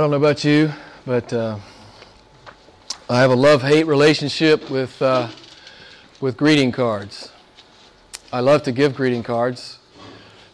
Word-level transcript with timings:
I 0.00 0.02
don't 0.02 0.12
know 0.12 0.16
about 0.16 0.44
you, 0.44 0.72
but 1.04 1.30
uh, 1.30 1.58
I 3.10 3.20
have 3.20 3.30
a 3.30 3.36
love 3.36 3.60
hate 3.60 3.86
relationship 3.86 4.70
with, 4.70 5.02
uh, 5.02 5.28
with 6.22 6.38
greeting 6.38 6.72
cards. 6.72 7.30
I 8.32 8.40
love 8.40 8.62
to 8.62 8.72
give 8.72 8.94
greeting 8.94 9.22
cards, 9.22 9.78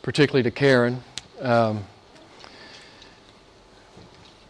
particularly 0.03 0.43
to 0.43 0.51
Karen, 0.51 1.01
um, 1.41 1.85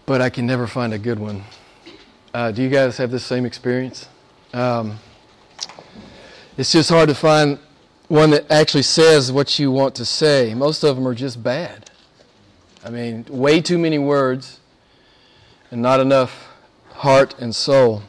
but 0.06 0.23
I 0.23 0.30
can 0.30 0.46
never 0.46 0.66
find 0.66 0.95
a 0.95 0.98
good 0.98 1.18
one. 1.18 1.45
Uh, 2.32 2.51
do 2.51 2.62
you 2.62 2.70
guys 2.70 2.96
have 2.96 3.10
the 3.10 3.20
same 3.20 3.45
experience? 3.45 4.09
Um, 4.54 4.98
it's 6.56 6.73
just 6.73 6.88
hard 6.88 7.10
to 7.10 7.15
find 7.15 7.59
one 8.09 8.30
that 8.30 8.51
actually 8.51 8.84
says 8.84 9.30
what 9.30 9.59
you 9.59 9.70
want 9.70 9.95
to 9.96 10.06
say. 10.06 10.54
Most 10.54 10.84
of 10.84 10.96
them 10.96 11.06
are 11.06 11.15
just 11.15 11.42
bad. 11.42 11.90
I 12.82 12.88
mean, 12.88 13.26
way 13.28 13.60
too 13.60 13.76
many 13.76 13.98
words 13.98 14.60
and 15.70 15.83
not 15.83 16.01
enough 16.01 16.48
heart 16.93 17.38
and 17.38 17.55
soul. 17.55 18.02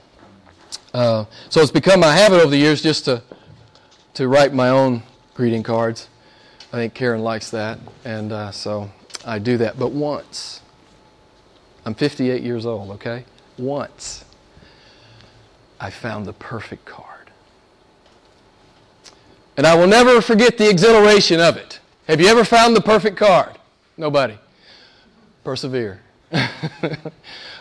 Uh, 0.93 1.25
so 1.49 1.61
it's 1.61 1.71
become 1.71 1.99
my 1.99 2.13
habit 2.13 2.39
over 2.41 2.49
the 2.49 2.57
years 2.57 2.81
just 2.81 3.05
to 3.05 3.21
to 4.13 4.27
write 4.27 4.51
my 4.51 4.69
own 4.69 5.03
greeting 5.35 5.61
cards. 5.61 6.09
I 6.73 6.77
think 6.77 6.95
Karen 6.95 7.21
likes 7.21 7.51
that, 7.51 7.79
and 8.03 8.31
uh, 8.31 8.51
so 8.51 8.89
I 9.23 9.37
do 9.37 9.57
that. 9.57 9.77
But 9.77 9.91
once, 9.91 10.61
I'm 11.85 11.93
58 11.93 12.41
years 12.41 12.65
old. 12.65 12.89
Okay, 12.91 13.25
once 13.57 14.25
I 15.79 15.91
found 15.91 16.25
the 16.25 16.33
perfect 16.33 16.85
card, 16.85 17.29
and 19.55 19.67
I 19.67 19.75
will 19.75 19.87
never 19.87 20.19
forget 20.21 20.57
the 20.57 20.69
exhilaration 20.69 21.39
of 21.39 21.57
it. 21.57 21.79
Have 22.07 22.19
you 22.19 22.27
ever 22.27 22.43
found 22.43 22.75
the 22.75 22.81
perfect 22.81 23.17
card? 23.17 23.57
Nobody. 23.97 24.37
Persevere. 25.43 25.99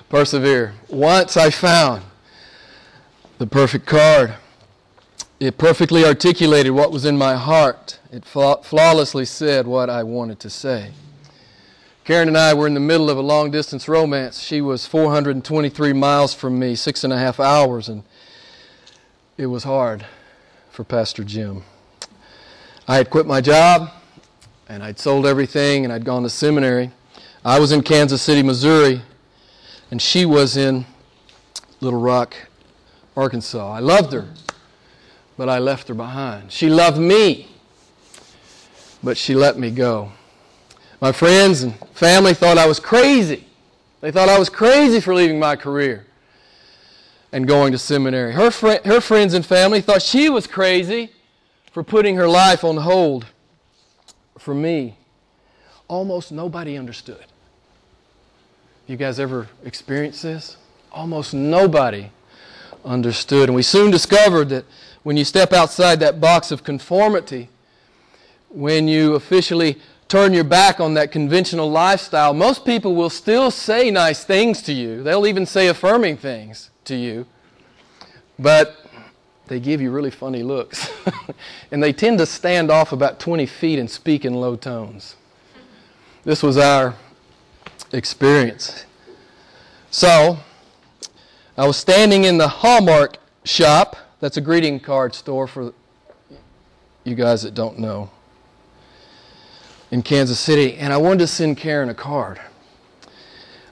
persevere. 0.08 0.74
Once 0.88 1.36
I 1.36 1.50
found 1.50 2.02
the 3.38 3.46
perfect 3.46 3.86
card. 3.86 4.34
It 5.38 5.58
perfectly 5.58 6.04
articulated 6.04 6.72
what 6.72 6.90
was 6.90 7.04
in 7.04 7.18
my 7.18 7.34
heart. 7.34 7.98
It 8.10 8.24
flawlessly 8.24 9.26
said 9.26 9.66
what 9.66 9.90
I 9.90 10.02
wanted 10.02 10.40
to 10.40 10.50
say. 10.50 10.92
Karen 12.04 12.28
and 12.28 12.38
I 12.38 12.54
were 12.54 12.66
in 12.66 12.74
the 12.74 12.80
middle 12.80 13.10
of 13.10 13.18
a 13.18 13.22
long 13.22 13.50
distance 13.50 13.88
romance. 13.88 14.40
She 14.40 14.62
was 14.62 14.86
423 14.86 15.92
miles 15.92 16.32
from 16.32 16.58
me, 16.58 16.74
six 16.74 17.04
and 17.04 17.12
a 17.12 17.18
half 17.18 17.38
hours, 17.38 17.88
and 17.88 18.04
it 19.36 19.46
was 19.46 19.64
hard 19.64 20.06
for 20.70 20.84
Pastor 20.84 21.24
Jim. 21.24 21.62
I 22.88 22.96
had 22.96 23.10
quit 23.10 23.26
my 23.26 23.42
job, 23.42 23.90
and 24.68 24.82
I'd 24.82 24.98
sold 24.98 25.26
everything, 25.26 25.84
and 25.84 25.92
I'd 25.92 26.04
gone 26.04 26.22
to 26.22 26.30
seminary. 26.30 26.92
I 27.44 27.58
was 27.58 27.72
in 27.72 27.82
Kansas 27.82 28.22
City, 28.22 28.42
Missouri, 28.42 29.02
and 29.90 30.00
she 30.00 30.24
was 30.24 30.56
in 30.56 30.84
Little 31.80 32.00
Rock, 32.00 32.34
Arkansas. 33.16 33.72
I 33.72 33.78
loved 33.78 34.12
her, 34.12 34.28
but 35.36 35.48
I 35.48 35.58
left 35.58 35.88
her 35.88 35.94
behind. 35.94 36.52
She 36.52 36.68
loved 36.68 36.98
me, 36.98 37.48
but 39.02 39.16
she 39.16 39.34
let 39.34 39.58
me 39.58 39.70
go. 39.70 40.12
My 41.00 41.12
friends 41.12 41.62
and 41.62 41.78
family 41.90 42.34
thought 42.34 42.58
I 42.58 42.66
was 42.66 42.80
crazy. 42.80 43.46
They 44.00 44.10
thought 44.10 44.28
I 44.28 44.38
was 44.38 44.48
crazy 44.48 45.00
for 45.00 45.14
leaving 45.14 45.38
my 45.38 45.56
career 45.56 46.06
and 47.32 47.46
going 47.46 47.72
to 47.72 47.78
seminary. 47.78 48.32
Her, 48.32 48.50
fr- 48.50 48.84
her 48.84 49.00
friends 49.00 49.34
and 49.34 49.44
family 49.44 49.80
thought 49.80 50.02
she 50.02 50.28
was 50.28 50.46
crazy 50.46 51.10
for 51.70 51.82
putting 51.82 52.16
her 52.16 52.28
life 52.28 52.64
on 52.64 52.78
hold 52.78 53.26
for 54.38 54.54
me. 54.54 54.96
Almost 55.88 56.32
nobody 56.32 56.76
understood. 56.76 57.26
You 58.86 58.96
guys 58.96 59.18
ever 59.18 59.48
experienced 59.64 60.22
this? 60.22 60.56
Almost 60.92 61.34
nobody 61.34 62.10
understood. 62.84 63.48
And 63.48 63.56
we 63.56 63.62
soon 63.62 63.90
discovered 63.90 64.48
that 64.50 64.64
when 65.02 65.16
you 65.16 65.24
step 65.24 65.52
outside 65.52 65.98
that 66.00 66.20
box 66.20 66.52
of 66.52 66.62
conformity, 66.62 67.48
when 68.48 68.86
you 68.86 69.16
officially 69.16 69.80
turn 70.06 70.32
your 70.32 70.44
back 70.44 70.78
on 70.78 70.94
that 70.94 71.10
conventional 71.10 71.68
lifestyle, 71.68 72.32
most 72.32 72.64
people 72.64 72.94
will 72.94 73.10
still 73.10 73.50
say 73.50 73.90
nice 73.90 74.22
things 74.22 74.62
to 74.62 74.72
you. 74.72 75.02
They'll 75.02 75.26
even 75.26 75.46
say 75.46 75.66
affirming 75.66 76.18
things 76.18 76.70
to 76.84 76.94
you. 76.94 77.26
But 78.38 78.76
they 79.48 79.58
give 79.58 79.80
you 79.80 79.90
really 79.90 80.12
funny 80.12 80.44
looks. 80.44 80.88
and 81.72 81.82
they 81.82 81.92
tend 81.92 82.18
to 82.18 82.26
stand 82.26 82.70
off 82.70 82.92
about 82.92 83.18
20 83.18 83.46
feet 83.46 83.80
and 83.80 83.90
speak 83.90 84.24
in 84.24 84.34
low 84.34 84.54
tones. 84.54 85.16
This 86.22 86.40
was 86.40 86.56
our 86.56 86.94
experience. 87.92 88.84
So, 89.90 90.38
I 91.56 91.66
was 91.66 91.76
standing 91.76 92.24
in 92.24 92.36
the 92.36 92.48
Hallmark 92.48 93.16
shop. 93.44 93.96
That's 94.20 94.36
a 94.36 94.40
greeting 94.40 94.78
card 94.78 95.14
store 95.14 95.46
for 95.46 95.72
you 97.04 97.14
guys 97.14 97.42
that 97.42 97.54
don't 97.54 97.78
know. 97.78 98.10
In 99.90 100.02
Kansas 100.02 100.38
City, 100.38 100.74
and 100.74 100.92
I 100.92 100.96
wanted 100.96 101.20
to 101.20 101.26
send 101.28 101.56
Karen 101.56 101.88
a 101.88 101.94
card. 101.94 102.40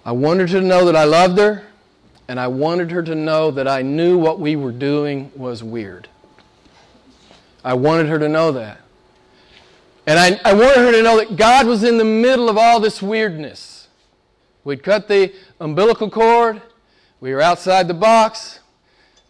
I 0.04 0.12
wanted 0.12 0.50
her 0.50 0.60
to 0.60 0.66
know 0.66 0.84
that 0.86 0.96
I 0.96 1.04
loved 1.04 1.38
her, 1.38 1.64
and 2.28 2.38
I 2.38 2.46
wanted 2.46 2.91
her 2.91 3.02
to 3.02 3.14
know 3.14 3.50
that 3.50 3.66
I 3.66 3.82
knew 3.82 4.16
what 4.16 4.38
we 4.38 4.54
were 4.54 4.72
doing 4.72 5.31
was 5.34 5.62
weird. 5.62 6.08
I 7.64 7.75
wanted 7.75 8.06
her 8.06 8.19
to 8.19 8.28
know 8.28 8.52
that. 8.52 8.81
And 10.06 10.19
I, 10.19 10.41
I 10.44 10.52
wanted 10.52 10.76
her 10.76 10.92
to 10.92 11.02
know 11.02 11.16
that 11.16 11.36
God 11.36 11.66
was 11.66 11.82
in 11.82 11.98
the 11.98 12.04
middle 12.04 12.48
of 12.48 12.56
all 12.56 12.78
this 12.78 13.02
weirdness. 13.02 13.73
We'd 14.64 14.82
cut 14.82 15.08
the 15.08 15.32
umbilical 15.60 16.10
cord. 16.10 16.62
We 17.20 17.32
were 17.32 17.42
outside 17.42 17.86
the 17.86 17.94
box. 17.94 18.60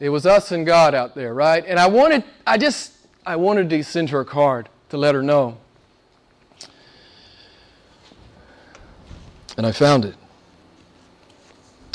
It 0.01 0.09
was 0.09 0.27
us 0.27 0.53
and 0.53 0.65
God 0.65 0.95
out 0.95 1.15
there, 1.15 1.35
right? 1.35 1.65
And 1.67 1.79
I 1.79 1.87
wanted, 1.87 2.25
I 2.47 2.57
just, 2.57 2.93
I 3.27 3.37
wanted 3.37 3.71
to 3.71 3.83
send 3.83 4.11
her 4.11 4.21
a 4.21 4.25
card 4.25 4.69
to 4.91 4.97
let 4.97 5.15
her 5.15 5.23
know. 5.23 5.59
And 9.57 9.67
I 9.67 9.73
found 9.73 10.05
it. 10.05 10.15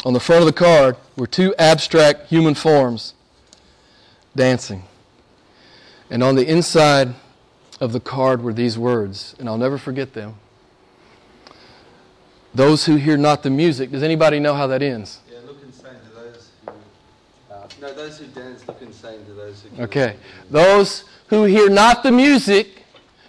On 0.06 0.14
the 0.14 0.20
front 0.20 0.42
of 0.42 0.46
the 0.46 0.54
card 0.54 0.96
were 1.18 1.28
two 1.28 1.54
abstract 1.58 2.28
human 2.28 2.56
forms 2.56 3.14
dancing. 4.36 4.84
And 6.10 6.24
on 6.24 6.36
the 6.36 6.50
inside 6.50 7.16
of 7.82 7.92
the 7.92 8.00
card 8.00 8.42
were 8.42 8.54
these 8.54 8.78
words, 8.78 9.36
and 9.40 9.50
I'll 9.50 9.58
never 9.58 9.78
forget 9.78 10.14
them. 10.14 10.36
Those 12.54 12.86
who 12.86 12.96
hear 12.96 13.18
not 13.18 13.44
the 13.44 13.50
music. 13.50 13.92
Does 13.92 14.04
anybody 14.04 14.40
know 14.40 14.56
how 14.56 14.68
that 14.68 14.82
ends? 14.82 15.20
Yeah, 15.32 15.40
look 15.46 15.62
insane 15.64 15.92
to 16.06 16.16
those 16.16 16.50
who. 16.66 16.72
Uh, 17.52 17.68
no, 17.82 17.94
those 17.94 18.18
who 18.18 18.26
dance 18.28 18.68
look 18.68 18.82
insane 18.82 19.24
to 19.26 19.34
those 19.34 19.64
who. 19.64 19.84
Okay. 19.84 20.16
Those 20.50 21.04
who 21.28 21.44
hear 21.44 21.70
not 21.70 22.04
the 22.04 22.12
music 22.12 22.84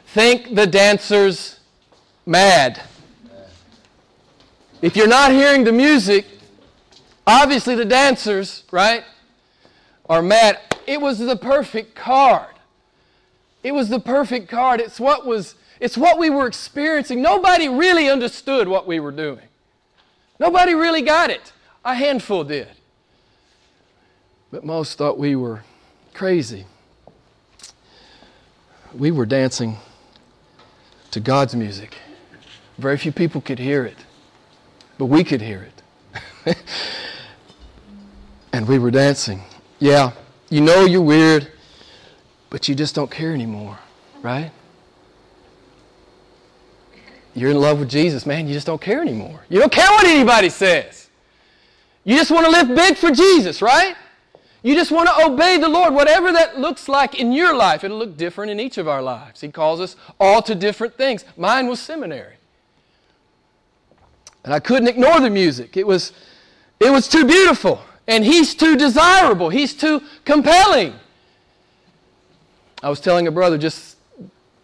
think 0.07 0.55
the 0.55 0.67
dancers 0.67 1.61
mad. 2.27 2.83
If 4.83 4.97
you're 4.97 5.07
not 5.07 5.31
hearing 5.31 5.65
the 5.65 5.73
music, 5.73 6.25
obviously 7.27 7.75
the 7.75 7.85
dancers, 7.85 8.65
right, 8.73 9.05
are 10.09 10.23
mad. 10.23 10.59
It 10.87 11.01
was 11.01 11.19
the 11.19 11.37
perfect 11.37 11.95
card. 11.95 12.55
It 13.63 13.73
was 13.73 13.91
the 13.91 14.01
perfect 14.01 14.49
card. 14.49 14.81
It's 14.81 14.99
what 14.99 15.27
was 15.27 15.55
it's 15.81 15.97
what 15.97 16.19
we 16.19 16.29
were 16.29 16.47
experiencing. 16.47 17.23
Nobody 17.23 17.69
really 17.69 18.09
understood 18.09 18.69
what 18.69 18.87
we 18.87 19.01
were 19.01 19.11
doing. 19.11 19.49
Nobody 20.39 20.75
really 20.75 21.03
got 21.03 21.31
it. 21.31 21.53
A 21.85 21.95
handful 21.95 22.45
did. 22.45 22.69
But 24.51 24.65
most 24.65 24.99
thought 24.99 25.19
we 25.19 25.35
were 25.35 25.63
crazy. 26.13 26.67
We 28.95 29.11
were 29.11 29.27
dancing 29.27 29.79
to 31.13 31.21
God's 31.21 31.57
music. 31.57 31.97
Very 32.77 32.99
few 32.99 33.13
people 33.13 33.41
could 33.41 33.59
hear 33.59 33.85
it, 33.85 33.97
but 34.99 35.07
we 35.07 35.25
could 35.25 35.41
hear 35.41 35.71
it. 36.45 36.57
and 38.53 38.67
we 38.67 38.79
were 38.79 38.91
dancing. 38.91 39.43
Yeah, 39.79 40.13
you 40.51 40.61
know 40.61 40.85
you're 40.85 41.01
weird, 41.01 41.51
but 42.49 42.69
you 42.69 42.75
just 42.75 42.95
don't 42.95 43.11
care 43.11 43.33
anymore, 43.33 43.79
right? 44.23 44.51
You're 47.35 47.51
in 47.51 47.61
love 47.61 47.79
with 47.79 47.89
Jesus, 47.89 48.27
man. 48.27 48.49
You 48.49 48.55
just 48.55 48.67
don't 48.67 48.81
care 48.81 49.01
anymore. 49.01 49.41
You 49.49 49.61
don't 49.61 49.73
care 49.73 49.89
what 49.91 50.07
anybody 50.07 50.49
says. 50.49 51.09
You 52.05 52.17
just 52.17 52.31
want 52.31 52.47
to 52.47 52.51
live 52.51 52.69
big 52.75 52.97
for 52.97 53.11
Jesus, 53.11 53.63
right? 53.63 53.95
You 54.63 54.75
just 54.75 54.91
want 54.91 55.09
to 55.09 55.27
obey 55.27 55.57
the 55.59 55.69
Lord, 55.69 55.95
whatever 55.95 56.33
that 56.33 56.59
looks 56.59 56.89
like 56.89 57.19
in 57.19 57.33
your 57.33 57.55
life. 57.55 57.83
It'll 57.85 57.99
look 57.99 58.17
different 58.17 58.51
in 58.51 58.61
each 58.61 58.79
of 58.79 58.89
our 58.89 59.01
lives. 59.01 59.41
He 59.41 59.49
calls 59.51 59.81
us 59.81 59.97
all 60.19 60.43
to 60.43 60.55
different 60.55 60.97
things. 60.97 61.25
Mine 61.37 61.67
was 61.67 61.81
seminary. 61.81 62.35
And 64.45 64.53
I 64.53 64.61
couldn't 64.61 64.89
ignore 64.89 65.21
the 65.21 65.31
music. 65.31 65.77
It 65.77 65.87
was, 65.87 66.13
it 66.79 66.91
was 66.91 67.09
too 67.09 67.27
beautiful. 67.27 67.81
And 68.07 68.25
he's 68.25 68.55
too 68.55 68.77
desirable. 68.77 69.51
He's 69.51 69.73
too 69.73 70.03
compelling. 70.25 70.95
I 72.83 72.89
was 72.89 73.01
telling 73.01 73.27
a 73.27 73.31
brother 73.31 73.57
just 73.57 73.97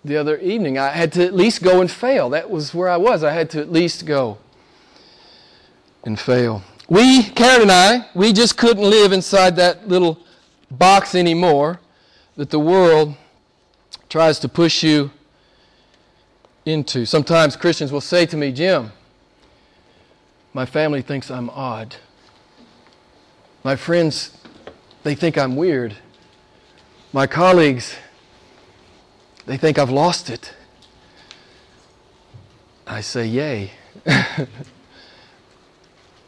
the 0.06 0.16
other 0.16 0.38
evening. 0.38 0.78
I 0.78 0.88
had 0.88 1.12
to 1.12 1.24
at 1.24 1.34
least 1.34 1.62
go 1.62 1.80
and 1.80 1.90
fail. 1.90 2.30
That 2.30 2.50
was 2.50 2.72
where 2.74 2.88
I 2.88 2.96
was. 2.96 3.22
I 3.24 3.32
had 3.32 3.50
to 3.50 3.60
at 3.60 3.70
least 3.72 4.06
go. 4.06 4.38
and 6.04 6.18
fail. 6.18 6.62
We, 6.88 7.24
Karen 7.24 7.62
and 7.62 7.72
I, 7.72 8.08
we 8.14 8.32
just 8.32 8.56
couldn't 8.56 8.88
live 8.88 9.10
inside 9.12 9.56
that 9.56 9.88
little 9.88 10.20
box 10.70 11.16
anymore 11.16 11.80
that 12.36 12.50
the 12.50 12.60
world 12.60 13.14
tries 14.08 14.38
to 14.40 14.48
push 14.48 14.84
you 14.84 15.10
into. 16.64 17.04
Sometimes 17.04 17.56
Christians 17.56 17.90
will 17.90 18.00
say 18.00 18.24
to 18.26 18.36
me, 18.36 18.52
Jim, 18.52 18.92
my 20.52 20.64
family 20.64 21.02
thinks 21.02 21.28
I'm 21.28 21.50
odd. 21.50 21.96
My 23.64 23.74
friends, 23.74 24.36
they 25.02 25.16
think 25.16 25.36
I'm 25.36 25.56
weird. 25.56 25.96
My 27.12 27.26
colleagues, 27.26 27.96
they 29.46 29.56
think 29.56 29.78
I've 29.78 29.90
lost 29.90 30.28
it. 30.30 30.52
I 32.86 33.00
say, 33.00 33.26
Yay. 33.26 33.70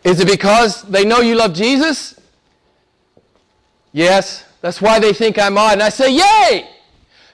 Is 0.05 0.21
it 0.21 0.27
because 0.27 0.83
they 0.83 1.05
know 1.05 1.21
you 1.21 1.35
love 1.35 1.53
Jesus? 1.53 2.19
Yes. 3.93 4.45
That's 4.61 4.81
why 4.81 4.99
they 4.99 5.13
think 5.13 5.39
I'm 5.39 5.57
odd. 5.57 5.75
And 5.75 5.83
I 5.83 5.89
say, 5.89 6.13
Yay! 6.13 6.69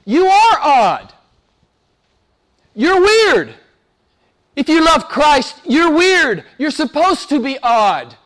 You 0.05 0.27
are 0.27 0.59
odd. 0.61 1.13
You're 2.75 3.01
weird. 3.01 3.55
If 4.57 4.69
you 4.69 4.85
love 4.85 5.09
Christ, 5.09 5.61
you're 5.65 5.93
weird. 5.93 6.45
You're 6.59 6.71
supposed 6.71 7.29
to 7.31 7.41
be 7.41 7.59
odd. 7.63 8.17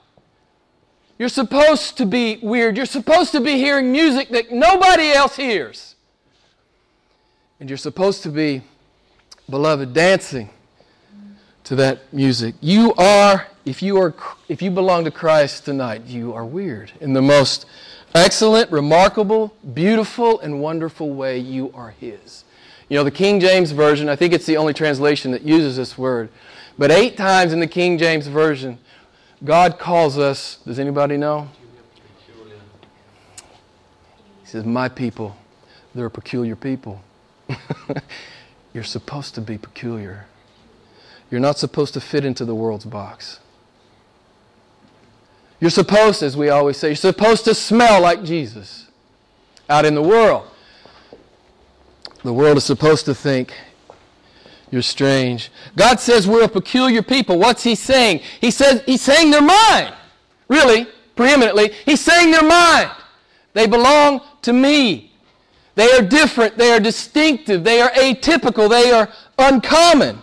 You're 1.19 1.29
supposed 1.29 1.97
to 1.99 2.07
be 2.07 2.39
weird. 2.43 2.77
You're 2.77 2.87
supposed 2.87 3.33
to 3.33 3.41
be 3.41 3.53
hearing 3.53 3.91
music 3.93 4.29
that 4.31 4.53
nobody 4.53 5.11
else 5.11 5.37
hears. 5.37 5.97
And 7.61 7.69
you're 7.69 7.77
supposed 7.77 8.23
to 8.23 8.29
be, 8.29 8.63
beloved, 9.51 9.93
dancing 9.93 10.51
to 11.65 11.75
that 11.77 12.13
music. 12.13 12.55
You 12.61 12.95
are, 12.95 13.49
if 13.65 13.83
you 13.83 13.99
are 13.99 14.15
if 14.49 14.63
you 14.63 14.71
belong 14.71 15.05
to 15.05 15.11
Christ 15.11 15.65
tonight, 15.65 16.05
you 16.07 16.33
are 16.33 16.45
weird. 16.45 16.93
In 17.01 17.13
the 17.13 17.23
most 17.23 17.67
excellent, 18.15 18.71
remarkable, 18.71 19.55
beautiful, 19.75 20.41
and 20.41 20.61
wonderful 20.61 21.11
way, 21.11 21.39
you 21.39 21.73
are 21.75 21.91
His. 21.91 22.45
You 22.89 22.97
know, 22.97 23.05
the 23.05 23.11
King 23.11 23.41
James 23.41 23.73
Version, 23.73 24.09
I 24.09 24.17
think 24.17 24.33
it's 24.33 24.47
the 24.47 24.57
only 24.57 24.73
translation 24.73 25.33
that 25.33 25.43
uses 25.43 25.77
this 25.77 25.99
word. 25.99 26.31
But 26.79 26.91
eight 26.91 27.17
times 27.17 27.53
in 27.53 27.61
the 27.61 27.67
King 27.67 27.99
James 27.99 28.29
Version, 28.29 28.79
God 29.45 29.79
calls 29.79 30.17
us, 30.17 30.59
does 30.65 30.79
anybody 30.79 31.17
know? 31.17 31.51
He 34.41 34.47
says, 34.47 34.65
My 34.65 34.89
people, 34.89 35.37
they're 35.95 36.07
a 36.07 36.11
peculiar 36.11 36.57
people. 36.57 37.03
You're 38.75 38.85
supposed 38.85 39.35
to 39.35 39.41
be 39.41 39.59
peculiar. 39.59 40.27
You're 41.31 41.41
not 41.41 41.59
supposed 41.59 41.95
to 41.95 42.01
fit 42.01 42.25
into 42.25 42.45
the 42.45 42.55
world's 42.55 42.85
box. 42.85 43.41
You're 45.61 45.71
supposed, 45.71 46.23
as 46.23 46.37
we 46.37 46.49
always 46.49 46.77
say, 46.77 46.89
you're 46.89 46.97
supposed 46.97 47.45
to 47.47 47.55
smell 47.55 48.01
like 48.01 48.23
Jesus 48.23 48.87
out 49.69 49.85
in 49.85 49.95
the 49.95 50.03
world. 50.03 50.49
The 52.23 52.33
world 52.33 52.57
is 52.57 52.65
supposed 52.65 53.05
to 53.07 53.15
think 53.15 53.53
you're 54.71 54.83
strange. 54.83 55.51
God 55.77 55.99
says 55.99 56.29
we're 56.29 56.45
a 56.45 56.49
peculiar 56.49 57.03
people. 57.03 57.39
What's 57.39 57.63
He 57.63 57.75
saying? 57.75 58.21
He 58.41 58.51
says 58.51 58.83
He's 58.87 59.03
saying 59.03 59.31
they're 59.31 59.43
mine. 59.43 59.93
Really, 60.49 60.87
preeminently, 61.17 61.73
He's 61.85 62.01
saying 62.01 62.31
they're 62.31 62.43
mine. 62.43 62.91
They 63.55 63.67
belong 63.67 64.21
to 64.43 64.53
me. 64.53 65.08
They 65.79 65.93
are 65.93 66.03
different. 66.03 66.59
They 66.59 66.73
are 66.73 66.81
distinctive. 66.81 67.63
They 67.63 67.81
are 67.81 67.91
atypical. 67.91 68.69
They 68.69 68.91
are 68.91 69.09
uncommon. 69.39 70.19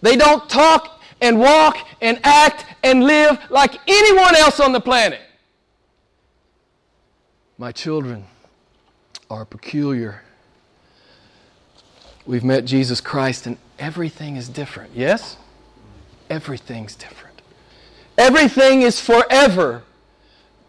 They 0.00 0.16
don't 0.16 0.48
talk 0.48 1.02
and 1.20 1.38
walk 1.38 1.76
and 2.00 2.18
act 2.24 2.64
and 2.82 3.04
live 3.04 3.38
like 3.50 3.74
anyone 3.86 4.34
else 4.36 4.58
on 4.58 4.72
the 4.72 4.80
planet. 4.80 5.20
My 7.58 7.72
children 7.72 8.24
are 9.28 9.44
peculiar. 9.44 10.22
We've 12.24 12.42
met 12.42 12.64
Jesus 12.64 13.02
Christ 13.02 13.46
and 13.46 13.58
everything 13.78 14.36
is 14.36 14.48
different. 14.48 14.92
Yes? 14.94 15.36
Everything's 16.30 16.94
different. 16.94 17.42
Everything 18.16 18.80
is 18.80 18.98
forever 18.98 19.82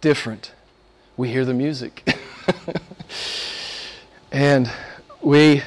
different. 0.02 0.52
We 1.16 1.30
hear 1.30 1.46
the 1.46 1.54
music. 1.54 2.06
and 4.32 4.72
we 5.22 5.62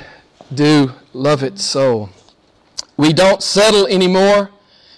do 0.53 0.93
love 1.13 1.43
it 1.43 1.59
so. 1.59 2.11
We 2.97 3.13
don't 3.13 3.43
settle 3.43 3.87
anymore. 3.87 4.51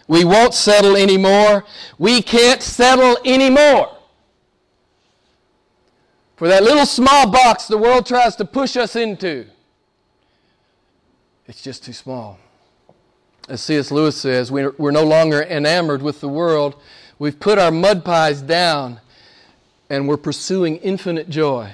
We 0.09 0.25
won't 0.25 0.55
settle 0.55 0.97
anymore. 0.97 1.65
We 1.99 2.23
can't 2.23 2.63
settle 2.63 3.17
anymore. 3.25 3.97
For 6.37 6.49
that 6.49 6.63
little 6.65 6.87
small 6.87 7.31
box 7.31 7.67
the 7.67 7.79
world 7.79 8.07
tries 8.07 8.35
to 8.37 8.45
push 8.45 8.77
us 8.77 8.97
into, 8.97 9.47
it's 11.47 11.63
just 11.63 11.85
too 11.85 11.93
small. 11.93 12.39
As 13.49 13.61
C.S. 13.61 13.91
Lewis 13.91 14.21
says, 14.21 14.51
we're, 14.51 14.75
no 14.79 15.05
longer 15.05 15.43
enamored 15.43 16.03
with 16.03 16.21
the 16.21 16.29
world. 16.29 16.81
We've 17.19 17.39
put 17.39 17.59
our 17.59 17.71
mud 17.71 18.05
pies 18.05 18.41
down 18.41 19.01
and 19.91 20.09
we're 20.09 20.17
pursuing 20.17 20.77
infinite 20.79 21.29
joy 21.29 21.73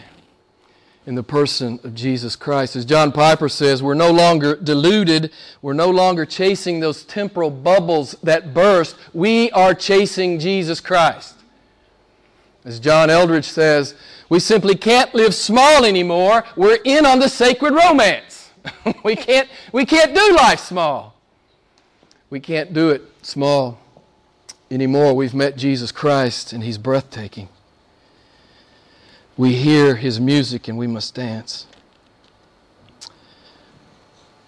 in 1.08 1.14
the 1.14 1.22
person 1.22 1.80
of 1.84 1.94
Jesus 1.94 2.36
Christ. 2.36 2.76
As 2.76 2.84
John 2.84 3.12
Piper 3.12 3.48
says, 3.48 3.82
we're 3.82 3.94
no 3.94 4.10
longer 4.10 4.54
deluded. 4.54 5.32
We're 5.62 5.72
no 5.72 5.88
longer 5.88 6.26
chasing 6.26 6.80
those 6.80 7.02
temporal 7.02 7.50
bubbles 7.50 8.14
that 8.22 8.52
burst. 8.52 8.94
We 9.14 9.50
are 9.52 9.72
chasing 9.72 10.38
Jesus 10.38 10.80
Christ. 10.80 11.34
As 12.62 12.78
John 12.78 13.08
Eldredge 13.08 13.46
says, 13.46 13.94
we 14.28 14.38
simply 14.38 14.74
can't 14.74 15.14
live 15.14 15.34
small 15.34 15.86
anymore. 15.86 16.44
We're 16.56 16.78
in 16.84 17.06
on 17.06 17.20
the 17.20 17.30
sacred 17.30 17.72
romance. 17.72 18.50
we, 19.02 19.16
can't, 19.16 19.48
we 19.72 19.86
can't 19.86 20.14
do 20.14 20.36
life 20.36 20.60
small. 20.60 21.14
We 22.28 22.38
can't 22.38 22.74
do 22.74 22.90
it 22.90 23.00
small 23.22 23.80
anymore. 24.70 25.14
We've 25.14 25.32
met 25.32 25.56
Jesus 25.56 25.90
Christ, 25.90 26.52
and 26.52 26.62
He's 26.62 26.76
breathtaking. 26.76 27.48
We 29.38 29.54
hear 29.54 29.94
his 29.94 30.18
music 30.18 30.66
and 30.66 30.76
we 30.76 30.88
must 30.88 31.14
dance. 31.14 31.66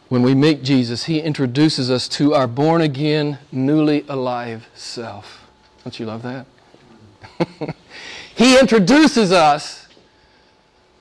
When 0.09 0.23
we 0.23 0.35
meet 0.35 0.65
Jesus, 0.65 1.05
he 1.05 1.21
introduces 1.21 1.93
us 1.93 2.09
to 2.09 2.35
our 2.35 2.49
born 2.49 2.81
again, 2.81 3.39
newly 3.53 4.05
alive 4.09 4.67
self. 4.75 5.47
Don't 5.85 6.01
you 6.01 6.07
love 6.07 6.23
that? 6.23 6.45
he 8.35 8.59
introduces 8.59 9.31
us 9.31 9.87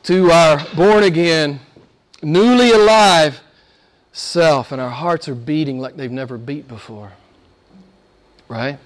to 0.03 0.29
our 0.29 0.63
born 0.75 1.01
again, 1.03 1.59
newly 2.21 2.71
alive 2.71 3.41
self, 4.11 4.71
and 4.71 4.79
our 4.79 4.91
hearts 4.91 5.27
are 5.27 5.33
beating 5.33 5.79
like 5.79 5.95
they've 5.95 6.11
never 6.11 6.37
beat 6.37 6.67
before. 6.67 7.13
Right? 8.47 8.77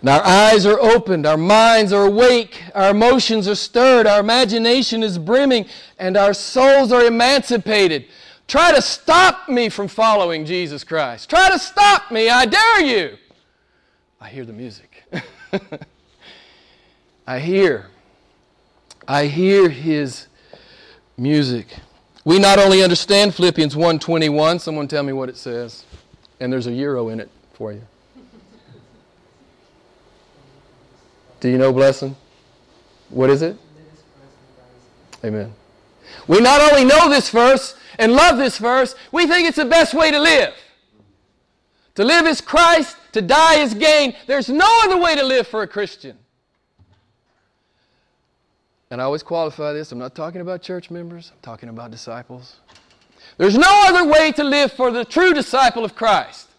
And 0.00 0.08
our 0.08 0.24
eyes 0.24 0.64
are 0.64 0.80
opened, 0.80 1.26
our 1.26 1.36
minds 1.36 1.92
are 1.92 2.06
awake, 2.06 2.62
our 2.74 2.90
emotions 2.90 3.46
are 3.46 3.54
stirred, 3.54 4.06
our 4.06 4.20
imagination 4.20 5.02
is 5.02 5.18
brimming, 5.18 5.66
and 5.98 6.16
our 6.16 6.32
souls 6.32 6.90
are 6.90 7.04
emancipated. 7.04 8.06
Try 8.48 8.72
to 8.72 8.80
stop 8.80 9.48
me 9.48 9.68
from 9.68 9.88
following 9.88 10.46
Jesus 10.46 10.84
Christ. 10.84 11.28
Try 11.28 11.50
to 11.50 11.58
stop 11.58 12.10
me, 12.10 12.30
I 12.30 12.46
dare 12.46 12.84
you. 12.84 13.18
I 14.20 14.28
hear 14.28 14.44
the 14.44 14.52
music. 14.52 15.04
I 17.26 17.38
hear. 17.38 17.86
I 19.06 19.26
hear 19.26 19.68
his 19.68 20.26
music. 21.16 21.66
We 22.24 22.38
not 22.38 22.58
only 22.58 22.82
understand 22.82 23.34
Philippians 23.34 23.74
1:21, 23.74 24.60
someone 24.60 24.88
tell 24.88 25.02
me 25.02 25.12
what 25.12 25.28
it 25.28 25.36
says. 25.36 25.84
And 26.38 26.52
there's 26.52 26.66
a 26.66 26.72
euro 26.72 27.08
in 27.08 27.20
it 27.20 27.30
for 27.52 27.72
you. 27.72 27.82
Do 31.40 31.48
you 31.48 31.58
know 31.58 31.72
blessing? 31.72 32.16
What 33.08 33.30
is 33.30 33.42
it? 33.42 33.56
Amen. 35.24 35.52
We 36.26 36.40
not 36.40 36.60
only 36.60 36.84
know 36.84 37.08
this 37.08 37.30
verse 37.30 37.74
and 37.98 38.12
love 38.12 38.38
this 38.38 38.58
verse, 38.58 38.94
we 39.12 39.26
think 39.26 39.48
it's 39.48 39.56
the 39.56 39.64
best 39.64 39.94
way 39.94 40.10
to 40.10 40.18
live. 40.18 40.54
To 41.96 42.04
live 42.04 42.26
is 42.26 42.40
Christ, 42.40 42.96
to 43.12 43.20
die 43.20 43.60
is 43.60 43.74
gain. 43.74 44.14
There's 44.26 44.48
no 44.48 44.68
other 44.84 44.96
way 44.96 45.14
to 45.16 45.24
live 45.24 45.46
for 45.46 45.62
a 45.62 45.66
Christian. 45.66 46.16
And 48.90 49.00
I 49.00 49.04
always 49.04 49.22
qualify 49.22 49.72
this 49.72 49.92
I'm 49.92 49.98
not 49.98 50.14
talking 50.14 50.40
about 50.40 50.62
church 50.62 50.90
members, 50.90 51.30
I'm 51.32 51.40
talking 51.42 51.68
about 51.68 51.90
disciples. 51.90 52.56
There's 53.38 53.56
no 53.56 53.84
other 53.86 54.10
way 54.10 54.32
to 54.32 54.44
live 54.44 54.72
for 54.72 54.90
the 54.90 55.04
true 55.04 55.32
disciple 55.32 55.84
of 55.84 55.94
Christ. 55.94 56.49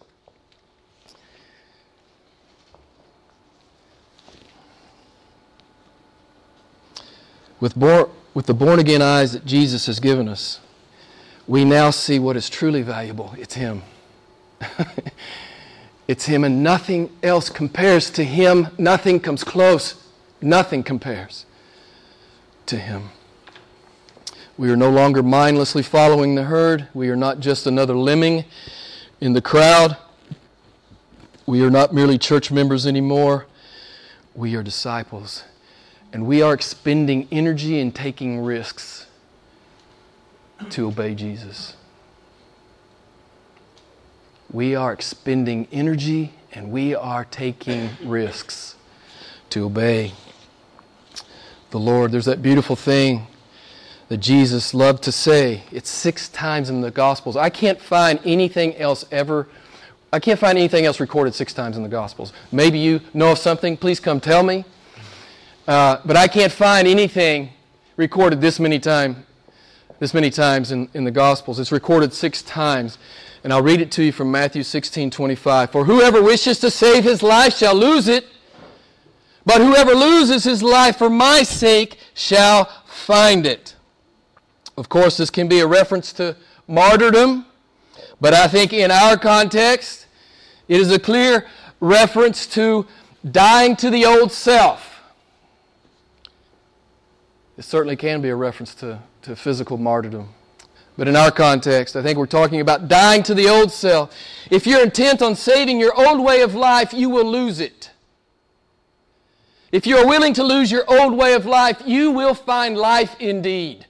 With, 7.62 7.76
bor- 7.76 8.10
with 8.34 8.46
the 8.46 8.54
born 8.54 8.80
again 8.80 9.02
eyes 9.02 9.34
that 9.34 9.46
Jesus 9.46 9.86
has 9.86 10.00
given 10.00 10.28
us, 10.28 10.58
we 11.46 11.64
now 11.64 11.90
see 11.90 12.18
what 12.18 12.36
is 12.36 12.50
truly 12.50 12.82
valuable. 12.82 13.34
It's 13.38 13.54
Him. 13.54 13.82
It's 16.08 16.24
Him, 16.26 16.42
and 16.42 16.64
nothing 16.64 17.16
else 17.22 17.48
compares 17.48 18.10
to 18.10 18.24
Him. 18.24 18.66
Nothing 18.76 19.20
comes 19.20 19.44
close. 19.44 19.94
Nothing 20.42 20.82
compares 20.82 21.46
to 22.66 22.76
Him. 22.76 23.10
We 24.58 24.68
are 24.70 24.76
no 24.76 24.90
longer 24.90 25.22
mindlessly 25.22 25.84
following 25.84 26.34
the 26.34 26.42
herd. 26.42 26.88
We 26.92 27.08
are 27.08 27.16
not 27.16 27.38
just 27.38 27.68
another 27.68 27.94
lemming 27.94 28.44
in 29.20 29.32
the 29.32 29.40
crowd. 29.40 29.96
We 31.46 31.62
are 31.62 31.70
not 31.70 31.94
merely 31.94 32.18
church 32.18 32.50
members 32.50 32.84
anymore. 32.84 33.46
We 34.34 34.56
are 34.56 34.64
disciples. 34.64 35.44
And 36.12 36.26
we 36.26 36.42
are 36.42 36.52
expending 36.52 37.26
energy 37.32 37.80
and 37.80 37.94
taking 37.94 38.40
risks 38.40 39.06
to 40.70 40.88
obey 40.88 41.14
Jesus. 41.14 41.74
We 44.52 44.74
are 44.74 44.92
expending 44.92 45.66
energy 45.72 46.34
and 46.52 46.70
we 46.70 46.94
are 46.94 47.24
taking 47.24 47.90
risks 48.04 48.76
to 49.50 49.64
obey 49.64 50.12
the 51.70 51.80
Lord. 51.80 52.12
There's 52.12 52.26
that 52.26 52.42
beautiful 52.42 52.76
thing 52.76 53.26
that 54.08 54.18
Jesus 54.18 54.74
loved 54.74 55.02
to 55.04 55.12
say. 55.12 55.62
It's 55.72 55.88
six 55.88 56.28
times 56.28 56.68
in 56.68 56.82
the 56.82 56.90
Gospels. 56.90 57.34
I 57.34 57.48
can't 57.48 57.80
find 57.80 58.20
anything 58.26 58.76
else 58.76 59.06
ever. 59.10 59.48
I 60.12 60.20
can't 60.20 60.38
find 60.38 60.58
anything 60.58 60.84
else 60.84 61.00
recorded 61.00 61.34
six 61.34 61.54
times 61.54 61.78
in 61.78 61.82
the 61.82 61.88
Gospels. 61.88 62.34
Maybe 62.52 62.78
you 62.78 63.00
know 63.14 63.32
of 63.32 63.38
something. 63.38 63.78
Please 63.78 63.98
come 63.98 64.20
tell 64.20 64.42
me. 64.42 64.66
Uh, 65.66 65.98
but 66.04 66.16
I 66.16 66.26
can't 66.26 66.52
find 66.52 66.88
anything 66.88 67.50
recorded 67.96 68.40
this 68.40 68.58
many 68.58 68.80
time, 68.80 69.24
this 70.00 70.12
many 70.12 70.28
times 70.28 70.72
in, 70.72 70.88
in 70.92 71.04
the 71.04 71.10
Gospels. 71.12 71.60
It's 71.60 71.70
recorded 71.70 72.12
six 72.12 72.42
times. 72.42 72.98
And 73.44 73.52
I'll 73.52 73.62
read 73.62 73.80
it 73.80 73.92
to 73.92 74.02
you 74.02 74.12
from 74.12 74.30
Matthew 74.30 74.64
16, 74.64 75.10
25. 75.10 75.70
For 75.70 75.84
whoever 75.84 76.20
wishes 76.20 76.58
to 76.60 76.70
save 76.70 77.04
his 77.04 77.22
life 77.22 77.56
shall 77.56 77.74
lose 77.74 78.08
it, 78.08 78.26
but 79.44 79.60
whoever 79.60 79.94
loses 79.94 80.44
his 80.44 80.62
life 80.62 80.96
for 80.96 81.10
my 81.10 81.42
sake 81.42 81.98
shall 82.14 82.64
find 82.86 83.46
it. 83.46 83.76
Of 84.76 84.88
course, 84.88 85.16
this 85.16 85.30
can 85.30 85.48
be 85.48 85.60
a 85.60 85.66
reference 85.66 86.12
to 86.14 86.36
martyrdom, 86.66 87.46
but 88.20 88.34
I 88.34 88.48
think 88.48 88.72
in 88.72 88.90
our 88.90 89.16
context, 89.16 90.06
it 90.66 90.80
is 90.80 90.90
a 90.90 90.98
clear 90.98 91.46
reference 91.80 92.46
to 92.48 92.86
dying 93.30 93.76
to 93.76 93.90
the 93.90 94.06
old 94.06 94.32
self. 94.32 94.91
It 97.56 97.64
certainly 97.64 97.96
can 97.96 98.22
be 98.22 98.30
a 98.30 98.36
reference 98.36 98.74
to, 98.76 99.00
to 99.22 99.36
physical 99.36 99.76
martyrdom. 99.76 100.28
But 100.96 101.08
in 101.08 101.16
our 101.16 101.30
context, 101.30 101.96
I 101.96 102.02
think 102.02 102.18
we're 102.18 102.26
talking 102.26 102.60
about 102.60 102.88
dying 102.88 103.22
to 103.24 103.34
the 103.34 103.48
old 103.48 103.72
self. 103.72 104.14
If 104.50 104.66
you're 104.66 104.82
intent 104.82 105.22
on 105.22 105.36
saving 105.36 105.80
your 105.80 105.98
old 105.98 106.22
way 106.22 106.42
of 106.42 106.54
life, 106.54 106.92
you 106.92 107.08
will 107.08 107.24
lose 107.24 107.60
it. 107.60 107.90
If 109.70 109.86
you 109.86 109.96
are 109.96 110.06
willing 110.06 110.34
to 110.34 110.44
lose 110.44 110.70
your 110.70 110.84
old 110.86 111.16
way 111.16 111.32
of 111.32 111.46
life, 111.46 111.82
you 111.86 112.10
will 112.10 112.34
find 112.34 112.76
life 112.76 113.16
indeed. 113.18 113.86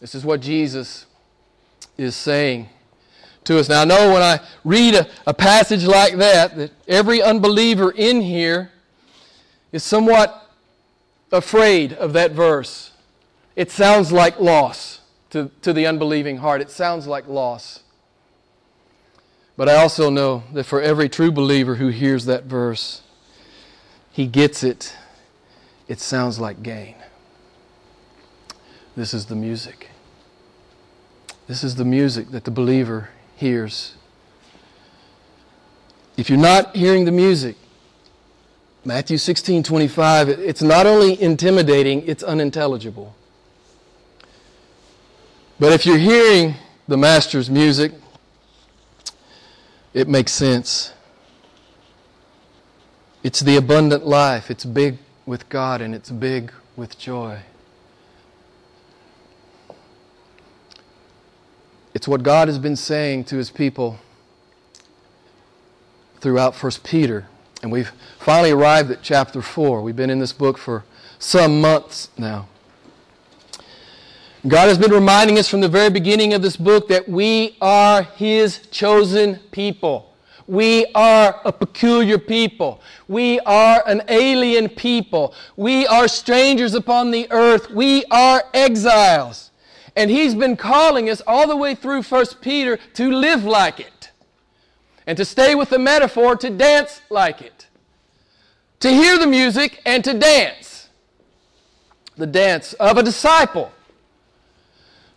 This 0.00 0.14
is 0.14 0.24
what 0.24 0.40
Jesus 0.40 1.06
is 1.98 2.14
saying 2.14 2.68
to 3.44 3.58
us. 3.58 3.68
Now, 3.68 3.82
I 3.82 3.84
know 3.84 4.12
when 4.12 4.22
I 4.22 4.40
read 4.64 4.94
a, 4.94 5.08
a 5.26 5.34
passage 5.34 5.84
like 5.84 6.16
that, 6.16 6.56
that 6.56 6.70
every 6.86 7.20
unbeliever 7.20 7.90
in 7.90 8.20
here 8.20 8.70
is 9.72 9.82
somewhat 9.82 10.43
afraid 11.34 11.92
of 11.92 12.12
that 12.14 12.32
verse. 12.32 12.92
It 13.56 13.70
sounds 13.70 14.10
like 14.10 14.40
loss 14.40 15.00
to, 15.30 15.50
to 15.62 15.72
the 15.72 15.86
unbelieving 15.86 16.38
heart. 16.38 16.60
It 16.60 16.70
sounds 16.70 17.06
like 17.06 17.28
loss. 17.28 17.82
But 19.56 19.68
I 19.68 19.76
also 19.76 20.10
know 20.10 20.44
that 20.52 20.64
for 20.64 20.80
every 20.80 21.08
true 21.08 21.30
believer 21.30 21.76
who 21.76 21.88
hears 21.88 22.24
that 22.24 22.44
verse, 22.44 23.02
he 24.10 24.26
gets 24.26 24.64
it. 24.64 24.96
It 25.86 26.00
sounds 26.00 26.40
like 26.40 26.62
gain. 26.62 26.96
This 28.96 29.12
is 29.12 29.26
the 29.26 29.36
music. 29.36 29.90
This 31.46 31.62
is 31.62 31.76
the 31.76 31.84
music 31.84 32.30
that 32.30 32.44
the 32.44 32.50
believer 32.50 33.10
hears. 33.36 33.94
If 36.16 36.30
you're 36.30 36.38
not 36.38 36.74
hearing 36.74 37.04
the 37.04 37.12
music, 37.12 37.56
Matthew 38.86 39.16
16 39.16 39.62
25, 39.62 40.28
it's 40.28 40.62
not 40.62 40.86
only 40.86 41.20
intimidating, 41.20 42.06
it's 42.06 42.22
unintelligible. 42.22 43.14
But 45.58 45.72
if 45.72 45.86
you're 45.86 45.98
hearing 45.98 46.56
the 46.86 46.96
Master's 46.96 47.48
music, 47.48 47.92
it 49.94 50.06
makes 50.06 50.32
sense. 50.32 50.92
It's 53.22 53.40
the 53.40 53.56
abundant 53.56 54.06
life. 54.06 54.50
It's 54.50 54.66
big 54.66 54.98
with 55.24 55.48
God 55.48 55.80
and 55.80 55.94
it's 55.94 56.10
big 56.10 56.52
with 56.76 56.98
joy. 56.98 57.38
It's 61.94 62.06
what 62.06 62.22
God 62.22 62.48
has 62.48 62.58
been 62.58 62.76
saying 62.76 63.24
to 63.24 63.36
his 63.36 63.50
people 63.50 63.98
throughout 66.20 66.54
1 66.54 66.72
Peter. 66.82 67.28
And 67.64 67.72
we've 67.72 67.92
finally 68.18 68.50
arrived 68.50 68.90
at 68.90 69.00
chapter 69.00 69.40
4. 69.40 69.80
We've 69.80 69.96
been 69.96 70.10
in 70.10 70.18
this 70.18 70.34
book 70.34 70.58
for 70.58 70.84
some 71.18 71.62
months 71.62 72.10
now. 72.18 72.46
God 74.46 74.68
has 74.68 74.76
been 74.76 74.90
reminding 74.90 75.38
us 75.38 75.48
from 75.48 75.62
the 75.62 75.68
very 75.70 75.88
beginning 75.88 76.34
of 76.34 76.42
this 76.42 76.58
book 76.58 76.88
that 76.88 77.08
we 77.08 77.56
are 77.62 78.02
his 78.02 78.58
chosen 78.66 79.36
people. 79.50 80.12
We 80.46 80.84
are 80.94 81.40
a 81.46 81.52
peculiar 81.52 82.18
people. 82.18 82.82
We 83.08 83.40
are 83.40 83.82
an 83.86 84.02
alien 84.08 84.68
people. 84.68 85.32
We 85.56 85.86
are 85.86 86.06
strangers 86.06 86.74
upon 86.74 87.12
the 87.12 87.26
earth. 87.30 87.70
We 87.70 88.04
are 88.10 88.44
exiles. 88.52 89.52
And 89.96 90.10
he's 90.10 90.34
been 90.34 90.58
calling 90.58 91.08
us 91.08 91.22
all 91.26 91.48
the 91.48 91.56
way 91.56 91.74
through 91.74 92.02
1 92.02 92.26
Peter 92.42 92.76
to 92.92 93.10
live 93.10 93.46
like 93.46 93.80
it. 93.80 94.10
And 95.06 95.16
to 95.18 95.24
stay 95.24 95.54
with 95.54 95.70
the 95.70 95.78
metaphor, 95.78 96.36
to 96.36 96.50
dance 96.50 97.00
like 97.10 97.42
it. 97.42 97.66
To 98.80 98.90
hear 98.90 99.18
the 99.18 99.26
music 99.26 99.80
and 99.84 100.02
to 100.04 100.14
dance. 100.14 100.88
The 102.16 102.26
dance 102.26 102.72
of 102.74 102.96
a 102.96 103.02
disciple. 103.02 103.72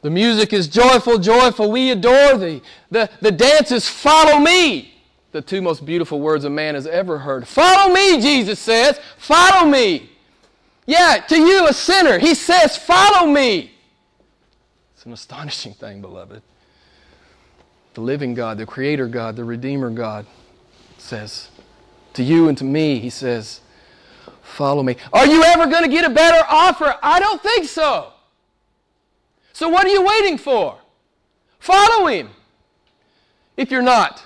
The 0.02 0.10
music 0.10 0.54
is 0.54 0.68
joyful, 0.68 1.18
joyful. 1.18 1.72
We 1.72 1.92
adore 1.92 2.38
thee. 2.38 2.62
The, 2.92 3.10
the 3.22 3.32
dance 3.32 3.72
is 3.72 3.88
follow 3.88 4.40
me 4.40 4.98
the 5.38 5.42
two 5.42 5.62
most 5.62 5.86
beautiful 5.86 6.20
words 6.20 6.46
a 6.46 6.50
man 6.50 6.76
has 6.76 6.88
ever 6.88 7.20
heard. 7.20 7.48
Follow 7.48 7.94
me, 7.94 8.20
Jesus 8.20 8.60
says. 8.60 9.00
Follow 9.18 9.70
me. 9.70 10.10
Yeah, 10.88 11.24
to 11.28 11.38
you, 11.38 11.68
a 11.68 11.74
sinner, 11.74 12.18
he 12.18 12.34
says, 12.34 12.78
Follow 12.78 13.28
me. 13.28 13.72
It's 14.96 15.06
an 15.06 15.14
astonishing 15.14 15.74
thing, 15.74 16.02
beloved. 16.02 16.42
The 17.98 18.02
living 18.02 18.36
God, 18.36 18.60
the 18.60 18.66
Creator 18.68 19.08
God, 19.08 19.36
the 19.36 19.44
Redeemer 19.44 19.90
God 19.90 20.28
says, 21.00 21.50
To 22.14 22.22
you 22.22 22.48
and 22.48 22.56
to 22.60 22.64
me, 22.64 23.00
he 23.00 23.10
says, 23.10 23.62
Follow 24.44 24.84
me. 24.84 24.98
Are 25.12 25.26
you 25.26 25.42
ever 25.42 25.66
going 25.66 25.82
to 25.82 25.90
get 25.90 26.06
a 26.06 26.14
better 26.14 26.46
offer? 26.48 26.96
I 27.02 27.20
don't 27.20 27.42
think 27.42 27.66
so. 27.66 28.14
So 29.52 29.68
what 29.68 29.88
are 29.88 29.90
you 29.90 30.04
waiting 30.04 30.38
for? 30.38 30.78
Follow 31.58 32.06
him. 32.06 32.30
If 33.58 33.72
you're 33.72 33.82
not, 33.82 34.24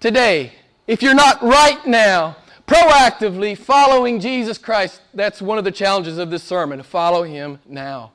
today, 0.00 0.52
if 0.86 1.02
you're 1.02 1.12
not 1.12 1.42
right 1.42 1.86
now 1.86 2.38
proactively 2.66 3.54
following 3.54 4.18
Jesus 4.18 4.56
Christ, 4.56 5.02
that's 5.12 5.42
one 5.42 5.58
of 5.58 5.64
the 5.64 5.72
challenges 5.72 6.16
of 6.16 6.30
this 6.30 6.42
sermon 6.42 6.82
follow 6.82 7.22
Him 7.22 7.58
now. 7.68 8.12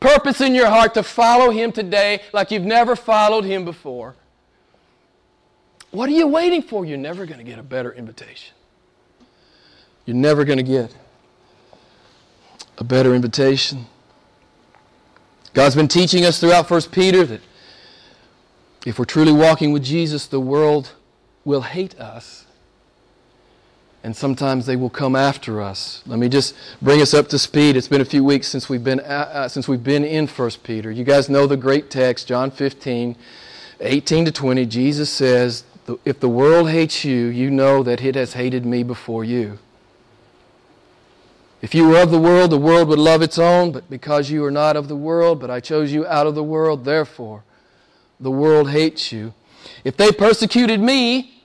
Purpose 0.00 0.40
in 0.40 0.54
your 0.54 0.68
heart 0.68 0.94
to 0.94 1.02
follow 1.02 1.50
Him 1.50 1.72
today 1.72 2.22
like 2.32 2.50
you've 2.50 2.64
never 2.64 2.94
followed 2.94 3.44
Him 3.44 3.64
before. 3.64 4.14
What 5.90 6.08
are 6.08 6.12
you 6.12 6.26
waiting 6.26 6.62
for? 6.62 6.84
You're 6.84 6.98
never 6.98 7.26
going 7.26 7.38
to 7.38 7.44
get 7.44 7.58
a 7.58 7.62
better 7.62 7.92
invitation. 7.92 8.54
You're 10.04 10.16
never 10.16 10.44
going 10.44 10.58
to 10.58 10.62
get 10.62 10.94
a 12.78 12.84
better 12.84 13.14
invitation. 13.14 13.86
God's 15.54 15.74
been 15.74 15.88
teaching 15.88 16.24
us 16.24 16.40
throughout 16.40 16.70
1 16.70 16.82
Peter 16.92 17.24
that 17.24 17.40
if 18.86 18.98
we're 18.98 19.04
truly 19.04 19.32
walking 19.32 19.72
with 19.72 19.82
Jesus, 19.82 20.26
the 20.26 20.40
world 20.40 20.92
will 21.44 21.62
hate 21.62 21.98
us. 21.98 22.46
And 24.04 24.16
sometimes 24.16 24.66
they 24.66 24.76
will 24.76 24.90
come 24.90 25.16
after 25.16 25.60
us. 25.60 26.02
Let 26.06 26.18
me 26.18 26.28
just 26.28 26.54
bring 26.80 27.02
us 27.02 27.14
up 27.14 27.28
to 27.28 27.38
speed. 27.38 27.76
It's 27.76 27.88
been 27.88 28.00
a 28.00 28.06
few 28.06 28.22
weeks 28.22 28.46
since 28.46 28.68
we've 28.68 28.84
been, 28.84 29.00
uh, 29.00 29.30
uh 29.32 29.48
since 29.48 29.66
we've 29.66 29.82
been 29.82 30.04
in 30.04 30.26
1 30.26 30.50
Peter. 30.62 30.90
You 30.90 31.04
guys 31.04 31.28
know 31.28 31.46
the 31.46 31.56
great 31.56 31.90
text, 31.90 32.28
John 32.28 32.50
15, 32.50 33.16
18 33.80 34.24
to 34.24 34.32
20. 34.32 34.66
Jesus 34.66 35.10
says, 35.10 35.64
If 36.04 36.20
the 36.20 36.28
world 36.28 36.70
hates 36.70 37.04
you, 37.04 37.26
you 37.26 37.50
know 37.50 37.82
that 37.82 38.02
it 38.02 38.14
has 38.14 38.34
hated 38.34 38.64
me 38.64 38.82
before 38.82 39.24
you. 39.24 39.58
If 41.60 41.74
you 41.74 41.88
were 41.88 42.00
of 42.00 42.12
the 42.12 42.20
world, 42.20 42.52
the 42.52 42.58
world 42.58 42.88
would 42.88 43.00
love 43.00 43.20
its 43.20 43.36
own, 43.36 43.72
but 43.72 43.90
because 43.90 44.30
you 44.30 44.44
are 44.44 44.50
not 44.50 44.76
of 44.76 44.86
the 44.86 44.96
world, 44.96 45.40
but 45.40 45.50
I 45.50 45.58
chose 45.58 45.92
you 45.92 46.06
out 46.06 46.28
of 46.28 46.36
the 46.36 46.44
world, 46.44 46.84
therefore 46.84 47.42
the 48.20 48.30
world 48.30 48.70
hates 48.70 49.12
you. 49.12 49.34
If 49.84 49.96
they 49.96 50.12
persecuted 50.12 50.80
me, 50.80 51.42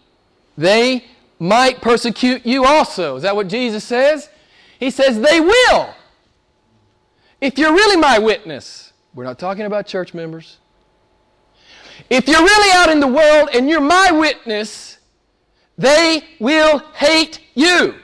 they 0.57 1.05
might 1.43 1.81
persecute 1.81 2.45
you 2.45 2.63
also. 2.63 3.17
Is 3.17 3.23
that 3.23 3.35
what 3.35 3.49
Jesus 3.49 3.83
says? 3.83 4.29
He 4.79 4.89
says, 4.89 5.19
They 5.19 5.41
will. 5.41 5.93
If 7.41 7.57
you're 7.57 7.73
really 7.73 7.97
my 7.97 8.17
witness, 8.17 8.93
we're 9.13 9.25
not 9.25 9.37
talking 9.37 9.65
about 9.65 9.85
church 9.85 10.13
members. 10.13 10.57
If 12.09 12.27
you're 12.27 12.41
really 12.41 12.71
out 12.77 12.89
in 12.89 13.01
the 13.01 13.07
world 13.07 13.49
and 13.53 13.69
you're 13.69 13.81
my 13.81 14.11
witness, 14.11 14.97
they 15.77 16.23
will 16.39 16.79
hate 16.95 17.41
you. 17.53 17.95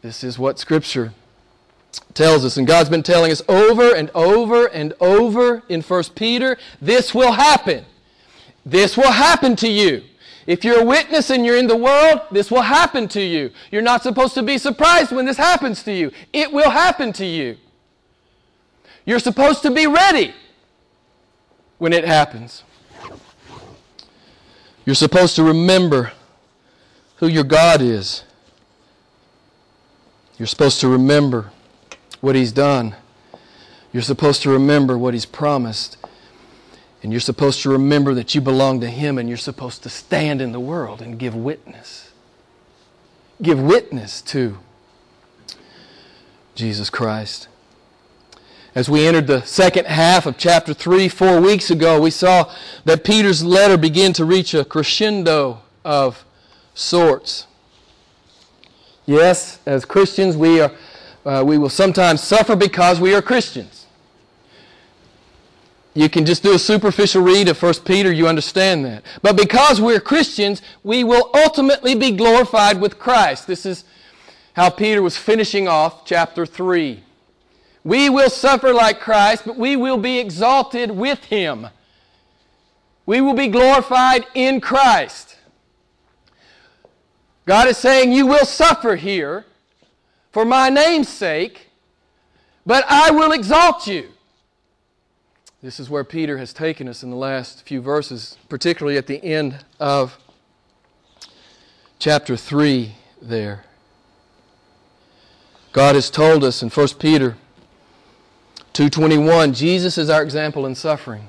This 0.00 0.24
is 0.24 0.38
what 0.38 0.58
Scripture 0.58 1.12
tells 2.14 2.44
us. 2.44 2.56
And 2.56 2.66
God's 2.66 2.88
been 2.88 3.02
telling 3.02 3.30
us 3.30 3.42
over 3.48 3.94
and 3.94 4.10
over 4.14 4.66
and 4.66 4.94
over 4.98 5.62
in 5.68 5.82
1 5.82 6.04
Peter 6.14 6.56
this 6.80 7.14
will 7.14 7.32
happen. 7.32 7.84
This 8.64 8.96
will 8.96 9.12
happen 9.12 9.56
to 9.56 9.68
you. 9.68 10.02
If 10.46 10.64
you're 10.64 10.80
a 10.80 10.84
witness 10.84 11.30
and 11.30 11.46
you're 11.46 11.56
in 11.56 11.66
the 11.66 11.76
world, 11.76 12.22
this 12.30 12.50
will 12.50 12.62
happen 12.62 13.08
to 13.08 13.22
you. 13.22 13.50
You're 13.70 13.82
not 13.82 14.02
supposed 14.02 14.34
to 14.34 14.42
be 14.42 14.58
surprised 14.58 15.12
when 15.12 15.24
this 15.24 15.36
happens 15.36 15.82
to 15.84 15.92
you. 15.92 16.10
It 16.32 16.52
will 16.52 16.70
happen 16.70 17.12
to 17.14 17.24
you. 17.24 17.56
You're 19.04 19.18
supposed 19.18 19.62
to 19.62 19.70
be 19.70 19.86
ready 19.86 20.34
when 21.78 21.92
it 21.92 22.04
happens. 22.04 22.64
You're 24.84 24.94
supposed 24.94 25.36
to 25.36 25.44
remember 25.44 26.12
who 27.16 27.28
your 27.28 27.44
God 27.44 27.80
is. 27.80 28.24
You're 30.38 30.48
supposed 30.48 30.80
to 30.80 30.88
remember 30.88 31.52
what 32.20 32.34
He's 32.34 32.52
done. 32.52 32.96
You're 33.92 34.02
supposed 34.02 34.42
to 34.42 34.50
remember 34.50 34.98
what 34.98 35.14
He's 35.14 35.26
promised. 35.26 35.98
And 37.02 37.12
you're 37.12 37.20
supposed 37.20 37.62
to 37.62 37.70
remember 37.70 38.14
that 38.14 38.34
you 38.34 38.40
belong 38.40 38.80
to 38.80 38.88
Him 38.88 39.18
and 39.18 39.28
you're 39.28 39.38
supposed 39.38 39.82
to 39.82 39.88
stand 39.88 40.40
in 40.40 40.52
the 40.52 40.60
world 40.60 41.02
and 41.02 41.18
give 41.18 41.34
witness. 41.34 42.12
Give 43.40 43.60
witness 43.60 44.22
to 44.22 44.58
Jesus 46.54 46.90
Christ. 46.90 47.48
As 48.74 48.88
we 48.88 49.06
entered 49.06 49.26
the 49.26 49.42
second 49.42 49.86
half 49.86 50.26
of 50.26 50.38
chapter 50.38 50.72
3 50.72 51.08
four 51.08 51.40
weeks 51.40 51.70
ago, 51.70 52.00
we 52.00 52.10
saw 52.10 52.50
that 52.84 53.04
Peter's 53.04 53.44
letter 53.44 53.76
began 53.76 54.12
to 54.14 54.24
reach 54.24 54.54
a 54.54 54.64
crescendo 54.64 55.60
of 55.84 56.24
sorts. 56.74 57.46
Yes, 59.04 59.58
as 59.66 59.84
Christians, 59.84 60.36
we, 60.36 60.60
are, 60.60 60.72
uh, 61.26 61.42
we 61.44 61.58
will 61.58 61.68
sometimes 61.68 62.22
suffer 62.22 62.56
because 62.56 63.00
we 63.00 63.14
are 63.14 63.20
Christians. 63.20 63.81
You 65.94 66.08
can 66.08 66.24
just 66.24 66.42
do 66.42 66.54
a 66.54 66.58
superficial 66.58 67.22
read 67.22 67.48
of 67.48 67.62
1 67.62 67.74
Peter, 67.84 68.10
you 68.10 68.26
understand 68.26 68.84
that. 68.86 69.04
But 69.20 69.36
because 69.36 69.80
we're 69.80 70.00
Christians, 70.00 70.62
we 70.82 71.04
will 71.04 71.30
ultimately 71.34 71.94
be 71.94 72.12
glorified 72.12 72.80
with 72.80 72.98
Christ. 72.98 73.46
This 73.46 73.66
is 73.66 73.84
how 74.54 74.70
Peter 74.70 75.02
was 75.02 75.18
finishing 75.18 75.68
off 75.68 76.06
chapter 76.06 76.46
3. 76.46 77.02
We 77.84 78.08
will 78.08 78.30
suffer 78.30 78.72
like 78.72 79.00
Christ, 79.00 79.42
but 79.44 79.56
we 79.56 79.76
will 79.76 79.98
be 79.98 80.18
exalted 80.18 80.90
with 80.90 81.24
him. 81.24 81.68
We 83.04 83.20
will 83.20 83.34
be 83.34 83.48
glorified 83.48 84.26
in 84.34 84.60
Christ. 84.60 85.36
God 87.44 87.68
is 87.68 87.76
saying, 87.76 88.12
You 88.12 88.26
will 88.26 88.46
suffer 88.46 88.96
here 88.96 89.44
for 90.30 90.44
my 90.44 90.68
name's 90.68 91.08
sake, 91.08 91.68
but 92.64 92.84
I 92.88 93.10
will 93.10 93.32
exalt 93.32 93.86
you. 93.86 94.11
This 95.62 95.78
is 95.78 95.88
where 95.88 96.02
Peter 96.02 96.38
has 96.38 96.52
taken 96.52 96.88
us 96.88 97.04
in 97.04 97.10
the 97.10 97.16
last 97.16 97.64
few 97.64 97.80
verses, 97.80 98.36
particularly 98.48 98.98
at 98.98 99.06
the 99.06 99.22
end 99.22 99.64
of 99.78 100.18
chapter 102.00 102.36
3 102.36 102.96
there. 103.20 103.64
God 105.72 105.94
has 105.94 106.10
told 106.10 106.42
us 106.42 106.64
in 106.64 106.68
1 106.68 106.98
Peter 106.98 107.36
2:21 108.72 109.54
Jesus 109.54 109.96
is 109.98 110.10
our 110.10 110.20
example 110.20 110.66
in 110.66 110.74
suffering. 110.74 111.28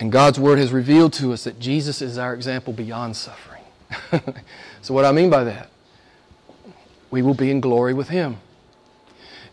And 0.00 0.10
God's 0.10 0.40
word 0.40 0.58
has 0.58 0.72
revealed 0.72 1.12
to 1.14 1.34
us 1.34 1.44
that 1.44 1.60
Jesus 1.60 2.00
is 2.00 2.16
our 2.16 2.32
example 2.32 2.72
beyond 2.72 3.14
suffering. 3.14 3.62
so 4.80 4.94
what 4.94 5.04
I 5.04 5.12
mean 5.12 5.28
by 5.28 5.44
that? 5.44 5.68
We 7.10 7.20
will 7.20 7.34
be 7.34 7.50
in 7.50 7.60
glory 7.60 7.92
with 7.92 8.08
him. 8.08 8.38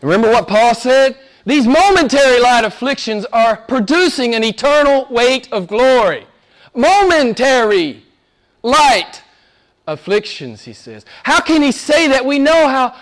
Remember 0.00 0.30
what 0.30 0.48
Paul 0.48 0.74
said? 0.74 1.18
These 1.46 1.66
momentary 1.66 2.40
light 2.40 2.64
afflictions 2.64 3.26
are 3.26 3.56
producing 3.56 4.34
an 4.34 4.42
eternal 4.42 5.06
weight 5.10 5.52
of 5.52 5.66
glory. 5.66 6.26
Momentary 6.74 8.02
light 8.62 9.22
afflictions, 9.86 10.62
he 10.64 10.72
says. 10.72 11.04
How 11.22 11.40
can 11.40 11.60
he 11.60 11.70
say 11.70 12.08
that? 12.08 12.24
We 12.24 12.38
know 12.38 12.68
how 12.68 12.94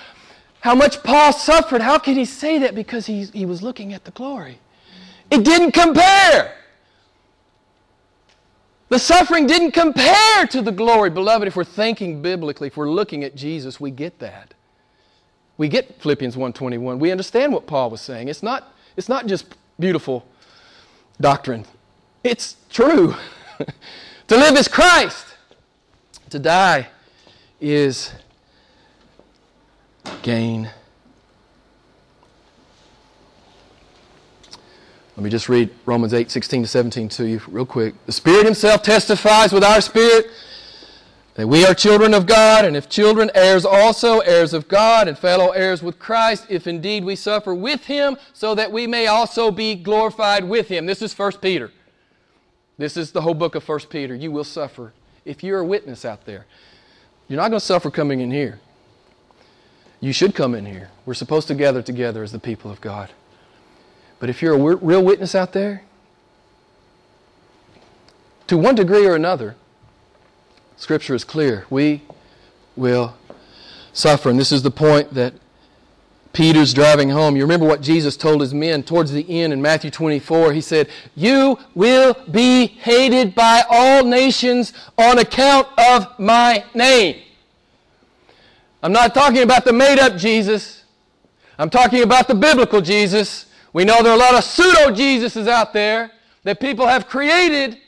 how 0.62 0.76
much 0.76 1.02
Paul 1.02 1.33
suffered. 1.33 1.83
How 1.83 1.98
can 1.98 2.14
he 2.14 2.24
say 2.24 2.59
that? 2.59 2.76
Because 2.76 3.07
he, 3.07 3.24
he 3.24 3.44
was 3.44 3.62
looking 3.62 3.92
at 3.92 4.05
the 4.05 4.12
glory. 4.12 4.61
It 5.28 5.44
didn't 5.44 5.72
compare. 5.72 6.55
The 8.88 8.98
suffering 9.00 9.48
didn't 9.48 9.72
compare 9.72 10.46
to 10.46 10.62
the 10.62 10.70
glory. 10.70 11.11
Beloved, 11.11 11.48
if 11.48 11.57
we're 11.57 11.64
thinking 11.64 12.22
biblically, 12.22 12.68
if 12.68 12.76
we're 12.76 12.90
looking 12.90 13.24
at 13.24 13.35
Jesus, 13.35 13.81
we 13.81 13.90
get 13.90 14.20
that. 14.20 14.55
We 15.62 15.68
get 15.68 16.03
Philippians 16.03 16.35
1:21. 16.35 16.98
We 16.98 17.12
understand 17.12 17.53
what 17.53 17.68
Paul 17.68 17.88
was 17.88 18.01
saying. 18.01 18.27
It's 18.27 18.42
not, 18.42 18.75
it's 18.96 19.09
not 19.09 19.29
just 19.29 19.44
beautiful 19.79 20.27
doctrine. 21.20 21.66
It's 22.25 22.57
true. 22.68 23.14
to 24.27 24.37
live 24.37 24.57
is 24.57 24.66
Christ. 24.66 25.25
To 26.31 26.40
die 26.40 26.88
is 27.61 28.12
gain. 30.22 30.68
Let 35.16 35.22
me 35.22 35.31
just 35.31 35.48
read 35.48 35.70
Romans 35.87 36.12
8, 36.12 36.29
16 36.29 36.62
to 36.62 36.68
17 36.68 37.09
to 37.11 37.29
you 37.29 37.40
real 37.46 37.66
quick. 37.66 37.94
The 38.07 38.12
Spirit 38.12 38.46
Himself 38.46 38.83
testifies 38.83 39.53
with 39.53 39.62
our 39.62 39.81
spirit 39.81 40.27
that 41.35 41.47
we 41.47 41.64
are 41.64 41.75
children 41.75 42.12
of 42.14 42.27
God, 42.27 42.64
and 42.64 42.77
if 42.77 42.88
children, 42.88 43.31
heirs 43.35 43.64
also, 43.64 44.21
heirs 44.21 44.53
of 44.53 44.68
God, 44.68 45.09
and 45.09 45.18
fellow 45.18 45.51
heirs 45.51 45.83
with 45.83 45.99
Christ, 45.99 46.47
if 46.49 46.66
indeed 46.66 47.05
we 47.05 47.16
suffer 47.16 47.55
with 47.55 47.87
Him, 47.87 48.16
so 48.33 48.55
that 48.55 48.71
we 48.71 48.87
may 48.87 49.07
also 49.07 49.51
be 49.51 49.75
glorified 49.75 50.45
with 50.45 50.68
Him. 50.68 50.87
This 50.87 51.01
is 51.03 51.18
1 51.18 51.33
Peter. 51.40 51.71
This 52.77 52.97
is 52.97 53.12
the 53.12 53.23
whole 53.23 53.35
book 53.35 53.55
of 53.55 53.66
1 53.66 53.81
Peter. 53.90 54.14
You 54.14 54.31
will 54.31 54.45
suffer. 54.45 54.92
If 55.25 55.42
you're 55.42 55.61
a 55.61 55.64
witness 55.64 56.05
out 56.05 56.27
there, 56.27 56.47
you're 57.29 57.38
not 57.38 57.49
going 57.49 57.61
to 57.61 57.66
suffer 57.66 57.90
coming 57.90 58.21
in 58.21 58.31
here 58.31 58.61
you 60.03 60.12
should 60.12 60.35
come 60.35 60.57
in 60.57 60.66
here. 60.66 60.90
We're 61.07 61.14
supposed 61.14 61.47
to 61.47 61.55
gather 61.55 61.81
together 61.81 62.25
as 62.25 62.33
the 62.33 62.40
people 62.40 62.73
of 62.73 62.81
God. 62.81 63.12
But 64.18 64.29
if 64.29 64.42
you're 64.42 64.55
a 64.55 64.77
real 64.77 65.03
witness 65.03 65.35
out 65.37 65.53
there, 65.53 65.85
to 68.49 68.59
one 68.59 68.75
degree 68.75 69.07
or 69.07 69.14
another, 69.14 69.55
Scripture 70.83 71.14
is 71.14 71.23
clear. 71.23 71.64
We 71.71 72.03
will 72.75 73.16
suffer. 73.92 74.29
And 74.31 74.37
this 74.37 74.51
is 74.51 74.64
the 74.64 74.71
point 74.73 75.14
that 75.14 75.33
Peter's 76.33 76.75
driving 76.75 77.09
home. 77.09 77.37
You 77.37 77.42
remember 77.42 77.66
what 77.66 77.83
Jesus 77.83 78.16
told 78.16 78.40
his 78.40 78.53
men 78.53 78.83
towards 78.83 79.12
the 79.12 79.25
end 79.31 79.53
in 79.53 79.62
Matthew 79.62 79.92
24? 79.92 80.53
He 80.53 80.61
said, 80.61 80.88
You 81.14 81.57
will 81.77 82.16
be 82.33 82.66
hated 82.66 83.33
by 83.33 83.62
all 83.71 84.05
nations 84.05 84.73
on 84.99 85.21
account 85.21 85.68
of 85.79 86.18
my 86.18 86.64
name. 86.75 87.23
I'm 88.83 88.90
not 88.90 89.14
talking 89.14 89.42
about 89.42 89.64
the 89.64 89.73
made 89.73 90.01
up 90.01 90.16
Jesus. 90.16 90.83
I'm 91.61 91.71
talking 91.71 92.03
about 92.03 92.27
the 92.27 92.35
biblical 92.35 92.81
Jesus. 92.81 93.47
We 93.73 93.85
know 93.85 94.03
there 94.03 94.11
are 94.11 94.16
a 94.16 94.18
lot 94.18 94.35
of 94.35 94.42
pseudo 94.42 94.92
Jesuses 94.92 95.47
out 95.47 95.73
there 95.73 96.11
that 96.42 96.59
people 96.59 96.88
have 96.88 97.07
created, 97.07 97.79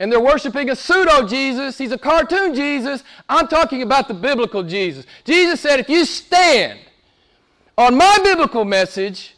and 0.00 0.10
they're 0.10 0.18
worshiping 0.18 0.70
a 0.70 0.74
pseudo 0.74 1.28
Jesus. 1.28 1.76
He's 1.76 1.92
a 1.92 1.98
cartoon 1.98 2.54
Jesus. 2.54 3.04
I'm 3.28 3.46
talking 3.46 3.82
about 3.82 4.08
the 4.08 4.14
biblical 4.14 4.62
Jesus. 4.62 5.04
Jesus 5.24 5.60
said, 5.60 5.78
if 5.78 5.90
you 5.90 6.06
stand 6.06 6.80
on 7.76 7.96
my 7.96 8.18
biblical 8.24 8.64
message, 8.64 9.36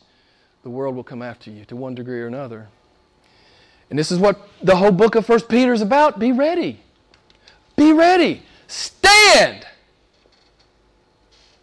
the 0.63 0.71
world 0.71 0.95
will 0.95 1.03
come 1.03 1.21
after 1.21 1.51
you 1.51 1.65
to 1.65 1.75
one 1.75 1.97
degree 1.97 2.21
or 2.21 2.29
another. 2.29 2.69
And 3.91 3.99
this 3.99 4.13
is 4.13 4.21
what 4.21 4.49
the 4.63 4.77
whole 4.77 4.93
book 4.93 5.17
of 5.17 5.27
First 5.27 5.49
Peter 5.49 5.73
is 5.73 5.83
about. 5.83 6.21
Be 6.21 6.31
ready. 6.31 6.81
Be 7.75 7.93
ready. 7.93 8.43
Stand. 8.69 9.67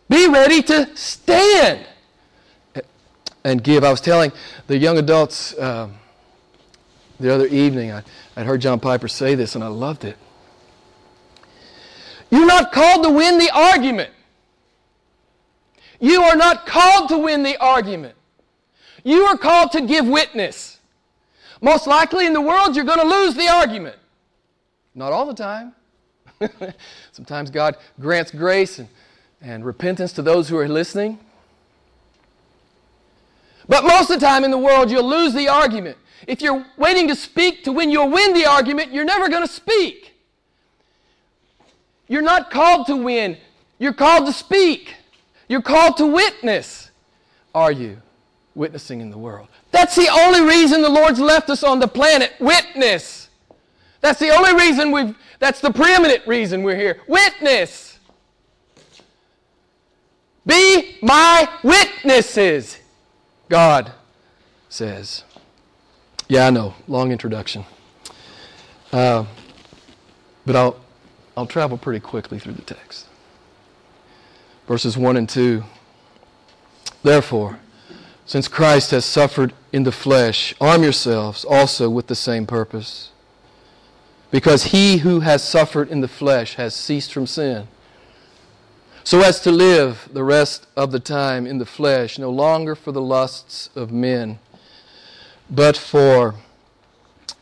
Be 0.10 0.28
ready 0.28 0.62
to 0.64 0.96
stand 0.98 1.86
and 3.46 3.64
give. 3.64 3.86
I 3.86 3.92
was 3.92 4.02
telling 4.02 4.34
the 4.68 4.78
young 4.78 4.98
adults 4.98 5.58
um, 5.58 5.96
the 7.20 7.34
other 7.34 7.48
evening, 7.48 7.92
I, 7.92 8.04
I'd 8.40 8.46
heard 8.46 8.62
John 8.62 8.80
Piper 8.80 9.10
say 9.10 9.36
this 9.36 9.56
and 9.56 9.64
I 9.66 9.68
loved 9.68 10.06
it. 10.06 10.16
You're 12.32 12.46
not 12.46 12.72
called 12.72 13.04
to 13.04 13.10
win 13.10 13.38
the 13.38 13.50
argument. 13.54 14.12
You 16.00 16.22
are 16.22 16.38
not 16.38 16.66
called 16.66 17.10
to 17.10 17.18
win 17.18 17.44
the 17.44 17.58
argument. 17.58 18.16
You 19.04 19.24
are 19.24 19.38
called 19.38 19.74
to 19.74 19.82
give 19.82 20.08
witness. 20.08 20.80
Most 21.60 21.86
likely 21.86 22.26
in 22.28 22.32
the 22.32 22.40
world, 22.40 22.78
you're 22.78 22.86
going 22.86 23.02
to 23.02 23.06
lose 23.06 23.36
the 23.36 23.50
argument. 23.50 23.98
Not 24.96 25.12
all 25.12 25.26
the 25.26 25.34
time. 25.34 25.74
Sometimes 27.12 27.52
God 27.52 27.76
grants 28.00 28.32
grace 28.32 28.80
and, 28.80 28.88
and 29.42 29.66
repentance 29.66 30.14
to 30.14 30.22
those 30.22 30.48
who 30.48 30.58
are 30.58 30.70
listening. 30.70 31.20
But 33.68 33.84
most 33.84 34.10
of 34.10 34.22
the 34.22 34.26
time 34.26 34.46
in 34.46 34.52
the 34.52 34.58
world, 34.58 34.90
you'll 34.90 35.10
lose 35.10 35.34
the 35.34 35.50
argument. 35.50 35.98
If 36.28 36.42
you're 36.42 36.66
waiting 36.78 37.08
to 37.08 37.16
speak 37.16 37.64
to 37.64 37.72
when 37.72 37.90
you'll 37.90 38.10
win 38.10 38.34
the 38.34 38.46
argument, 38.46 38.92
you're 38.92 39.06
never 39.06 39.30
going 39.30 39.46
to 39.46 39.52
speak. 39.52 40.14
You're 42.08 42.22
not 42.22 42.50
called 42.50 42.88
to 42.88 42.96
win, 42.96 43.38
you're 43.78 43.94
called 43.94 44.26
to 44.26 44.34
speak. 44.34 44.96
You're 45.50 45.64
called 45.64 45.98
to 45.98 46.06
witness. 46.06 46.92
Are 47.54 47.72
you 47.72 48.02
witnessing 48.54 49.02
in 49.02 49.10
the 49.10 49.18
world? 49.18 49.48
That's 49.72 49.96
the 49.96 50.08
only 50.08 50.42
reason 50.42 50.82
the 50.82 50.90
Lord's 50.90 51.20
left 51.20 51.50
us 51.50 51.64
on 51.64 51.80
the 51.80 51.88
planet. 51.88 52.34
Witness. 52.40 53.30
That's 54.00 54.20
the 54.20 54.30
only 54.30 54.54
reason 54.54 54.92
we've, 54.92 55.16
that's 55.40 55.60
the 55.60 55.72
preeminent 55.72 56.26
reason 56.28 56.62
we're 56.64 56.76
here. 56.76 57.02
Witness. 57.08 58.00
Be 60.46 60.98
my 61.02 61.50
witnesses, 61.64 62.78
God 63.50 63.92
says. 64.70 65.24
Yeah, 66.30 66.46
I 66.46 66.52
know. 66.52 66.76
Long 66.88 67.12
introduction. 67.12 67.66
Uh, 68.94 69.26
but 70.46 70.56
I'll, 70.56 70.80
I'll 71.36 71.48
travel 71.48 71.76
pretty 71.76 72.00
quickly 72.00 72.38
through 72.38 72.54
the 72.54 72.62
text. 72.62 73.08
Verses 74.68 74.96
1 74.96 75.18
and 75.18 75.28
2. 75.28 75.64
Therefore, 77.02 77.60
since 78.28 78.48
Christ 78.48 78.92
has 78.92 79.06
suffered 79.06 79.54
in 79.74 79.84
the 79.84 79.92
flesh, 79.92 80.54
arm 80.62 80.84
yourselves 80.84 81.44
also 81.44 81.90
with 81.90 82.06
the 82.06 82.16
same 82.16 82.46
purpose. 82.46 83.10
Because 84.30 84.66
he 84.66 84.98
who 84.98 85.22
has 85.22 85.44
suffered 85.44 85.90
in 85.90 86.02
the 86.02 86.08
flesh 86.08 86.56
has 86.56 86.76
ceased 86.76 87.12
from 87.12 87.26
sin, 87.26 87.68
so 89.04 89.22
as 89.22 89.40
to 89.40 89.52
live 89.52 90.08
the 90.14 90.24
rest 90.24 90.68
of 90.78 90.92
the 90.92 91.00
time 91.00 91.48
in 91.48 91.58
the 91.58 91.66
flesh, 91.66 92.20
no 92.20 92.30
longer 92.30 92.76
for 92.76 92.92
the 92.92 93.02
lusts 93.02 93.72
of 93.76 93.92
men 93.92 94.38
but 95.50 95.78
for 95.78 96.36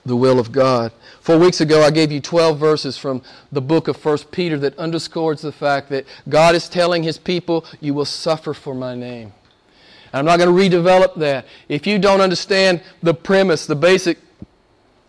the 0.05 0.15
will 0.15 0.39
of 0.39 0.51
God. 0.51 0.91
Four 1.21 1.37
weeks 1.37 1.59
ago, 1.59 1.83
I 1.83 1.91
gave 1.91 2.11
you 2.11 2.21
12 2.21 2.57
verses 2.57 2.97
from 2.97 3.21
the 3.51 3.61
book 3.61 3.87
of 3.87 4.03
1 4.03 4.19
Peter 4.31 4.57
that 4.59 4.77
underscores 4.79 5.41
the 5.41 5.51
fact 5.51 5.89
that 5.89 6.05
God 6.29 6.55
is 6.55 6.69
telling 6.69 7.03
his 7.03 7.17
people, 7.17 7.65
You 7.81 7.93
will 7.93 8.05
suffer 8.05 8.53
for 8.53 8.73
my 8.73 8.95
name. 8.95 9.33
And 10.13 10.19
I'm 10.19 10.25
not 10.25 10.37
going 10.39 10.55
to 10.71 10.77
redevelop 10.77 11.15
that. 11.15 11.45
If 11.67 11.85
you 11.85 11.99
don't 11.99 12.21
understand 12.21 12.81
the 13.03 13.13
premise, 13.13 13.65
the 13.65 13.75
basic, 13.75 14.19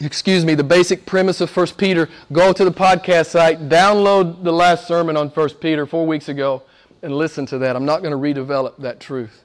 excuse 0.01 0.45
me, 0.45 0.57
the 0.57 0.65
basic 0.65 1.07
premise 1.07 1.41
of 1.41 1.57
1 1.57 1.69
Peter, 1.77 2.09
go 2.33 2.53
to 2.53 2.65
the 2.65 2.73
podcast 2.73 3.27
site, 3.27 3.69
download 3.69 4.43
the 4.43 4.53
last 4.53 4.89
sermon 4.89 5.17
on 5.17 5.29
1 5.29 5.49
Peter 5.61 5.87
four 5.87 6.05
weeks 6.05 6.29
ago, 6.29 6.65
and 7.03 7.15
listen 7.15 7.47
to 7.47 7.59
that. 7.59 7.77
I'm 7.77 7.85
not 7.85 8.03
going 8.03 8.11
to 8.11 8.43
redevelop 8.43 8.77
that 8.79 8.99
truth. 8.99 9.45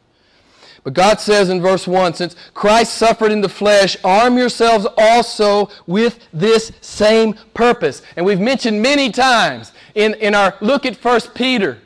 But 0.84 0.93
God 0.93 1.22
says 1.22 1.50
in 1.50 1.62
verse 1.62 1.88
1 1.88 2.13
since 2.15 2.36
Christ 2.54 2.96
suffered 2.96 3.32
in 3.32 3.41
the 3.41 3.50
flesh, 3.50 3.96
arm 4.04 4.38
yourselves 4.38 4.86
also 4.98 5.69
with 5.88 6.28
this 6.34 6.74
same 6.82 7.36
purpose. 7.54 8.02
And 8.17 8.26
we've 8.26 8.39
mentioned 8.39 8.82
many 8.82 9.10
times 9.10 9.72
in, 9.96 10.13
in 10.15 10.36
our 10.36 10.56
look 10.60 10.86
at 10.86 11.04
1 11.04 11.22
Peter, 11.34 11.80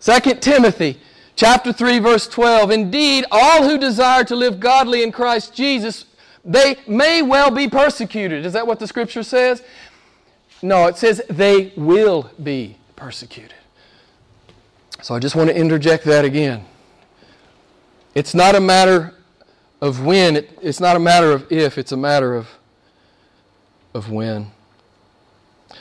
2 0.00 0.34
Timothy, 0.36 1.00
chapter 1.34 1.72
3, 1.72 1.98
verse 1.98 2.28
12. 2.28 2.70
Indeed, 2.70 3.24
all 3.30 3.68
who 3.68 3.76
desire 3.76 4.22
to 4.24 4.36
live 4.36 4.60
godly 4.60 5.02
in 5.02 5.10
Christ 5.10 5.54
Jesus, 5.54 6.04
they 6.44 6.76
may 6.86 7.22
well 7.22 7.50
be 7.50 7.68
persecuted. 7.68 8.46
Is 8.46 8.52
that 8.52 8.66
what 8.66 8.78
the 8.78 8.86
scripture 8.86 9.24
says? 9.24 9.62
No, 10.62 10.86
it 10.86 10.96
says 10.96 11.22
they 11.28 11.72
will 11.76 12.30
be 12.40 12.76
persecuted. 12.94 13.54
So 15.02 15.14
I 15.14 15.18
just 15.18 15.34
want 15.34 15.50
to 15.50 15.56
interject 15.56 16.04
that 16.04 16.24
again. 16.24 16.64
It's 18.14 18.34
not 18.34 18.54
a 18.54 18.60
matter 18.60 19.14
of 19.80 20.04
when, 20.04 20.36
it, 20.36 20.58
it's 20.62 20.80
not 20.80 20.96
a 20.96 21.00
matter 21.00 21.32
of 21.32 21.50
if, 21.50 21.78
it's 21.78 21.92
a 21.92 21.96
matter 21.96 22.34
of, 22.34 22.48
of 23.92 24.10
when. 24.10 24.50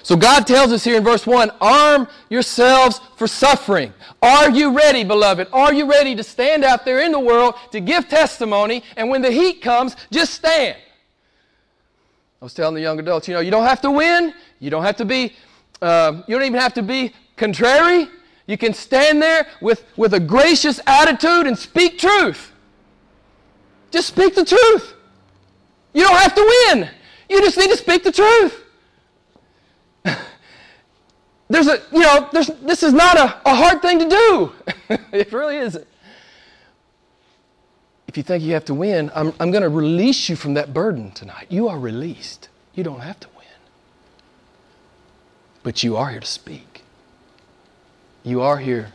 So 0.02 0.18
God 0.18 0.46
tells 0.46 0.74
us 0.74 0.84
here 0.84 0.98
in 0.98 1.04
verse 1.04 1.26
1 1.26 1.52
arm 1.62 2.08
yourselves 2.30 3.00
for 3.16 3.28
suffering. 3.28 3.94
Are 4.22 4.50
you 4.50 4.76
ready, 4.76 5.04
beloved? 5.04 5.48
Are 5.54 5.74
you 5.74 5.90
ready 5.90 6.16
to 6.16 6.24
stand 6.24 6.66
out 6.66 6.84
there 6.84 7.00
in 7.02 7.12
the 7.12 7.20
world 7.20 7.56
to 7.72 7.80
give 7.80 8.10
testimony? 8.10 8.84
And 8.98 9.10
when 9.10 9.22
the 9.22 9.32
heat 9.32 9.62
comes, 9.62 9.96
just 10.12 10.34
stand. 10.34 10.78
I 12.42 12.46
was 12.46 12.54
telling 12.54 12.76
the 12.76 12.82
young 12.82 13.00
adults, 13.00 13.30
you 13.30 13.34
know, 13.34 13.40
you 13.40 13.52
don't 13.52 13.66
have 13.66 13.80
to 13.82 13.92
win. 13.92 14.34
You 14.60 14.70
don't 14.70 14.84
have 14.84 14.98
to 14.98 15.06
be, 15.06 15.34
uh, 15.82 16.24
you 16.28 16.36
don't 16.36 16.46
even 16.46 16.60
have 16.60 16.74
to 16.74 16.84
be 16.84 17.14
contrary. 17.38 18.10
You 18.46 18.58
can 18.58 18.74
stand 18.74 19.22
there 19.22 19.48
with, 19.62 19.86
with 19.96 20.14
a 20.14 20.20
gracious 20.20 20.80
attitude 20.86 21.48
and 21.48 21.58
speak 21.58 21.98
truth. 21.98 22.52
Just 23.92 24.08
speak 24.08 24.36
the 24.36 24.44
truth. 24.44 24.94
You 25.94 26.04
don't 26.04 26.18
have 26.18 26.36
to 26.36 26.54
win. 26.72 26.90
You 27.30 27.42
just 27.42 27.58
need 27.58 27.70
to 27.70 27.78
speak 27.78 28.04
the 28.04 28.12
truth. 28.12 28.64
There's 31.48 31.68
a, 31.68 31.80
you 31.92 32.00
know, 32.00 32.28
there's, 32.32 32.48
this 32.62 32.82
is 32.84 32.94
not 32.94 33.16
a, 33.16 33.40
a 33.46 33.54
hard 33.54 33.82
thing 33.82 34.00
to 34.00 34.10
do. 34.10 34.52
it 35.12 35.32
really 35.32 35.58
isn't. 35.58 35.86
If 38.08 38.18
you 38.18 38.24
think 38.24 38.44
you 38.44 38.54
have 38.54 38.66
to 38.66 38.74
win, 38.74 39.12
I'm, 39.14 39.34
I'm 39.40 39.52
going 39.52 39.62
to 39.62 39.70
release 39.70 40.30
you 40.30 40.36
from 40.36 40.56
that 40.56 40.74
burden 40.74 41.12
tonight. 41.12 41.48
You 41.50 41.68
are 41.68 41.78
released. 41.78 42.50
You 42.74 42.84
don't 42.84 43.02
have 43.02 43.20
to 43.20 43.28
win. 43.38 43.46
But 45.62 45.84
you 45.84 45.96
are 45.96 46.10
here 46.10 46.20
to 46.20 46.26
speak. 46.26 46.73
You 48.24 48.42
are 48.42 48.58
here 48.58 48.94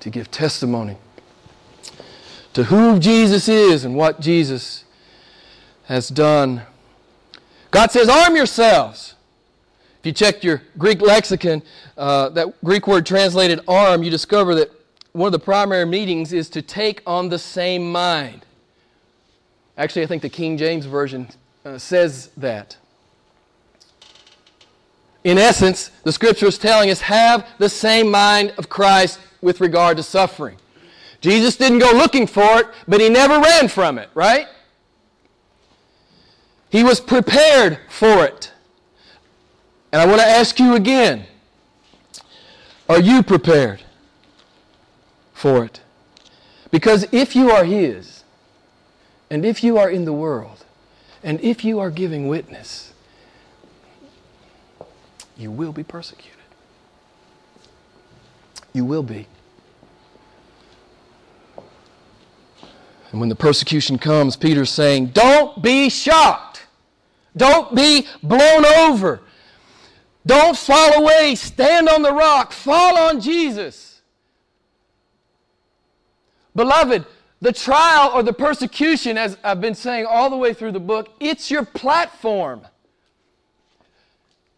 to 0.00 0.10
give 0.10 0.30
testimony 0.30 0.98
to 2.52 2.64
who 2.64 2.98
Jesus 2.98 3.48
is 3.48 3.84
and 3.84 3.94
what 3.94 4.20
Jesus 4.20 4.84
has 5.84 6.08
done. 6.08 6.62
God 7.70 7.90
says, 7.90 8.08
Arm 8.08 8.36
yourselves. 8.36 9.14
If 10.00 10.06
you 10.06 10.12
check 10.12 10.44
your 10.44 10.62
Greek 10.78 11.00
lexicon, 11.00 11.62
uh, 11.96 12.28
that 12.30 12.62
Greek 12.64 12.86
word 12.86 13.06
translated 13.06 13.60
arm, 13.66 14.02
you 14.02 14.10
discover 14.10 14.54
that 14.54 14.70
one 15.12 15.28
of 15.28 15.32
the 15.32 15.38
primary 15.38 15.86
meanings 15.86 16.32
is 16.32 16.50
to 16.50 16.62
take 16.62 17.02
on 17.06 17.28
the 17.30 17.38
same 17.38 17.90
mind. 17.90 18.44
Actually, 19.78 20.02
I 20.02 20.06
think 20.06 20.22
the 20.22 20.28
King 20.28 20.56
James 20.56 20.86
Version 20.86 21.28
uh, 21.64 21.78
says 21.78 22.30
that. 22.36 22.76
In 25.26 25.38
essence, 25.38 25.90
the 26.04 26.12
scripture 26.12 26.46
is 26.46 26.56
telling 26.56 26.88
us 26.88 27.00
have 27.00 27.48
the 27.58 27.68
same 27.68 28.12
mind 28.12 28.54
of 28.58 28.68
Christ 28.68 29.18
with 29.40 29.60
regard 29.60 29.96
to 29.96 30.04
suffering. 30.04 30.56
Jesus 31.20 31.56
didn't 31.56 31.80
go 31.80 31.90
looking 31.90 32.28
for 32.28 32.60
it, 32.60 32.68
but 32.86 33.00
he 33.00 33.08
never 33.08 33.40
ran 33.40 33.66
from 33.66 33.98
it, 33.98 34.08
right? 34.14 34.46
He 36.70 36.84
was 36.84 37.00
prepared 37.00 37.80
for 37.88 38.24
it. 38.24 38.52
And 39.90 40.00
I 40.00 40.06
want 40.06 40.20
to 40.20 40.26
ask 40.26 40.60
you 40.60 40.76
again 40.76 41.26
are 42.88 43.00
you 43.00 43.24
prepared 43.24 43.82
for 45.34 45.64
it? 45.64 45.80
Because 46.70 47.04
if 47.10 47.34
you 47.34 47.50
are 47.50 47.64
His, 47.64 48.22
and 49.28 49.44
if 49.44 49.64
you 49.64 49.76
are 49.76 49.90
in 49.90 50.04
the 50.04 50.12
world, 50.12 50.64
and 51.24 51.40
if 51.40 51.64
you 51.64 51.80
are 51.80 51.90
giving 51.90 52.28
witness, 52.28 52.92
you 55.36 55.50
will 55.50 55.72
be 55.72 55.82
persecuted. 55.82 56.32
You 58.72 58.84
will 58.84 59.02
be. 59.02 59.26
And 63.10 63.20
when 63.20 63.28
the 63.28 63.36
persecution 63.36 63.98
comes, 63.98 64.36
Peter's 64.36 64.70
saying, 64.70 65.08
Don't 65.08 65.62
be 65.62 65.88
shocked. 65.88 66.66
Don't 67.36 67.74
be 67.74 68.06
blown 68.22 68.64
over. 68.64 69.20
Don't 70.24 70.56
fall 70.56 71.02
away. 71.02 71.34
Stand 71.34 71.88
on 71.88 72.02
the 72.02 72.12
rock. 72.12 72.52
Fall 72.52 72.98
on 72.98 73.20
Jesus. 73.20 74.00
Beloved, 76.54 77.04
the 77.40 77.52
trial 77.52 78.10
or 78.12 78.22
the 78.22 78.32
persecution, 78.32 79.18
as 79.18 79.36
I've 79.44 79.60
been 79.60 79.74
saying 79.74 80.06
all 80.06 80.30
the 80.30 80.36
way 80.36 80.54
through 80.54 80.72
the 80.72 80.80
book, 80.80 81.14
it's 81.20 81.50
your 81.50 81.64
platform. 81.64 82.62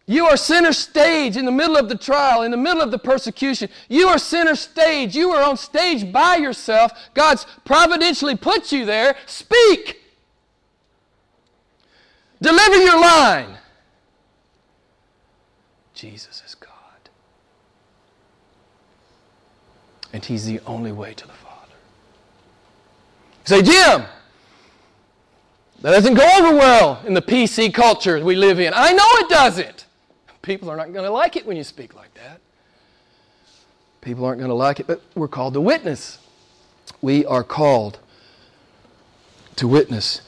You 0.09 0.25
are 0.25 0.37
center 0.37 0.73
stage 0.73 1.37
in 1.37 1.45
the 1.45 1.51
middle 1.51 1.77
of 1.77 1.87
the 1.87 1.95
trial, 1.95 2.41
in 2.41 2.49
the 2.49 2.57
middle 2.57 2.81
of 2.81 2.89
the 2.89 2.97
persecution. 2.97 3.69
You 3.89 4.07
are 4.07 4.17
center 4.17 4.55
stage. 4.55 5.15
You 5.15 5.29
are 5.29 5.43
on 5.43 5.55
stage 5.55 6.11
by 6.11 6.37
yourself. 6.37 6.91
God's 7.13 7.45
providentially 7.63 8.35
put 8.35 8.71
you 8.71 8.85
there. 8.87 9.15
Speak. 9.27 10.01
Deliver 12.41 12.77
your 12.77 12.99
line. 12.99 13.59
Jesus 15.93 16.41
is 16.43 16.55
God. 16.55 16.71
And 20.11 20.25
He's 20.25 20.43
the 20.43 20.59
only 20.65 20.91
way 20.91 21.13
to 21.13 21.27
the 21.27 21.33
Father. 21.33 21.75
say, 23.43 23.61
Jim, 23.61 24.05
That 25.81 25.91
doesn't 25.91 26.15
go 26.15 26.27
over 26.39 26.57
well 26.57 26.99
in 27.05 27.13
the 27.13 27.21
PC 27.21 27.71
culture 27.71 28.19
we 28.25 28.35
live 28.35 28.59
in. 28.59 28.73
I 28.75 28.91
know 28.91 29.05
it 29.05 29.29
doesn't. 29.29 29.85
People 30.41 30.69
are 30.69 30.77
not 30.77 30.93
going 30.93 31.05
to 31.05 31.11
like 31.11 31.35
it 31.35 31.45
when 31.45 31.57
you 31.57 31.63
speak 31.63 31.95
like 31.95 32.13
that. 32.15 32.39
People 34.01 34.25
aren't 34.25 34.39
going 34.39 34.49
to 34.49 34.55
like 34.55 34.79
it, 34.79 34.87
but 34.87 35.01
we're 35.15 35.27
called 35.27 35.53
to 35.53 35.61
witness. 35.61 36.19
We 37.01 37.25
are 37.25 37.43
called 37.43 37.99
to 39.57 39.67
witness. 39.67 40.21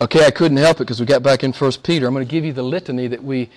Okay, 0.00 0.24
I 0.24 0.30
couldn't 0.30 0.56
help 0.56 0.76
it 0.76 0.84
because 0.84 1.00
we 1.00 1.06
got 1.06 1.22
back 1.22 1.42
in 1.42 1.52
1 1.52 1.72
Peter. 1.82 2.06
I'm 2.06 2.14
going 2.14 2.26
to 2.26 2.30
give 2.30 2.44
you 2.44 2.52
the 2.52 2.62
litany 2.62 3.08
that 3.08 3.22
we 3.22 3.50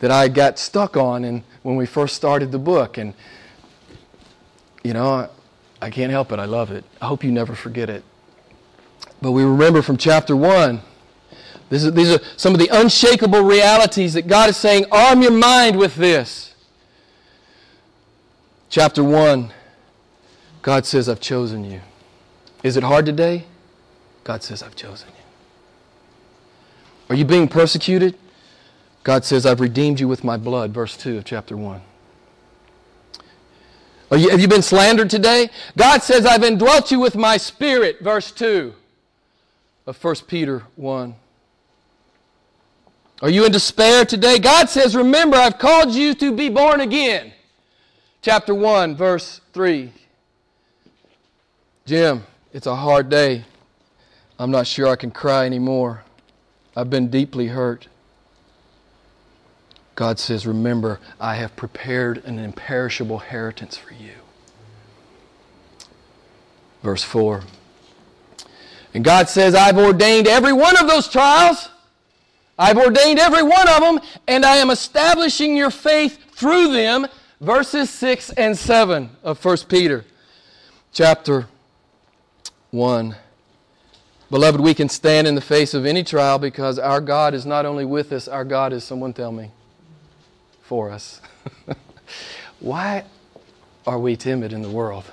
that 0.00 0.10
I 0.10 0.28
got 0.28 0.58
stuck 0.58 0.96
on 0.96 1.24
in, 1.24 1.42
when 1.62 1.76
we 1.76 1.86
first 1.86 2.16
started 2.16 2.52
the 2.52 2.58
book. 2.58 2.98
And, 2.98 3.14
you 4.84 4.92
know, 4.92 5.08
I, 5.08 5.28
I 5.80 5.90
can't 5.90 6.10
help 6.10 6.32
it. 6.32 6.38
I 6.38 6.44
love 6.44 6.70
it. 6.70 6.84
I 7.00 7.06
hope 7.06 7.24
you 7.24 7.32
never 7.32 7.54
forget 7.54 7.88
it. 7.88 8.04
But 9.22 9.32
we 9.32 9.42
remember 9.42 9.82
from 9.82 9.96
chapter 9.96 10.36
1, 10.36 10.80
is, 11.70 11.92
these 11.92 12.10
are 12.10 12.20
some 12.36 12.52
of 12.52 12.60
the 12.60 12.68
unshakable 12.70 13.42
realities 13.42 14.14
that 14.14 14.28
God 14.28 14.50
is 14.50 14.56
saying, 14.56 14.86
arm 14.92 15.22
your 15.22 15.32
mind 15.32 15.76
with 15.78 15.96
this. 15.96 16.54
Chapter 18.68 19.02
1, 19.02 19.52
God 20.62 20.86
says, 20.86 21.08
I've 21.08 21.20
chosen 21.20 21.64
you. 21.64 21.80
Is 22.62 22.76
it 22.76 22.82
hard 22.82 23.06
today? 23.06 23.44
God 24.24 24.42
says, 24.42 24.62
I've 24.62 24.76
chosen 24.76 25.08
you. 25.08 25.14
Are 27.08 27.16
you 27.16 27.24
being 27.24 27.48
persecuted? 27.48 28.16
God 29.04 29.24
says, 29.24 29.46
I've 29.46 29.60
redeemed 29.60 30.00
you 30.00 30.08
with 30.08 30.24
my 30.24 30.36
blood, 30.36 30.72
verse 30.72 30.96
2 30.96 31.18
of 31.18 31.24
chapter 31.24 31.56
1. 31.56 31.80
You, 34.12 34.30
have 34.30 34.40
you 34.40 34.48
been 34.48 34.62
slandered 34.62 35.10
today? 35.10 35.50
God 35.76 36.02
says, 36.02 36.26
I've 36.26 36.44
indwelt 36.44 36.90
you 36.90 37.00
with 37.00 37.16
my 37.16 37.36
spirit, 37.36 38.00
verse 38.00 38.30
2 38.30 38.72
of 39.86 40.02
1 40.02 40.14
Peter 40.26 40.64
1. 40.76 41.14
Are 43.22 43.30
you 43.30 43.46
in 43.46 43.52
despair 43.52 44.04
today? 44.04 44.38
God 44.38 44.68
says, 44.68 44.94
Remember, 44.94 45.36
I've 45.36 45.58
called 45.58 45.92
you 45.92 46.14
to 46.14 46.32
be 46.32 46.48
born 46.48 46.80
again. 46.80 47.32
Chapter 48.20 48.54
1, 48.54 48.94
verse 48.96 49.40
3. 49.52 49.92
Jim, 51.86 52.24
it's 52.52 52.66
a 52.66 52.74
hard 52.74 53.08
day. 53.08 53.44
I'm 54.38 54.50
not 54.50 54.66
sure 54.66 54.88
I 54.88 54.96
can 54.96 55.10
cry 55.10 55.46
anymore. 55.46 56.02
I've 56.76 56.90
been 56.90 57.08
deeply 57.08 57.46
hurt. 57.46 57.88
God 59.94 60.18
says, 60.18 60.46
Remember, 60.46 61.00
I 61.18 61.36
have 61.36 61.56
prepared 61.56 62.22
an 62.26 62.38
imperishable 62.38 63.20
inheritance 63.20 63.78
for 63.78 63.94
you. 63.94 64.12
Verse 66.82 67.02
4. 67.02 67.42
And 68.92 69.02
God 69.02 69.30
says, 69.30 69.54
I've 69.54 69.78
ordained 69.78 70.28
every 70.28 70.52
one 70.52 70.76
of 70.76 70.86
those 70.86 71.08
trials. 71.08 71.70
I've 72.58 72.78
ordained 72.78 73.18
every 73.18 73.42
one 73.42 73.68
of 73.68 73.80
them, 73.80 74.00
and 74.26 74.44
I 74.44 74.56
am 74.56 74.70
establishing 74.70 75.56
your 75.56 75.70
faith 75.70 76.32
through 76.32 76.72
them. 76.72 77.06
Verses 77.40 77.90
6 77.90 78.30
and 78.30 78.56
7 78.56 79.10
of 79.22 79.44
1 79.44 79.56
Peter 79.68 80.06
chapter 80.92 81.48
1. 82.70 83.14
Beloved, 84.30 84.60
we 84.60 84.72
can 84.72 84.88
stand 84.88 85.26
in 85.26 85.34
the 85.34 85.40
face 85.40 85.74
of 85.74 85.84
any 85.84 86.02
trial 86.02 86.38
because 86.38 86.78
our 86.78 87.00
God 87.02 87.34
is 87.34 87.44
not 87.44 87.66
only 87.66 87.84
with 87.84 88.10
us, 88.12 88.26
our 88.26 88.44
God 88.44 88.72
is, 88.72 88.82
someone 88.82 89.12
tell 89.12 89.30
me, 89.30 89.50
for 90.62 90.90
us. 90.90 91.20
Why 92.60 93.04
are 93.86 93.98
we 93.98 94.16
timid 94.16 94.52
in 94.54 94.62
the 94.62 94.70
world? 94.70 95.04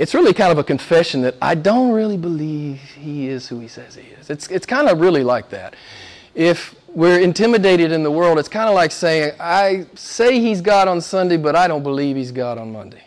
It's 0.00 0.14
really 0.14 0.32
kind 0.32 0.50
of 0.50 0.56
a 0.56 0.64
confession 0.64 1.20
that 1.20 1.34
I 1.42 1.54
don't 1.54 1.92
really 1.92 2.16
believe 2.16 2.80
he 2.80 3.28
is 3.28 3.46
who 3.46 3.60
he 3.60 3.68
says 3.68 3.96
he 3.96 4.08
is. 4.18 4.30
It's, 4.30 4.48
it's 4.48 4.64
kind 4.64 4.88
of 4.88 4.98
really 4.98 5.22
like 5.22 5.50
that. 5.50 5.76
If 6.34 6.74
we're 6.88 7.20
intimidated 7.20 7.92
in 7.92 8.02
the 8.02 8.10
world, 8.10 8.38
it's 8.38 8.48
kind 8.48 8.66
of 8.66 8.74
like 8.74 8.92
saying, 8.92 9.32
I 9.38 9.84
say 9.94 10.40
he's 10.40 10.62
God 10.62 10.88
on 10.88 11.02
Sunday, 11.02 11.36
but 11.36 11.54
I 11.54 11.68
don't 11.68 11.82
believe 11.82 12.16
he's 12.16 12.32
God 12.32 12.56
on 12.56 12.72
Monday. 12.72 13.02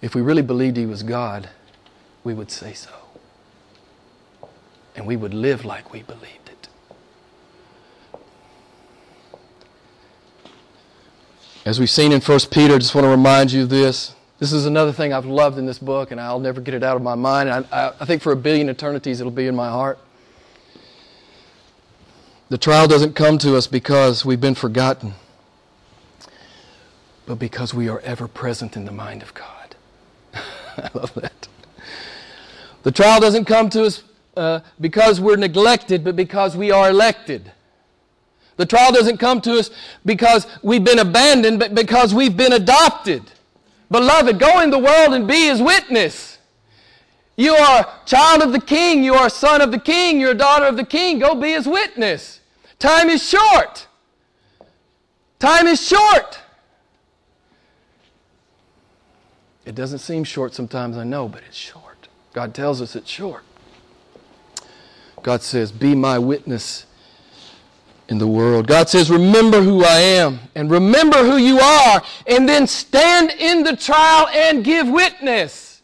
If 0.00 0.14
we 0.14 0.22
really 0.22 0.40
believed 0.40 0.78
he 0.78 0.86
was 0.86 1.02
God, 1.02 1.50
we 2.24 2.32
would 2.32 2.50
say 2.50 2.72
so 2.72 2.90
and 4.94 5.06
we 5.06 5.16
would 5.16 5.34
live 5.34 5.66
like 5.66 5.92
we 5.92 6.02
believed 6.04 6.48
it. 6.48 6.68
As 11.66 11.80
we've 11.80 11.90
seen 11.90 12.12
in 12.12 12.20
1 12.20 12.38
Peter, 12.52 12.74
I 12.74 12.78
just 12.78 12.94
want 12.94 13.06
to 13.06 13.08
remind 13.08 13.50
you 13.50 13.64
of 13.64 13.68
this. 13.68 14.14
This 14.38 14.52
is 14.52 14.66
another 14.66 14.92
thing 14.92 15.12
I've 15.12 15.26
loved 15.26 15.58
in 15.58 15.66
this 15.66 15.80
book, 15.80 16.12
and 16.12 16.20
I'll 16.20 16.38
never 16.38 16.60
get 16.60 16.74
it 16.74 16.84
out 16.84 16.94
of 16.94 17.02
my 17.02 17.16
mind. 17.16 17.50
I, 17.50 17.92
I, 17.98 18.04
think 18.04 18.22
for 18.22 18.30
a 18.30 18.36
billion 18.36 18.68
eternities 18.68 19.18
it'll 19.18 19.32
be 19.32 19.48
in 19.48 19.56
my 19.56 19.68
heart. 19.68 19.98
The 22.50 22.56
trial 22.56 22.86
doesn't 22.86 23.14
come 23.14 23.36
to 23.38 23.56
us 23.56 23.66
because 23.66 24.24
we've 24.24 24.40
been 24.40 24.54
forgotten, 24.54 25.14
but 27.26 27.40
because 27.40 27.74
we 27.74 27.88
are 27.88 27.98
ever 28.02 28.28
present 28.28 28.76
in 28.76 28.84
the 28.84 28.92
mind 28.92 29.24
of 29.24 29.34
God. 29.34 29.74
I 30.34 30.88
love 30.94 31.14
that. 31.14 31.48
The 32.84 32.92
trial 32.92 33.18
doesn't 33.18 33.46
come 33.46 33.70
to 33.70 33.86
us 33.86 34.04
uh, 34.36 34.60
because 34.80 35.20
we're 35.20 35.34
neglected, 35.34 36.04
but 36.04 36.14
because 36.14 36.56
we 36.56 36.70
are 36.70 36.90
elected. 36.90 37.50
The 38.56 38.66
trial 38.66 38.92
doesn't 38.92 39.18
come 39.18 39.40
to 39.42 39.58
us 39.58 39.70
because 40.04 40.46
we've 40.62 40.84
been 40.84 40.98
abandoned, 40.98 41.58
but 41.58 41.74
because 41.74 42.14
we've 42.14 42.36
been 42.36 42.52
adopted. 42.52 43.22
Beloved, 43.90 44.38
go 44.38 44.60
in 44.60 44.70
the 44.70 44.78
world 44.78 45.14
and 45.14 45.28
be 45.28 45.46
his 45.46 45.60
witness. 45.60 46.38
You 47.36 47.54
are 47.54 47.86
child 48.06 48.42
of 48.42 48.52
the 48.52 48.60
king. 48.60 49.04
You 49.04 49.14
are 49.14 49.28
son 49.28 49.60
of 49.60 49.70
the 49.70 49.78
king. 49.78 50.18
You're 50.20 50.34
daughter 50.34 50.64
of 50.64 50.76
the 50.76 50.86
king. 50.86 51.18
Go 51.18 51.34
be 51.34 51.52
his 51.52 51.66
witness. 51.66 52.40
Time 52.78 53.10
is 53.10 53.26
short. 53.26 53.86
Time 55.38 55.66
is 55.66 55.86
short. 55.86 56.40
It 59.66 59.74
doesn't 59.74 59.98
seem 59.98 60.24
short 60.24 60.54
sometimes, 60.54 60.96
I 60.96 61.04
know, 61.04 61.28
but 61.28 61.42
it's 61.46 61.56
short. 61.56 62.08
God 62.32 62.54
tells 62.54 62.80
us 62.80 62.96
it's 62.96 63.10
short. 63.10 63.42
God 65.22 65.42
says, 65.42 65.72
Be 65.72 65.94
my 65.94 66.18
witness 66.18 66.85
in 68.08 68.18
the 68.18 68.26
world. 68.26 68.66
God 68.66 68.88
says, 68.88 69.10
Remember 69.10 69.60
who 69.60 69.84
I 69.84 69.98
am 69.98 70.40
and 70.54 70.70
remember 70.70 71.24
who 71.24 71.36
you 71.36 71.58
are, 71.58 72.02
and 72.26 72.48
then 72.48 72.66
stand 72.66 73.30
in 73.32 73.62
the 73.62 73.76
trial 73.76 74.28
and 74.28 74.64
give 74.64 74.88
witness. 74.88 75.82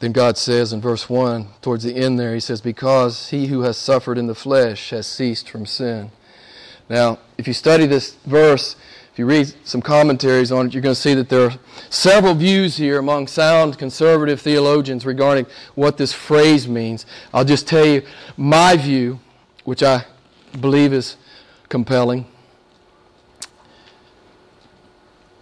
Then 0.00 0.12
God 0.12 0.38
says 0.38 0.72
in 0.72 0.80
verse 0.80 1.08
1, 1.08 1.48
towards 1.60 1.82
the 1.82 1.96
end 1.96 2.20
there, 2.20 2.32
He 2.32 2.40
says, 2.40 2.60
Because 2.60 3.30
he 3.30 3.48
who 3.48 3.62
has 3.62 3.76
suffered 3.76 4.16
in 4.16 4.28
the 4.28 4.34
flesh 4.34 4.90
has 4.90 5.06
ceased 5.06 5.48
from 5.48 5.66
sin. 5.66 6.12
Now, 6.88 7.18
if 7.36 7.46
you 7.46 7.52
study 7.52 7.86
this 7.86 8.14
verse, 8.24 8.76
if 9.18 9.20
you 9.22 9.26
read 9.26 9.52
some 9.64 9.82
commentaries 9.82 10.52
on 10.52 10.66
it, 10.66 10.72
you're 10.72 10.80
going 10.80 10.94
to 10.94 11.00
see 11.00 11.12
that 11.14 11.28
there 11.28 11.46
are 11.46 11.54
several 11.90 12.34
views 12.34 12.76
here 12.76 13.00
among 13.00 13.26
sound 13.26 13.76
conservative 13.76 14.40
theologians 14.40 15.04
regarding 15.04 15.44
what 15.74 15.96
this 15.96 16.12
phrase 16.12 16.68
means. 16.68 17.04
I'll 17.34 17.44
just 17.44 17.66
tell 17.66 17.84
you 17.84 18.02
my 18.36 18.76
view, 18.76 19.18
which 19.64 19.82
I 19.82 20.04
believe 20.60 20.92
is 20.92 21.16
compelling. 21.68 22.26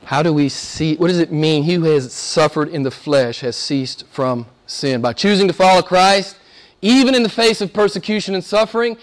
How 0.04 0.22
do 0.22 0.32
we 0.32 0.48
see, 0.48 0.96
what 0.96 1.08
does 1.08 1.18
it 1.18 1.30
mean? 1.30 1.64
He 1.64 1.74
who 1.74 1.82
has 1.82 2.14
suffered 2.14 2.70
in 2.70 2.82
the 2.82 2.90
flesh 2.90 3.40
has 3.40 3.56
ceased 3.56 4.06
from 4.10 4.46
sin. 4.66 5.02
By 5.02 5.12
choosing 5.12 5.48
to 5.48 5.52
follow 5.52 5.82
Christ, 5.82 6.38
even 6.80 7.14
in 7.14 7.22
the 7.22 7.28
face 7.28 7.60
of 7.60 7.74
persecution 7.74 8.34
and 8.34 8.42
suffering, 8.42 8.96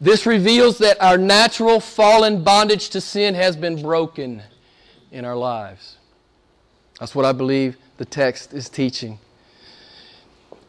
this 0.00 0.24
reveals 0.24 0.78
that 0.78 1.00
our 1.02 1.18
natural 1.18 1.78
fallen 1.78 2.42
bondage 2.42 2.88
to 2.90 3.00
sin 3.00 3.34
has 3.34 3.56
been 3.56 3.82
broken 3.82 4.42
in 5.12 5.24
our 5.24 5.36
lives. 5.36 5.98
That's 6.98 7.14
what 7.14 7.24
I 7.24 7.32
believe 7.32 7.76
the 7.98 8.04
text 8.04 8.54
is 8.54 8.68
teaching. 8.68 9.18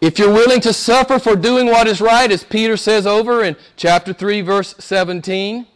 If 0.01 0.17
you're 0.17 0.33
willing 0.33 0.61
to 0.61 0.73
suffer 0.73 1.19
for 1.19 1.35
doing 1.35 1.67
what 1.67 1.87
is 1.87 2.01
right, 2.01 2.29
as 2.31 2.43
Peter 2.43 2.75
says 2.75 3.05
over 3.05 3.43
in 3.43 3.55
chapter 3.77 4.13
3, 4.13 4.41
verse 4.41 4.75
17, 4.79 5.67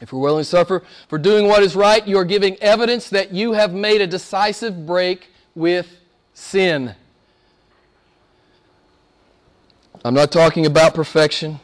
if 0.00 0.10
you're 0.10 0.20
willing 0.20 0.42
to 0.42 0.48
suffer 0.48 0.82
for 1.06 1.18
doing 1.18 1.46
what 1.46 1.62
is 1.62 1.76
right, 1.76 2.06
you 2.08 2.16
are 2.16 2.24
giving 2.24 2.56
evidence 2.56 3.10
that 3.10 3.32
you 3.32 3.52
have 3.52 3.72
made 3.72 4.00
a 4.00 4.06
decisive 4.06 4.86
break 4.86 5.28
with 5.54 6.00
sin. 6.34 6.94
I'm 10.04 10.14
not 10.14 10.32
talking 10.32 10.66
about 10.66 10.94
perfection. 10.94 11.60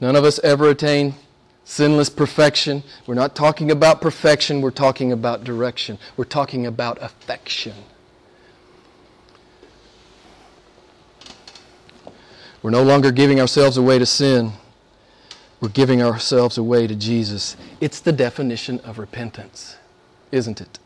None 0.00 0.16
of 0.16 0.24
us 0.24 0.38
ever 0.40 0.68
attain 0.68 1.14
sinless 1.64 2.10
perfection. 2.10 2.82
We're 3.06 3.14
not 3.14 3.34
talking 3.34 3.70
about 3.70 4.00
perfection, 4.00 4.60
we're 4.60 4.70
talking 4.70 5.12
about 5.12 5.44
direction. 5.44 5.98
We're 6.16 6.24
talking 6.24 6.66
about 6.66 7.02
affection. 7.02 7.74
We're 12.62 12.70
no 12.70 12.82
longer 12.82 13.10
giving 13.12 13.40
ourselves 13.40 13.76
away 13.76 13.98
to 13.98 14.06
sin. 14.06 14.52
we're 15.60 15.68
giving 15.70 16.02
ourselves 16.02 16.58
away 16.58 16.86
to 16.86 16.94
Jesus. 16.94 17.56
It's 17.80 18.00
the 18.00 18.12
definition 18.12 18.80
of 18.80 18.98
repentance, 18.98 19.76
isn't 20.30 20.60
it? 20.60 20.78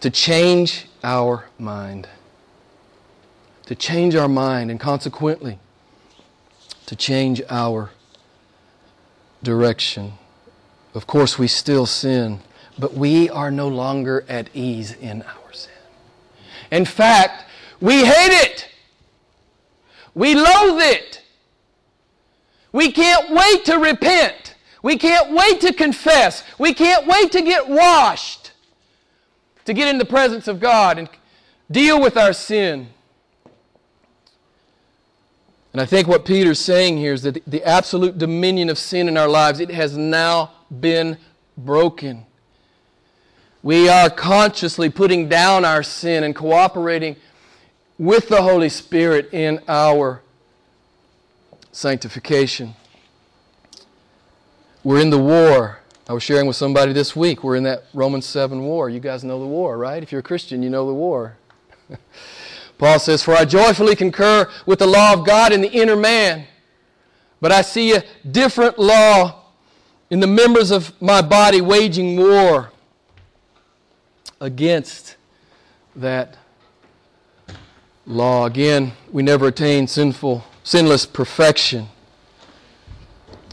To 0.00 0.08
change 0.08 0.86
our 1.04 1.46
mind. 1.58 2.08
To 3.66 3.74
change 3.74 4.14
our 4.14 4.28
mind 4.28 4.70
and 4.70 4.80
consequently 4.80 5.58
to 6.86 6.96
change 6.96 7.42
our 7.50 7.90
direction. 9.42 10.14
Of 10.94 11.06
course, 11.06 11.38
we 11.38 11.48
still 11.48 11.86
sin, 11.86 12.40
but 12.78 12.94
we 12.94 13.28
are 13.28 13.50
no 13.50 13.68
longer 13.68 14.24
at 14.28 14.48
ease 14.54 14.92
in 14.92 15.22
our 15.22 15.52
sin. 15.52 15.72
In 16.70 16.84
fact, 16.84 17.44
we 17.80 18.04
hate 18.04 18.32
it. 18.32 18.68
We 20.14 20.34
loathe 20.34 20.80
it. 20.80 21.22
We 22.72 22.92
can't 22.92 23.30
wait 23.30 23.64
to 23.66 23.76
repent. 23.76 24.54
We 24.82 24.96
can't 24.96 25.32
wait 25.32 25.60
to 25.62 25.72
confess. 25.72 26.44
We 26.58 26.72
can't 26.72 27.06
wait 27.06 27.32
to 27.32 27.42
get 27.42 27.68
washed, 27.68 28.52
to 29.64 29.72
get 29.72 29.88
in 29.88 29.98
the 29.98 30.04
presence 30.04 30.48
of 30.48 30.60
God 30.60 30.98
and 30.98 31.08
deal 31.70 32.00
with 32.00 32.16
our 32.16 32.32
sin. 32.32 32.88
And 35.76 35.82
I 35.82 35.84
think 35.84 36.08
what 36.08 36.24
Peter's 36.24 36.58
saying 36.58 36.96
here 36.96 37.12
is 37.12 37.20
that 37.20 37.44
the 37.44 37.62
absolute 37.62 38.16
dominion 38.16 38.70
of 38.70 38.78
sin 38.78 39.08
in 39.08 39.18
our 39.18 39.28
lives, 39.28 39.60
it 39.60 39.70
has 39.70 39.94
now 39.94 40.52
been 40.80 41.18
broken. 41.54 42.24
We 43.62 43.86
are 43.86 44.08
consciously 44.08 44.88
putting 44.88 45.28
down 45.28 45.66
our 45.66 45.82
sin 45.82 46.24
and 46.24 46.34
cooperating 46.34 47.16
with 47.98 48.28
the 48.28 48.40
Holy 48.40 48.70
Spirit 48.70 49.28
in 49.34 49.60
our 49.68 50.22
sanctification. 51.72 52.74
We're 54.82 55.02
in 55.02 55.10
the 55.10 55.18
war. 55.18 55.80
I 56.08 56.14
was 56.14 56.22
sharing 56.22 56.46
with 56.46 56.56
somebody 56.56 56.94
this 56.94 57.14
week. 57.14 57.44
We're 57.44 57.56
in 57.56 57.64
that 57.64 57.84
Romans 57.92 58.24
7 58.24 58.62
war. 58.62 58.88
You 58.88 59.00
guys 59.00 59.24
know 59.24 59.38
the 59.38 59.46
war, 59.46 59.76
right? 59.76 60.02
If 60.02 60.10
you're 60.10 60.20
a 60.20 60.24
Christian, 60.24 60.62
you 60.62 60.70
know 60.70 60.86
the 60.86 60.94
war. 60.94 61.36
Paul 62.78 62.98
says, 62.98 63.22
For 63.22 63.34
I 63.34 63.44
joyfully 63.44 63.96
concur 63.96 64.50
with 64.66 64.78
the 64.80 64.86
law 64.86 65.14
of 65.14 65.26
God 65.26 65.52
in 65.52 65.60
the 65.60 65.70
inner 65.70 65.96
man, 65.96 66.46
but 67.40 67.52
I 67.52 67.62
see 67.62 67.92
a 67.94 68.04
different 68.30 68.78
law 68.78 69.44
in 70.10 70.20
the 70.20 70.26
members 70.26 70.70
of 70.70 70.92
my 71.00 71.22
body 71.22 71.60
waging 71.60 72.16
war 72.16 72.70
against 74.40 75.16
that 75.94 76.36
law. 78.06 78.46
Again, 78.46 78.92
we 79.10 79.22
never 79.22 79.48
attain 79.48 79.86
sinful, 79.86 80.44
sinless 80.62 81.06
perfection, 81.06 81.88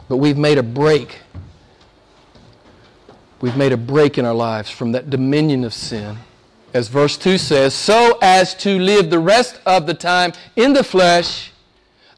but 0.09 0.17
we've 0.17 0.37
made 0.37 0.57
a 0.57 0.63
break. 0.63 1.19
We've 3.39 3.57
made 3.57 3.71
a 3.71 3.77
break 3.77 4.17
in 4.17 4.25
our 4.25 4.33
lives 4.33 4.69
from 4.69 4.91
that 4.91 5.09
dominion 5.09 5.63
of 5.63 5.73
sin 5.73 6.17
as 6.73 6.87
verse 6.87 7.17
2 7.17 7.37
says, 7.37 7.73
so 7.73 8.17
as 8.21 8.55
to 8.55 8.79
live 8.79 9.09
the 9.09 9.19
rest 9.19 9.61
of 9.65 9.85
the 9.85 9.93
time 9.93 10.33
in 10.55 10.73
the 10.73 10.83
flesh, 10.83 11.51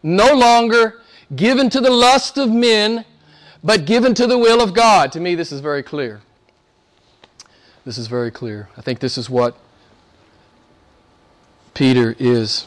no 0.01 0.33
longer 0.33 1.01
given 1.35 1.69
to 1.69 1.81
the 1.81 1.89
lust 1.89 2.37
of 2.37 2.49
men, 2.49 3.03
but 3.63 3.85
given 3.85 4.13
to 4.13 4.27
the 4.27 4.37
will 4.37 4.61
of 4.61 4.73
God. 4.73 5.11
To 5.13 5.19
me, 5.19 5.35
this 5.35 5.51
is 5.51 5.59
very 5.59 5.83
clear. 5.83 6.21
This 7.83 7.97
is 7.97 8.07
very 8.07 8.31
clear. 8.31 8.69
I 8.77 8.81
think 8.81 8.99
this 8.99 9.17
is 9.17 9.29
what 9.29 9.57
Peter 11.73 12.15
is 12.17 12.65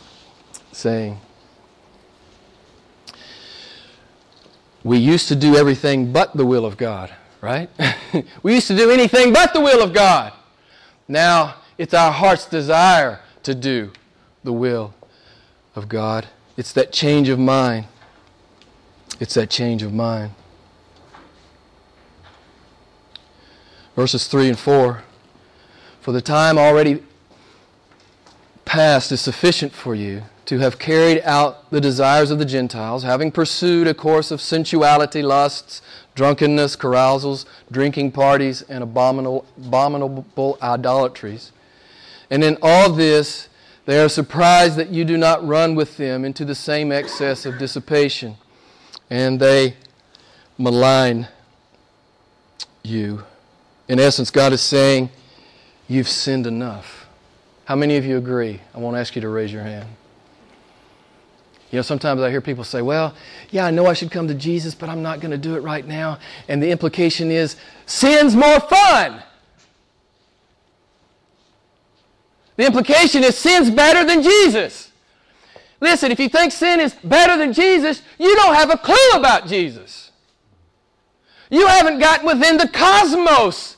saying. 0.73 1.21
We 4.85 4.99
used 4.99 5.29
to 5.29 5.37
do 5.37 5.57
everything 5.57 6.13
but 6.13 6.37
the 6.37 6.47
will 6.47 6.65
of 6.65 6.77
God, 6.77 7.13
right? 7.41 7.71
we 8.43 8.55
used 8.55 8.69
to 8.69 8.77
do 8.77 8.91
anything 8.91 9.33
but 9.33 9.53
the 9.55 9.61
will 9.61 9.83
of 9.83 9.93
God. 9.93 10.33
Now, 11.09 11.57
it's 11.79 11.95
our 11.95 12.11
heart's 12.11 12.45
desire 12.45 13.21
to 13.45 13.55
do 13.55 13.93
the 14.43 14.53
will 14.53 14.95
of 15.77 15.89
God. 15.89 16.27
It's 16.57 16.73
that 16.73 16.93
change 16.93 17.29
of 17.29 17.39
mind. 17.39 17.87
It's 19.21 19.35
that 19.35 19.49
change 19.49 19.83
of 19.85 19.93
mind. 19.95 20.33
Verses 23.95 24.27
3 24.27 24.49
and 24.49 24.59
4 24.59 25.05
For 26.01 26.13
the 26.13 26.21
time 26.21 26.59
already 26.59 27.03
past 28.65 29.13
is 29.13 29.21
sufficient 29.21 29.73
for 29.73 29.95
you 29.95 30.23
to 30.47 30.59
have 30.59 30.79
carried 30.79 31.21
out 31.23 31.71
the 31.71 31.81
desires 31.81 32.31
of 32.31 32.39
the 32.39 32.45
Gentiles, 32.45 33.03
having 33.03 33.31
pursued 33.31 33.87
a 33.87 33.95
course 33.95 34.31
of 34.31 34.41
sensuality, 34.41 35.23
lusts, 35.23 35.83
drunkenness, 36.15 36.75
carousals, 36.75 37.45
drinking 37.71 38.13
parties, 38.13 38.63
and 38.63 38.83
abominable, 38.83 39.45
abominable 39.59 40.59
idolatries 40.61 41.53
and 42.31 42.45
in 42.45 42.59
all 42.63 42.91
this, 42.91 43.49
they 43.87 44.03
are 44.03 44.09
surprised 44.09 44.77
that 44.77 44.91
you 44.91 45.05
do 45.05 45.17
not 45.17 45.47
run 45.47 45.75
with 45.75 45.97
them 45.97 46.25
into 46.25 46.45
the 46.45 46.55
same 46.55 46.93
excess 46.93 47.47
of 47.47 47.59
dissipation, 47.59 48.37
and 49.09 49.41
they 49.41 49.77
malign 50.59 51.29
you. 52.83 53.25
In 53.89 53.99
essence, 53.99 54.31
God 54.31 54.53
is 54.53 54.61
saying, 54.61 55.11
You've 55.91 56.09
sinned 56.09 56.47
enough. 56.47 57.07
How 57.65 57.75
many 57.75 57.97
of 57.97 58.05
you 58.05 58.19
agree? 58.19 58.61
I 58.75 58.79
won't 58.79 58.97
ask 58.97 59.15
you 59.15 59.23
to 59.23 59.29
raise 59.29 59.51
your 59.51 59.63
hand. 59.63 59.89
You 61.71 61.77
know, 61.77 61.83
sometimes 61.83 62.21
I 62.21 62.31
hear 62.31 62.41
people 62.41 62.65
say, 62.65 62.83
Well, 62.83 63.15
yeah, 63.51 63.65
I 63.65 63.71
know 63.71 63.87
I 63.87 63.95
should 63.95 64.11
come 64.11 64.29
to 64.29 64.35
Jesus, 64.35 64.75
but 64.75 64.89
I'm 64.89 65.03
not 65.03 65.21
going 65.21 65.31
to 65.31 65.39
do 65.39 65.57
it 65.57 65.61
right 65.61 65.87
now. 65.87 66.19
And 66.49 66.63
the 66.63 66.71
implication 66.71 67.31
is, 67.31 67.57
Sin's 67.87 68.37
more 68.37 68.61
fun. 68.61 69.23
The 72.59 72.67
implication 72.67 73.23
is 73.23 73.39
sin's 73.39 73.71
better 73.71 74.05
than 74.05 74.21
Jesus. 74.21 74.91
Listen, 75.81 76.11
if 76.11 76.19
you 76.19 76.29
think 76.29 76.51
sin 76.51 76.81
is 76.81 76.93
better 76.93 77.39
than 77.39 77.53
Jesus, 77.53 78.03
you 78.19 78.35
don't 78.35 78.57
have 78.57 78.71
a 78.71 78.77
clue 78.77 79.11
about 79.15 79.47
Jesus. 79.47 80.11
You 81.51 81.69
haven't 81.69 82.01
gotten 82.01 82.27
within 82.27 82.57
the 82.57 82.67
cosmos. 82.67 83.77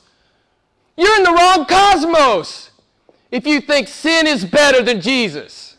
You're 0.97 1.15
in 1.15 1.23
the 1.23 1.31
wrong 1.31 1.67
cosmos 1.67 2.71
if 3.29 3.45
you 3.45 3.61
think 3.61 3.87
sin 3.87 4.25
is 4.25 4.43
better 4.43 4.81
than 4.81 4.99
Jesus. 4.99 5.77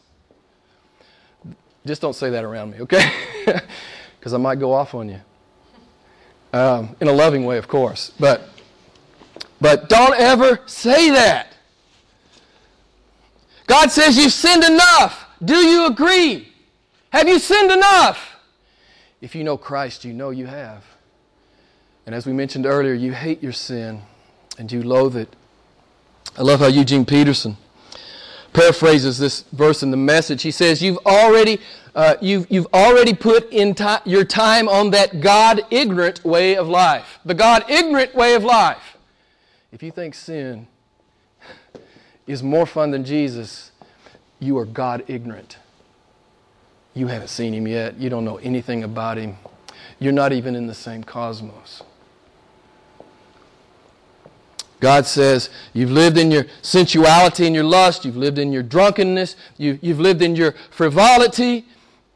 Just 1.85 2.03
don't 2.03 2.15
say 2.15 2.31
that 2.31 2.45
around 2.45 2.71
me, 2.71 2.83
okay? 2.83 3.11
Because 4.21 4.35
I 4.35 4.37
might 4.37 4.61
go 4.61 4.73
off 4.73 4.95
on 4.95 5.09
you. 5.09 5.21
Um, 6.53 6.95
in 7.01 7.09
a 7.09 7.13
loving 7.13 7.45
way, 7.45 7.59
of 7.59 7.67
course. 7.67 8.13
But, 8.21 8.49
but 9.61 9.89
don't 9.89 10.15
ever 10.15 10.61
say 10.67 11.11
that. 11.11 11.52
God 13.67 13.91
says 13.91 14.17
you've 14.17 14.33
sinned 14.33 14.65
enough. 14.65 15.27
Do 15.45 15.57
you 15.57 15.87
agree? 15.87 16.53
Have 17.11 17.29
you 17.29 17.39
sinned 17.39 17.71
enough? 17.71 18.37
If 19.21 19.35
you 19.35 19.45
know 19.45 19.57
Christ, 19.57 20.05
you 20.05 20.13
know 20.13 20.31
you 20.31 20.47
have. 20.47 20.85
And 22.07 22.15
as 22.15 22.27
we 22.27 22.33
mentioned 22.33 22.67
earlier, 22.67 22.95
you 22.95 23.13
hate 23.13 23.43
your 23.43 23.53
sin 23.53 24.03
and 24.59 24.71
you 24.71 24.83
loathe 24.83 25.17
it. 25.17 25.35
I 26.37 26.43
love 26.43 26.61
how 26.61 26.67
Eugene 26.67 27.05
Peterson 27.05 27.57
paraphrases 28.53 29.19
this 29.19 29.43
verse 29.53 29.83
in 29.83 29.91
the 29.91 29.97
message. 29.97 30.43
He 30.43 30.51
says, 30.51 30.83
You've 30.83 30.99
already, 31.07 31.61
uh, 31.95 32.17
you've, 32.21 32.51
you've 32.51 32.67
already 32.75 33.15
put 33.15 33.51
in 33.53 33.75
your 34.05 34.25
time 34.25 34.69
on 34.69 34.91
that 34.91 35.21
God 35.21 35.63
ignorant 35.71 36.25
way 36.25 36.57
of 36.57 36.69
life. 36.69 37.19
The 37.25 37.35
God 37.35 37.65
ignorant 37.69 38.15
way 38.15 38.35
of 38.35 38.45
life. 38.45 38.97
If 39.71 39.83
you 39.83 39.91
think 39.91 40.15
sin 40.15 40.67
is 42.27 42.43
more 42.43 42.67
fun 42.67 42.91
than 42.91 43.05
Jesus, 43.05 43.73
you 44.39 44.59
are 44.59 44.65
God 44.65 45.05
ignorant. 45.09 45.59
You 46.95 47.07
haven't 47.07 47.29
seen 47.29 47.55
him 47.55 47.67
yet. 47.67 47.99
You 47.99 48.11
don't 48.11 48.25
know 48.25 48.37
anything 48.39 48.85
about 48.85 49.17
him. 49.17 49.37
You're 49.99 50.13
not 50.13 50.33
even 50.33 50.55
in 50.55 50.67
the 50.67 50.75
same 50.75 51.03
cosmos. 51.05 51.83
God 54.81 55.07
says, 55.07 55.49
You've 55.73 55.93
lived 55.93 56.19
in 56.19 56.31
your 56.31 56.45
sensuality 56.61 57.47
and 57.47 57.55
your 57.55 57.65
lust. 57.65 58.05
You've 58.05 58.17
lived 58.17 58.39
in 58.39 58.53
your 58.53 58.65
drunkenness. 58.65 59.37
You, 59.57 59.79
have 59.85 60.01
lived 60.01 60.23
in 60.23 60.35
your 60.35 60.55
frivolity. 60.71 61.67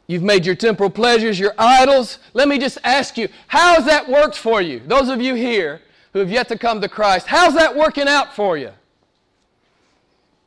You've 0.05 0.23
made 0.23 0.45
your 0.45 0.55
temporal 0.55 0.89
pleasures 0.89 1.39
your 1.39 1.53
idols. 1.57 2.19
Let 2.33 2.47
me 2.47 2.59
just 2.59 2.77
ask 2.83 3.17
you, 3.17 3.29
how 3.47 3.75
has 3.75 3.85
that 3.85 4.07
worked 4.07 4.37
for 4.37 4.61
you? 4.61 4.81
Those 4.85 5.09
of 5.09 5.21
you 5.21 5.33
here 5.33 5.81
who 6.13 6.19
have 6.19 6.29
yet 6.29 6.49
to 6.49 6.57
come 6.57 6.81
to 6.81 6.89
Christ, 6.89 7.27
how's 7.27 7.55
that 7.55 7.75
working 7.75 8.07
out 8.07 8.35
for 8.35 8.57
you? 8.57 8.71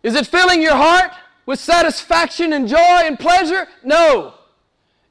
Is 0.03 0.14
it 0.14 0.26
filling 0.26 0.62
your 0.62 0.76
heart 0.76 1.12
with 1.46 1.59
satisfaction 1.59 2.53
and 2.53 2.68
joy 2.68 2.76
and 3.05 3.18
pleasure? 3.18 3.66
No, 3.84 4.34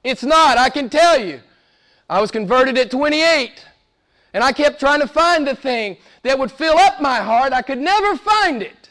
it's 0.03 0.23
not. 0.23 0.57
I 0.57 0.69
can 0.69 0.89
tell 0.89 1.19
you. 1.19 1.41
I 2.09 2.19
was 2.19 2.31
converted 2.31 2.77
at 2.77 2.89
28, 2.89 3.65
and 4.33 4.43
I 4.43 4.51
kept 4.51 4.79
trying 4.79 4.99
to 5.01 5.07
find 5.07 5.45
the 5.45 5.55
thing 5.55 5.97
that 6.23 6.39
would 6.39 6.51
fill 6.51 6.77
up 6.77 6.99
my 7.01 7.17
heart. 7.17 7.53
I 7.53 7.61
could 7.61 7.77
never 7.77 8.15
find 8.15 8.63
it. 8.63 8.89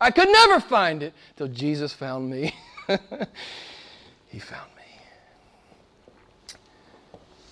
I 0.00 0.10
could 0.10 0.28
never 0.28 0.60
find 0.60 1.02
it 1.02 1.12
till 1.36 1.48
Jesus 1.48 1.92
found 1.92 2.30
me. 2.30 2.54
he 4.28 4.38
found 4.38 4.70
me. 4.76 4.82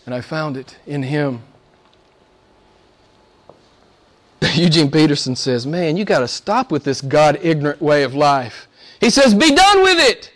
And 0.06 0.14
I 0.14 0.20
found 0.20 0.56
it 0.56 0.76
in 0.86 1.02
him. 1.02 1.42
Eugene 4.56 4.90
Peterson 4.90 5.36
says, 5.36 5.66
Man, 5.66 5.96
you 5.96 6.04
got 6.04 6.20
to 6.20 6.28
stop 6.28 6.70
with 6.70 6.84
this 6.84 7.00
God 7.00 7.38
ignorant 7.42 7.80
way 7.80 8.02
of 8.02 8.14
life. 8.14 8.68
He 9.00 9.10
says, 9.10 9.34
Be 9.34 9.54
done 9.54 9.82
with 9.82 9.98
it. 9.98 10.32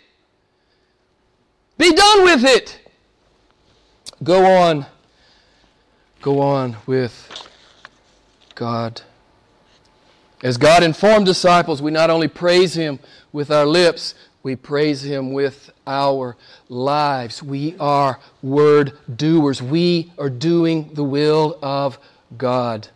Be 1.77 1.93
done 1.93 2.23
with 2.23 2.43
it. 2.43 2.79
Go 4.23 4.45
on. 4.45 4.85
Go 6.21 6.39
on 6.39 6.77
with 6.85 7.47
God. 8.53 9.01
As 10.43 10.57
God 10.57 10.83
informed 10.83 11.25
disciples, 11.25 11.81
we 11.81 11.91
not 11.91 12.09
only 12.09 12.27
praise 12.27 12.75
Him 12.75 12.99
with 13.31 13.51
our 13.51 13.65
lips, 13.65 14.13
we 14.43 14.55
praise 14.55 15.03
Him 15.03 15.33
with 15.33 15.71
our 15.85 16.35
lives. 16.69 17.41
We 17.41 17.75
are 17.79 18.19
word 18.41 18.97
doers. 19.15 19.61
We 19.61 20.11
are 20.17 20.29
doing 20.29 20.93
the 20.93 21.03
will 21.03 21.57
of 21.61 21.97
God. 22.37 22.87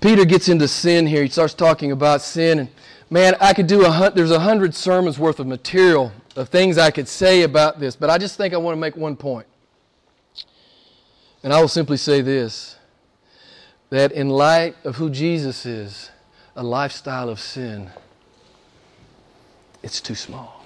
Peter 0.00 0.24
gets 0.24 0.48
into 0.48 0.68
sin 0.68 1.06
here. 1.06 1.22
He 1.22 1.28
starts 1.28 1.54
talking 1.54 1.90
about 1.92 2.22
sin. 2.22 2.60
And 2.60 2.68
man, 3.10 3.34
I 3.40 3.52
could 3.52 3.66
do 3.66 3.84
a 3.84 4.12
there's 4.14 4.30
a 4.30 4.40
hundred 4.40 4.74
sermons 4.74 5.18
worth 5.18 5.40
of 5.40 5.46
material 5.46 6.12
of 6.36 6.48
things 6.48 6.78
I 6.78 6.90
could 6.90 7.08
say 7.08 7.42
about 7.42 7.80
this, 7.80 7.96
but 7.96 8.08
I 8.08 8.18
just 8.18 8.36
think 8.36 8.54
I 8.54 8.56
want 8.56 8.76
to 8.76 8.80
make 8.80 8.96
one 8.96 9.16
point. 9.16 9.46
And 11.42 11.52
I 11.52 11.60
will 11.60 11.68
simply 11.68 11.96
say 11.96 12.20
this 12.20 12.76
that 13.90 14.12
in 14.12 14.28
light 14.28 14.76
of 14.84 14.96
who 14.96 15.10
Jesus 15.10 15.66
is, 15.66 16.10
a 16.54 16.62
lifestyle 16.62 17.28
of 17.28 17.40
sin, 17.40 17.90
it's 19.82 20.00
too 20.00 20.14
small. 20.14 20.64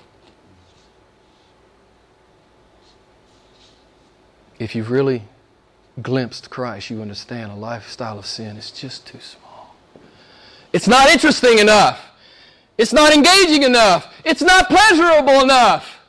If 4.59 4.75
you've 4.75 4.91
really 4.91 5.22
glimpsed 6.03 6.51
Christ, 6.51 6.91
you 6.91 7.01
understand 7.03 7.53
a 7.53 7.55
lifestyle 7.55 8.19
of 8.19 8.27
sin 8.27 8.57
is 8.57 8.71
just 8.71 9.07
too 9.07 9.21
small. 9.21 9.75
It's 10.73 10.89
not 10.89 11.09
interesting 11.09 11.59
enough. 11.59 12.05
It's 12.77 12.93
not 12.93 13.13
engaging 13.13 13.63
enough. 13.63 14.13
It's 14.25 14.43
not 14.43 14.69
pleasurable 14.69 15.43
enough. 15.43 16.01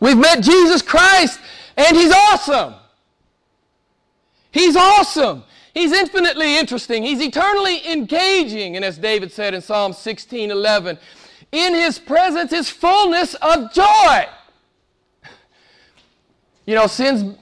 We've 0.00 0.16
met 0.16 0.42
Jesus 0.42 0.80
Christ 0.80 1.38
and 1.76 1.96
He's 1.96 2.12
awesome. 2.12 2.74
He's 4.50 4.76
awesome. 4.76 5.44
He's 5.74 5.92
infinitely 5.92 6.58
interesting. 6.58 7.02
He's 7.02 7.20
eternally 7.20 7.86
engaging. 7.90 8.76
And 8.76 8.84
as 8.84 8.96
David 8.98 9.30
said 9.30 9.54
in 9.54 9.60
Psalm 9.60 9.92
16 9.92 10.50
11, 10.50 10.98
in 11.52 11.74
His 11.74 11.98
presence 11.98 12.52
is 12.52 12.70
fullness 12.70 13.34
of 13.34 13.72
joy. 13.72 14.26
You 16.68 16.74
know, 16.74 16.86
sin's, 16.86 17.34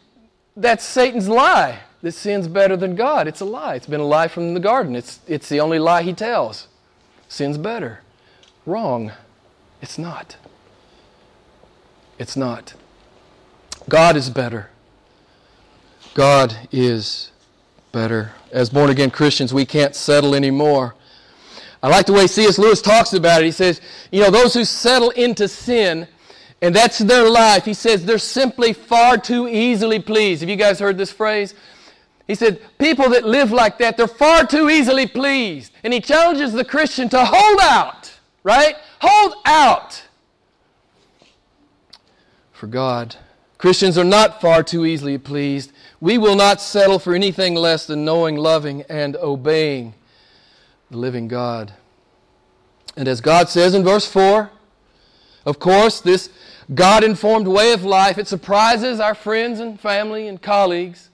that's 0.56 0.84
Satan's 0.84 1.28
lie 1.28 1.80
that 2.02 2.12
sin's 2.12 2.46
better 2.46 2.76
than 2.76 2.94
God. 2.94 3.26
It's 3.26 3.40
a 3.40 3.44
lie. 3.44 3.74
It's 3.74 3.88
been 3.88 3.98
a 3.98 4.06
lie 4.06 4.28
from 4.28 4.54
the 4.54 4.60
garden. 4.60 4.94
It's, 4.94 5.18
it's 5.26 5.48
the 5.48 5.58
only 5.58 5.80
lie 5.80 6.02
he 6.02 6.12
tells. 6.12 6.68
Sin's 7.26 7.58
better. 7.58 8.02
Wrong. 8.66 9.10
It's 9.82 9.98
not. 9.98 10.36
It's 12.20 12.36
not. 12.36 12.74
God 13.88 14.16
is 14.16 14.30
better. 14.30 14.70
God 16.14 16.56
is 16.70 17.32
better. 17.90 18.30
As 18.52 18.70
born 18.70 18.90
again 18.90 19.10
Christians, 19.10 19.52
we 19.52 19.66
can't 19.66 19.96
settle 19.96 20.36
anymore. 20.36 20.94
I 21.82 21.88
like 21.88 22.06
the 22.06 22.12
way 22.12 22.28
C.S. 22.28 22.60
Lewis 22.60 22.80
talks 22.80 23.12
about 23.12 23.42
it. 23.42 23.46
He 23.46 23.50
says, 23.50 23.80
you 24.12 24.20
know, 24.20 24.30
those 24.30 24.54
who 24.54 24.64
settle 24.64 25.10
into 25.10 25.48
sin 25.48 26.06
and 26.62 26.74
that's 26.74 26.98
their 26.98 27.28
life. 27.28 27.64
He 27.64 27.74
says 27.74 28.04
they're 28.04 28.18
simply 28.18 28.72
far 28.72 29.18
too 29.18 29.46
easily 29.48 29.98
pleased. 29.98 30.40
Have 30.40 30.50
you 30.50 30.56
guys 30.56 30.78
heard 30.78 30.96
this 30.98 31.12
phrase? 31.12 31.54
He 32.26 32.34
said, 32.34 32.60
people 32.78 33.10
that 33.10 33.24
live 33.24 33.52
like 33.52 33.78
that, 33.78 33.96
they're 33.96 34.08
far 34.08 34.44
too 34.44 34.68
easily 34.68 35.06
pleased. 35.06 35.72
And 35.84 35.92
he 35.92 36.00
challenges 36.00 36.52
the 36.52 36.64
Christian 36.64 37.08
to 37.10 37.24
hold 37.24 37.60
out, 37.60 38.12
right? 38.42 38.74
Hold 39.00 39.34
out 39.44 40.02
for 42.52 42.66
God. 42.66 43.16
Christians 43.58 43.96
are 43.96 44.04
not 44.04 44.40
far 44.40 44.62
too 44.62 44.84
easily 44.84 45.18
pleased. 45.18 45.72
We 46.00 46.18
will 46.18 46.34
not 46.34 46.60
settle 46.60 46.98
for 46.98 47.14
anything 47.14 47.54
less 47.54 47.86
than 47.86 48.04
knowing, 48.04 48.36
loving, 48.36 48.82
and 48.88 49.16
obeying 49.16 49.94
the 50.90 50.96
living 50.96 51.28
God. 51.28 51.72
And 52.96 53.08
as 53.08 53.20
God 53.20 53.48
says 53.48 53.74
in 53.74 53.84
verse 53.84 54.06
4, 54.06 54.50
of 55.46 55.60
course, 55.60 56.00
this 56.00 56.28
God 56.74 57.04
informed 57.04 57.46
way 57.46 57.72
of 57.72 57.84
life, 57.84 58.18
it 58.18 58.26
surprises 58.26 58.98
our 58.98 59.14
friends 59.14 59.60
and 59.60 59.78
family 59.80 60.26
and 60.26 60.42
colleagues 60.42 61.10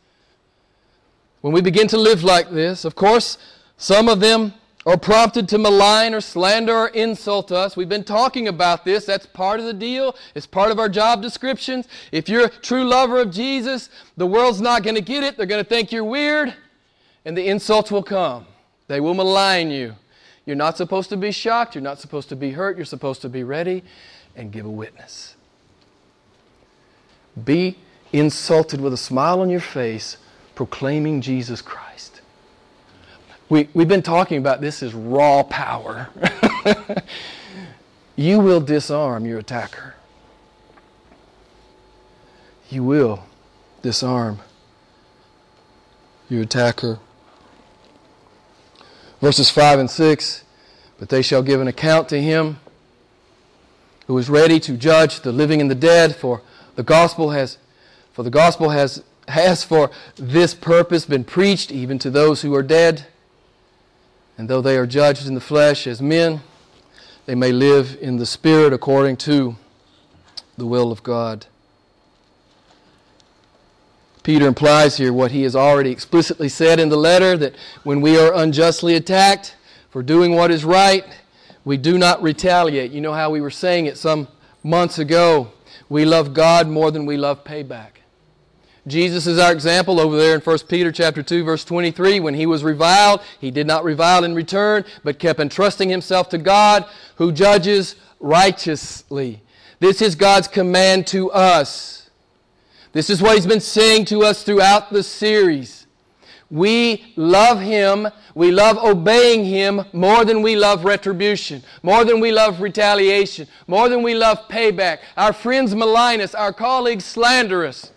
when 1.43 1.53
we 1.53 1.61
begin 1.61 1.87
to 1.89 1.99
live 1.99 2.25
like 2.25 2.51
this. 2.51 2.87
Of 2.87 2.95
course, 2.95 3.37
some 3.77 4.09
of 4.09 4.21
them 4.21 4.55
are 4.87 4.97
prompted 4.97 5.49
to 5.51 5.59
malign 5.59 6.15
or 6.15 6.23
slander 6.23 6.75
or 6.75 6.89
insult 6.89 7.53
us. 7.53 7.77
We've 7.77 7.89
been 7.89 8.05
talking 8.05 8.49
about 8.49 8.85
this. 8.85 9.05
That's 9.05 9.27
part 9.27 9.61
of 9.61 9.67
the 9.67 9.75
deal. 9.75 10.17
It's 10.35 10.47
part 10.47 10.71
of 10.71 10.79
our 10.79 10.89
job 10.89 11.21
descriptions. 11.21 11.87
If 12.11 12.29
you're 12.29 12.47
a 12.47 12.49
true 12.49 12.85
lover 12.85 13.21
of 13.21 13.31
Jesus, 13.31 13.91
the 14.17 14.27
world's 14.27 14.63
not 14.63 14.83
going 14.83 14.97
to 14.97 15.03
get 15.03 15.23
it. 15.23 15.37
They're 15.37 15.47
going 15.47 15.63
to 15.63 15.69
think 15.69 15.93
you're 15.93 16.05
weird, 16.05 16.55
and 17.25 17.37
the 17.37 17.47
insults 17.47 17.93
will 17.93 18.03
come. 18.03 18.47
They 18.89 18.99
will 18.99 19.15
malign 19.15 19.71
you. 19.71 19.95
You're 20.47 20.57
not 20.57 20.77
supposed 20.77 21.11
to 21.11 21.17
be 21.17 21.31
shocked. 21.31 21.75
You're 21.75 21.83
not 21.83 22.01
supposed 22.01 22.31
to 22.31 22.37
be 22.37 22.51
hurt. 22.51 22.77
You're 22.77 22.87
supposed 22.87 23.23
to 23.23 23.29
be 23.29 23.45
ready 23.45 23.85
and 24.37 24.53
give 24.53 24.67
a 24.67 24.71
witness. 24.71 25.37
Be 27.43 27.77
insulted 28.13 28.81
with 28.81 28.93
a 28.93 28.99
smile 28.99 29.41
on 29.41 29.51
your 29.51 29.61
face, 29.61 30.17
proclaiming 30.55 31.21
Jesus 31.21 31.63
Christ. 31.63 32.21
We, 33.49 33.69
we've 33.75 33.89
been 33.89 34.03
talking 34.03 34.39
about 34.39 34.61
this 34.61 34.83
as 34.83 34.95
raw 34.95 35.43
power. 35.43 36.09
you 38.17 38.41
will 38.41 38.61
disarm 38.61 39.27
your 39.27 39.39
attacker. 39.39 39.95
You 42.71 42.85
will 42.85 43.25
disarm 43.83 44.39
your 46.31 46.43
attacker. 46.43 46.99
Verses 49.21 49.51
5 49.51 49.81
and 49.81 49.91
6 49.91 50.45
But 50.99 51.11
they 51.11 51.21
shall 51.21 51.43
give 51.43 51.61
an 51.61 51.69
account 51.69 52.09
to 52.09 52.21
him 52.21 52.59
who 54.13 54.19
is 54.19 54.29
ready 54.29 54.61
to 54.61 54.77
judge 54.77 55.21
the 55.21 55.33
living 55.33 55.63
and 55.63 55.71
the 55.71 55.75
dead, 55.75 56.15
for 56.15 56.43
the 56.75 56.83
gospel 56.83 57.31
has, 57.31 57.57
for 58.13 58.23
the 58.23 58.29
gospel 58.29 58.69
has, 58.69 59.03
has 59.27 59.65
for 59.65 59.91
this 60.17 60.53
purpose 60.53 61.07
been 61.07 61.25
preached 61.25 61.73
even 61.73 61.99
to 61.99 62.11
those 62.11 62.43
who 62.43 62.55
are 62.55 62.63
dead. 62.63 63.07
And 64.37 64.51
though 64.51 64.61
they 64.61 64.77
are 64.77 64.87
judged 64.87 65.27
in 65.27 65.33
the 65.33 65.41
flesh 65.41 65.87
as 65.87 66.03
men, 66.03 66.43
they 67.25 67.35
may 67.35 67.53
live 67.53 67.97
in 68.03 68.19
the 68.19 68.27
spirit 68.27 68.75
according 68.75 69.17
to 69.19 69.57
the 70.59 70.67
will 70.67 70.93
of 70.93 71.03
God. 71.03 71.47
Peter 74.23 74.47
implies 74.47 74.99
here 74.99 75.15
what 75.15 75.31
he 75.31 75.45
has 75.45 75.57
already 75.57 75.91
explicitly 75.91 76.51
said 76.51 76.79
in 76.79 76.91
the 76.91 76.99
letter 76.99 77.35
that 77.39 77.55
when 77.83 78.03
we 78.03 78.19
are 78.19 78.35
unjustly 78.35 78.95
attacked 78.95 79.57
for 79.89 80.03
doing 80.03 80.35
what 80.35 80.51
is 80.51 80.67
right, 80.67 81.07
we 81.65 81.77
do 81.77 81.99
not 81.99 82.23
retaliate. 82.23 82.91
You 82.91 83.01
know 83.01 83.13
how 83.13 83.31
we 83.31 83.41
were 83.41 83.51
saying 83.51 83.87
it 83.87 83.97
some 83.97 84.29
months 84.63 84.99
ago. 84.99 85.53
We 85.89 86.05
love 86.05 86.35
God 86.35 86.69
more 86.69 86.91
than 86.91 87.07
we 87.07 87.17
love 87.17 87.45
payback. 87.45 88.03
Jesus 88.87 89.29
is 89.29 89.39
our 89.39 89.53
example 89.53 90.01
over 90.01 90.17
there 90.17 90.35
in 90.35 90.41
1 90.41 90.59
Peter 90.69 90.91
chapter 90.91 91.23
2 91.23 91.45
verse 91.45 91.65
23 91.65 92.19
when 92.19 92.35
he 92.35 92.47
was 92.47 92.65
reviled 92.65 93.21
he 93.41 93.53
did 93.53 93.65
not 93.65 93.85
revile 93.85 94.25
in 94.25 94.35
return 94.35 94.85
but 95.05 95.21
kept 95.21 95.39
entrusting 95.39 95.89
himself 95.89 96.29
to 96.31 96.39
God 96.39 96.85
who 97.15 97.31
judges 97.31 97.95
righteously. 98.19 99.41
This 99.79 100.03
is 100.03 100.17
God's 100.17 100.49
command 100.49 101.07
to 101.09 101.31
us. 101.31 102.11
This 102.93 103.09
is 103.09 103.23
what 103.23 103.37
he's 103.37 103.47
been 103.47 103.61
saying 103.61 104.07
to 104.07 104.23
us 104.23 104.43
throughout 104.43 104.93
the 104.93 105.03
series. 105.03 105.82
We 106.53 107.15
love 107.17 107.61
him, 107.61 108.09
we 108.35 108.53
love 108.53 108.77
obeying 108.77 109.43
him 109.43 109.87
more 109.95 110.23
than 110.27 110.43
we 110.43 110.55
love 110.55 110.85
retribution, 110.85 111.63
more 111.83 112.05
than 112.05 112.21
we 112.21 112.31
love 112.31 112.61
retaliation, 112.61 113.49
more 113.67 113.89
than 113.89 114.03
we 114.03 114.15
love 114.15 114.37
payback. 114.49 114.99
Our 115.17 115.33
friends 115.33 115.75
malign 115.75 116.21
us, 116.21 116.35
our 116.35 116.53
colleagues 116.53 117.07
slander 117.07 117.65
us. 117.65 117.91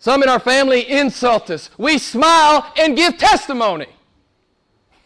Some 0.00 0.24
in 0.24 0.28
our 0.28 0.40
family 0.40 0.90
insult 0.90 1.48
us. 1.48 1.70
We 1.78 1.98
smile 1.98 2.72
and 2.76 2.96
give 2.96 3.18
testimony. 3.18 3.86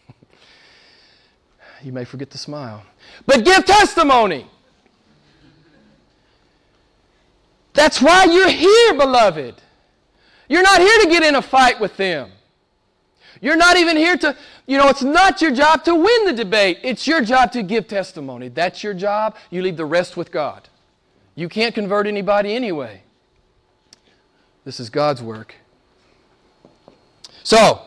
you 1.83 1.91
may 1.91 2.03
forget 2.03 2.31
to 2.31 2.39
smile, 2.39 2.83
but 3.27 3.45
give 3.45 3.63
testimony. 3.63 4.47
That's 7.73 8.01
why 8.01 8.23
you're 8.23 8.49
here, 8.49 8.95
beloved. 8.95 9.61
You're 10.47 10.63
not 10.63 10.81
here 10.81 11.03
to 11.03 11.09
get 11.11 11.21
in 11.21 11.35
a 11.35 11.43
fight 11.43 11.79
with 11.79 11.95
them. 11.95 12.31
You're 13.41 13.55
not 13.55 13.77
even 13.77 13.95
here 13.95 14.17
to, 14.17 14.35
you 14.67 14.77
know, 14.77 14.89
it's 14.89 15.01
not 15.01 15.41
your 15.41 15.51
job 15.51 15.83
to 15.85 15.95
win 15.95 16.25
the 16.25 16.33
debate. 16.33 16.79
It's 16.83 17.07
your 17.07 17.21
job 17.21 17.51
to 17.53 17.63
give 17.63 17.87
testimony. 17.87 18.49
That's 18.49 18.83
your 18.83 18.93
job. 18.93 19.37
You 19.49 19.61
leave 19.61 19.77
the 19.77 19.85
rest 19.85 20.17
with 20.17 20.31
God. 20.31 20.67
You 21.35 21.47
can't 21.47 21.73
convert 21.73 22.05
anybody 22.05 22.53
anyway. 22.53 23.03
This 24.65 24.79
is 24.79 24.89
God's 24.89 25.21
work. 25.21 25.55
So, 27.43 27.81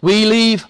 we 0.00 0.24
leave 0.24 0.66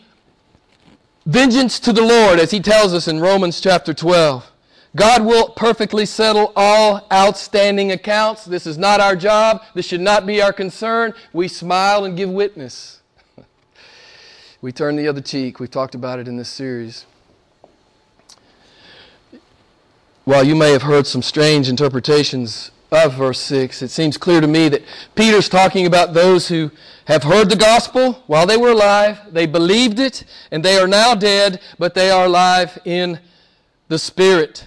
vengeance 1.27 1.79
to 1.81 1.93
the 1.93 2.03
Lord, 2.03 2.39
as 2.39 2.51
he 2.51 2.61
tells 2.61 2.95
us 2.95 3.07
in 3.07 3.21
Romans 3.21 3.61
chapter 3.61 3.93
12. 3.93 4.51
God 4.95 5.27
will 5.27 5.51
perfectly 5.51 6.07
settle 6.07 6.53
all 6.57 7.07
outstanding 7.13 7.93
accounts. 7.93 8.47
This 8.47 8.67
is 8.67 8.79
not 8.79 8.99
our 8.99 9.15
job. 9.15 9.63
This 9.75 9.87
should 9.87 10.01
not 10.01 10.25
be 10.25 10.41
our 10.41 10.55
concern. 10.55 11.13
We 11.35 11.49
smile 11.49 12.07
and 12.07 12.17
give 12.17 12.31
witness. 12.31 12.96
We 14.63 14.73
turn 14.73 14.97
the 14.97 15.07
other 15.07 15.21
cheek. 15.21 15.61
We've 15.61 15.71
talked 15.71 15.95
about 15.95 16.19
it 16.19 16.27
in 16.27 16.37
this 16.37 16.49
series. 16.49 17.05
While 20.25 20.45
you 20.45 20.57
may 20.57 20.73
have 20.73 20.83
heard 20.83 21.07
some 21.07 21.23
strange 21.23 21.69
interpretations 21.69 22.71
of 22.91 23.15
verse 23.15 23.39
6, 23.41 23.83
it 23.83 23.91
seems 23.91 24.17
clear 24.17 24.41
to 24.41 24.47
me 24.47 24.69
that 24.71 24.83
Peter's 25.15 25.49
talking 25.49 25.87
about 25.87 26.15
those 26.15 26.49
who 26.49 26.71
have 27.05 27.23
heard 27.23 27.51
the 27.51 27.57
gospel 27.57 28.25
while 28.27 28.47
they 28.47 28.57
were 28.57 28.71
alive, 28.71 29.21
they 29.31 29.47
believed 29.47 30.01
it, 30.01 30.25
and 30.51 30.65
they 30.65 30.79
are 30.79 30.89
now 30.89 31.15
dead, 31.15 31.61
but 31.79 31.95
they 31.95 32.11
are 32.11 32.25
alive 32.25 32.79
in 32.85 33.21
the 33.89 33.99
Spirit. 33.99 34.67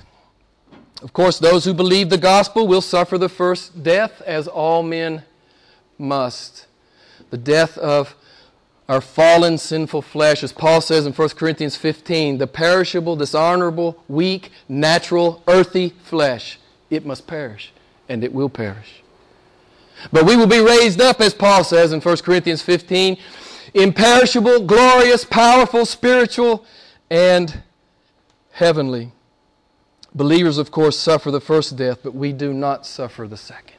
Of 1.02 1.14
course, 1.14 1.40
those 1.40 1.66
who 1.66 1.74
believe 1.74 2.10
the 2.10 2.18
gospel 2.18 2.68
will 2.68 2.82
suffer 2.82 3.18
the 3.18 3.30
first 3.30 3.84
death, 3.84 4.22
as 4.22 4.48
all 4.48 4.84
men 4.84 5.24
must. 5.98 6.68
The 7.32 7.38
death 7.38 7.78
of 7.78 8.16
our 8.90 9.02
fallen, 9.02 9.60
sinful 9.60 10.02
flesh, 10.02 10.44
as 10.44 10.52
Paul 10.52 10.82
says 10.82 11.06
in 11.06 11.14
1 11.14 11.30
Corinthians 11.30 11.76
15, 11.76 12.40
the 12.40 12.48
perishable, 12.48 13.16
dishonorable, 13.16 14.04
weak, 14.08 14.52
natural, 14.68 15.44
earthy 15.48 15.94
flesh. 16.02 16.60
It 16.90 17.06
must 17.06 17.28
perish, 17.28 17.72
and 18.10 18.24
it 18.24 18.34
will 18.34 18.50
perish. 18.50 19.04
But 20.12 20.26
we 20.26 20.36
will 20.36 20.48
be 20.48 20.60
raised 20.60 21.00
up, 21.00 21.22
as 21.22 21.36
Paul 21.36 21.64
says 21.64 21.94
in 21.94 22.02
1 22.02 22.18
Corinthians 22.18 22.64
15, 22.64 23.18
imperishable, 23.76 24.66
glorious, 24.66 25.24
powerful, 25.24 25.86
spiritual, 25.86 26.66
and 27.12 27.62
heavenly. 28.54 29.12
Believers, 30.16 30.58
of 30.58 30.72
course, 30.72 30.98
suffer 30.98 31.30
the 31.30 31.40
first 31.40 31.76
death, 31.76 32.00
but 32.02 32.16
we 32.16 32.34
do 32.34 32.54
not 32.54 32.88
suffer 32.88 33.28
the 33.28 33.38
second. 33.38 33.76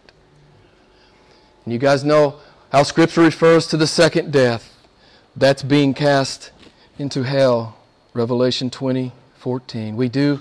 And 1.64 1.72
you 1.72 1.80
guys 1.80 2.04
know 2.04 2.36
how 2.70 2.84
Scripture 2.84 3.22
refers 3.22 3.66
to 3.66 3.76
the 3.76 3.88
second 3.88 4.32
death. 4.32 4.76
That's 5.36 5.62
being 5.62 5.94
cast 5.94 6.50
into 6.98 7.22
hell. 7.22 7.76
Revelation 8.12 8.70
20, 8.70 9.12
14. 9.38 9.96
We 9.96 10.08
do 10.08 10.40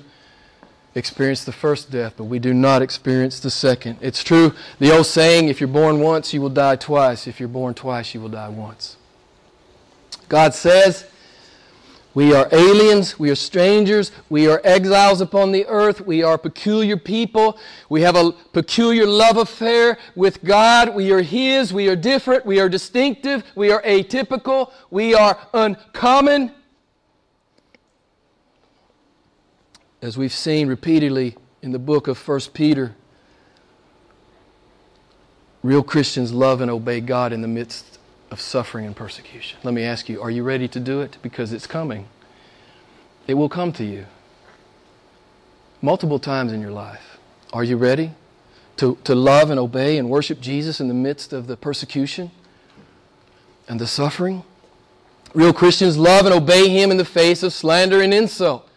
experience 0.95 1.43
the 1.43 1.51
first 1.51 1.91
death, 1.91 2.15
but 2.17 2.25
we 2.25 2.39
do 2.39 2.53
not 2.53 2.81
experience 2.81 3.39
the 3.39 3.51
second. 3.51 3.99
It's 4.01 4.23
true, 4.23 4.53
the 4.79 4.95
old 4.95 5.05
saying, 5.05 5.47
if 5.47 5.61
you're 5.61 5.67
born 5.67 5.99
once, 5.99 6.33
you 6.33 6.41
will 6.41 6.49
die 6.49 6.75
twice. 6.75 7.27
If 7.27 7.39
you're 7.39 7.49
born 7.49 7.73
twice, 7.73 8.13
you 8.13 8.21
will 8.21 8.29
die 8.29 8.49
once. 8.49 8.97
God 10.27 10.53
says, 10.53 11.05
we 12.20 12.34
are 12.34 12.49
aliens, 12.51 13.17
we 13.17 13.30
are 13.30 13.36
strangers, 13.36 14.11
we 14.30 14.45
are 14.49 14.59
exiles 14.65 15.22
upon 15.22 15.53
the 15.53 15.65
earth, 15.67 16.01
we 16.01 16.22
are 16.22 16.38
peculiar 16.38 16.97
people, 16.97 17.57
we 17.88 18.01
have 18.01 18.17
a 18.17 18.34
peculiar 18.51 19.05
love 19.05 19.38
affair 19.38 19.97
with 20.17 20.43
God, 20.43 20.93
we 20.93 21.13
are 21.13 21.22
His, 21.22 21.72
we 21.72 21.88
are 21.88 21.95
different, 21.95 22.45
we 22.45 22.59
are 22.59 22.67
distinctive, 22.67 23.45
we 23.55 23.72
are 23.72 23.82
atypical, 23.84 24.74
we 24.91 25.15
are 25.15 25.39
uncommon. 25.53 26.51
As 30.01 30.17
we've 30.17 30.34
seen 30.34 30.67
repeatedly 30.67 31.38
in 31.61 31.72
the 31.72 31.80
book 31.80 32.09
of 32.09 32.28
1 32.28 32.39
Peter, 32.53 32.97
real 35.63 35.84
Christians 35.84 36.34
love 36.34 36.59
and 36.59 36.70
obey 36.70 36.99
God 36.99 37.32
in 37.32 37.41
the 37.41 37.47
midst 37.47 37.88
of 38.32 38.39
suffering 38.39 38.86
and 38.86 38.95
persecution. 38.95 39.59
Let 39.63 39.73
me 39.73 39.84
ask 39.84 40.09
you, 40.09 40.21
are 40.21 40.30
you 40.30 40.43
ready 40.43 40.67
to 40.67 40.80
do 40.80 41.01
it? 41.01 41.17
Because 41.21 41.51
it's 41.51 41.67
coming. 41.67 42.07
It 43.27 43.36
will 43.36 43.49
come 43.49 43.71
to 43.73 43.84
you 43.84 44.05
multiple 45.82 46.19
times 46.19 46.51
in 46.51 46.61
your 46.61 46.71
life. 46.71 47.17
Are 47.53 47.63
you 47.63 47.77
ready 47.77 48.11
to, 48.77 48.97
to 49.03 49.15
love 49.15 49.49
and 49.49 49.59
obey 49.59 49.97
and 49.97 50.09
worship 50.09 50.39
Jesus 50.39 50.80
in 50.80 50.88
the 50.88 50.93
midst 50.93 51.34
of 51.34 51.47
the 51.47 51.57
persecution 51.57 52.32
and 53.67 53.80
the 53.80 53.88
suffering? 53.88 54.43
Real 55.34 55.53
Christians 55.53 55.97
love 55.97 56.25
and 56.25 56.34
obey 56.34 56.69
Him 56.69 56.91
in 56.91 56.97
the 56.97 57.05
face 57.05 57.43
of 57.43 57.53
slander 57.53 58.01
and 58.01 58.13
insult. 58.13 58.67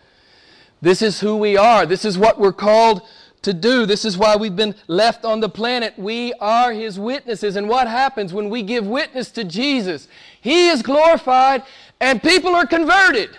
This 0.81 1.01
is 1.01 1.21
who 1.21 1.37
we 1.37 1.57
are. 1.57 1.87
This 1.87 2.05
is 2.05 2.19
what 2.19 2.39
we're 2.39 2.53
called 2.53 3.03
to 3.43 3.53
do. 3.53 3.87
This 3.87 4.05
is 4.05 4.17
why 4.17 4.37
we've 4.37 4.57
been 4.57 4.75
left 4.87 5.25
on 5.25 5.41
the 5.41 5.49
planet. 5.49 5.99
We 5.99 6.33
are 6.35 6.73
His 6.73 6.99
witnesses. 6.99 7.57
And 7.57 7.69
what 7.69 7.89
happens 7.89 8.33
when 8.33 8.51
we 8.51 8.63
give 8.63 8.87
witness 8.87 9.31
to 9.33 9.45
Jesus? 9.45 10.09
He 10.41 10.69
is 10.69 10.83
glorified 10.83 11.63
and 12.01 12.23
people 12.23 12.55
are 12.55 12.67
converted. 12.67 13.37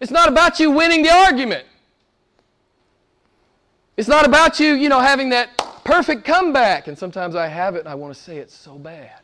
It's 0.00 0.10
not 0.10 0.28
about 0.28 0.60
you 0.60 0.70
winning 0.70 1.02
the 1.02 1.12
argument. 1.12 1.64
It's 3.96 4.08
not 4.08 4.26
about 4.26 4.60
you, 4.60 4.74
you 4.74 4.88
know, 4.88 5.00
having 5.00 5.30
that 5.30 5.56
perfect 5.84 6.24
comeback. 6.24 6.86
And 6.86 6.98
sometimes 6.98 7.34
I 7.34 7.46
have 7.46 7.76
it 7.76 7.80
and 7.80 7.88
I 7.88 7.94
want 7.94 8.14
to 8.14 8.20
say 8.20 8.38
it 8.38 8.50
so 8.50 8.76
bad. 8.76 9.20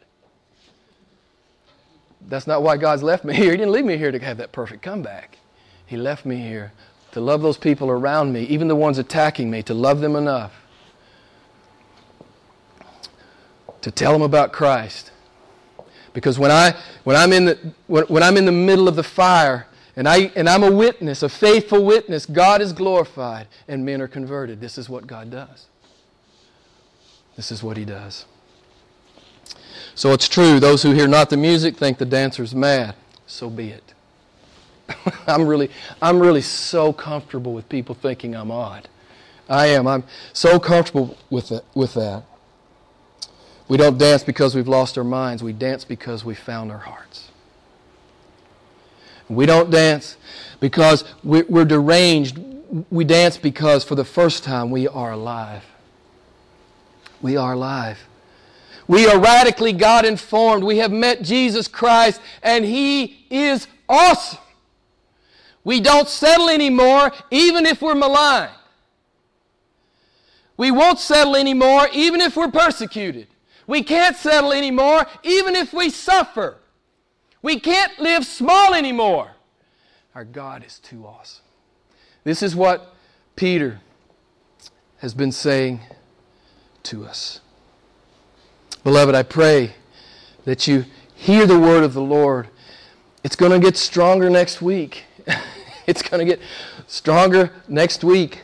That's 2.29 2.47
not 2.47 2.63
why 2.63 2.77
God's 2.77 3.03
left 3.03 3.25
me 3.25 3.35
here. 3.35 3.51
He 3.51 3.57
didn't 3.57 3.73
leave 3.73 3.85
me 3.85 3.97
here 3.99 4.13
to 4.13 4.19
have 4.21 4.39
that 4.39 4.53
perfect 4.53 4.83
comeback. 4.83 5.39
He 5.87 5.97
left 5.97 6.25
me 6.25 6.37
here 6.37 6.73
to 7.13 7.21
love 7.21 7.43
those 7.43 7.57
people 7.57 7.89
around 7.89 8.33
me, 8.33 8.43
even 8.45 8.69
the 8.69 8.77
ones 8.77 8.99
attacking 8.99 9.51
me, 9.51 9.63
to 9.63 9.75
love 9.75 10.01
them 10.01 10.17
enough 10.17 10.63
to 13.83 13.91
tell 13.91 14.13
them 14.13 14.23
about 14.23 14.53
Christ. 14.53 15.11
Because 16.15 16.39
when, 16.39 16.51
I, 16.51 16.75
when, 17.05 17.17
I'm 17.17 17.33
in 17.33 17.45
the, 17.47 17.75
when, 17.87 18.05
when 18.05 18.23
I'm 18.23 18.37
in 18.37 18.47
the 18.47 18.53
middle 18.53 18.89
of 18.89 18.97
the 18.97 19.03
fire 19.03 19.67
and, 19.97 20.09
I, 20.09 20.33
and 20.37 20.49
I'm 20.49 20.63
a 20.63 20.71
witness, 20.71 21.23
a 21.23 21.29
faithful 21.29 21.85
witness, 21.85 22.25
God 22.25 22.63
is 22.63 22.73
glorified 22.73 23.49
and 23.69 23.85
men 23.85 24.01
are 24.01 24.09
converted. 24.09 24.61
This 24.61 24.79
is 24.79 24.89
what 24.89 25.07
God 25.07 25.31
does. 25.31 25.67
This 27.37 27.51
is 27.51 27.63
what 27.63 27.77
He 27.77 27.85
does. 27.85 28.25
So 29.95 30.13
it's 30.13 30.29
true, 30.29 30.61
those 30.61 30.83
who 30.83 30.93
hear 30.93 31.09
not 31.09 31.29
the 31.29 31.37
music 31.37 31.77
think 31.77 31.99
the 31.99 32.07
dancer's 32.07 32.55
mad. 32.55 32.95
So 33.27 33.51
be 33.51 33.71
it. 33.71 33.92
I'm 35.27 35.47
really, 35.47 35.71
I'm 36.01 36.21
really 36.21 36.43
so 36.43 36.93
comfortable 36.93 37.53
with 37.53 37.69
people 37.69 37.95
thinking 37.95 38.35
I'm 38.35 38.51
odd. 38.51 38.89
I 39.49 39.67
am. 39.67 39.87
I'm 39.87 40.05
so 40.33 40.59
comfortable 40.59 41.17
with 41.31 41.53
it, 41.53 41.65
with 41.75 41.95
that. 41.95 42.25
We 43.69 43.77
don't 43.77 43.99
dance 43.99 44.23
because 44.23 44.55
we've 44.55 44.69
lost 44.69 44.99
our 44.99 45.05
minds. 45.05 45.43
We 45.43 45.53
dance 45.53 45.85
because 45.85 46.25
we 46.25 46.35
found 46.35 46.71
our 46.71 46.79
hearts. 46.79 47.31
We 49.29 49.47
don't 49.47 49.71
dance 49.71 50.17
because 50.61 51.05
we're 51.25 51.65
deranged. 51.65 52.39
We 52.91 53.05
dance 53.05 53.37
because 53.39 53.85
for 53.85 53.95
the 53.95 54.05
first 54.05 54.45
time 54.45 54.71
we 54.71 54.89
are 54.89 55.13
alive. 55.13 55.65
We 57.21 57.37
are 57.37 57.55
alive. 57.55 57.99
We 58.89 59.07
are 59.07 59.19
radically 59.19 59.73
God 59.73 60.05
informed. 60.05 60.65
We 60.65 60.79
have 60.79 60.93
met 60.93 61.23
Jesus 61.23 61.69
Christ 61.69 62.21
and 62.43 62.65
He 62.65 63.25
is 63.31 63.69
awesome. 63.89 64.42
We 65.65 65.81
don't 65.81 66.09
settle 66.09 66.49
anymore, 66.49 67.13
even 67.31 67.67
if 67.67 67.81
we're 67.83 67.95
maligned. 67.95 68.51
We 70.57 70.71
won't 70.71 70.99
settle 70.99 71.37
anymore, 71.37 71.89
even 71.93 72.21
if 72.21 72.37
we're 72.37 72.51
persecuted. 72.51 73.29
We 73.67 73.83
can't 73.83 74.17
settle 74.17 74.53
anymore, 74.53 75.07
even 75.23 75.55
if 75.57 75.73
we 75.73 75.91
suffer. 75.91 76.59
We 77.43 77.59
can't 77.59 77.99
live 77.99 78.27
small 78.27 78.75
anymore. 78.75 79.33
Our 80.15 80.25
God 80.25 80.65
is 80.65 80.79
too 80.79 81.07
awesome. 81.07 81.45
This 82.25 82.43
is 82.43 82.55
what 82.55 82.95
Peter 83.35 83.81
has 84.99 85.15
been 85.15 85.33
saying 85.33 85.81
to 86.85 87.05
us. 87.05 87.41
Beloved, 88.85 89.15
I 89.15 89.23
pray 89.23 89.75
that 90.45 90.67
you 90.67 90.85
hear 91.15 91.47
the 91.47 91.59
word 91.59 91.83
of 91.83 91.95
the 91.95 92.03
Lord. 92.03 92.49
It's 93.25 93.37
going 93.37 93.53
to 93.53 93.59
get 93.59 93.77
stronger 93.77 94.29
next 94.29 94.61
week. 94.61 95.05
it's 95.87 96.03
going 96.03 96.19
to 96.19 96.25
get 96.25 96.41
stronger 96.87 97.51
next 97.69 98.05
week. 98.05 98.43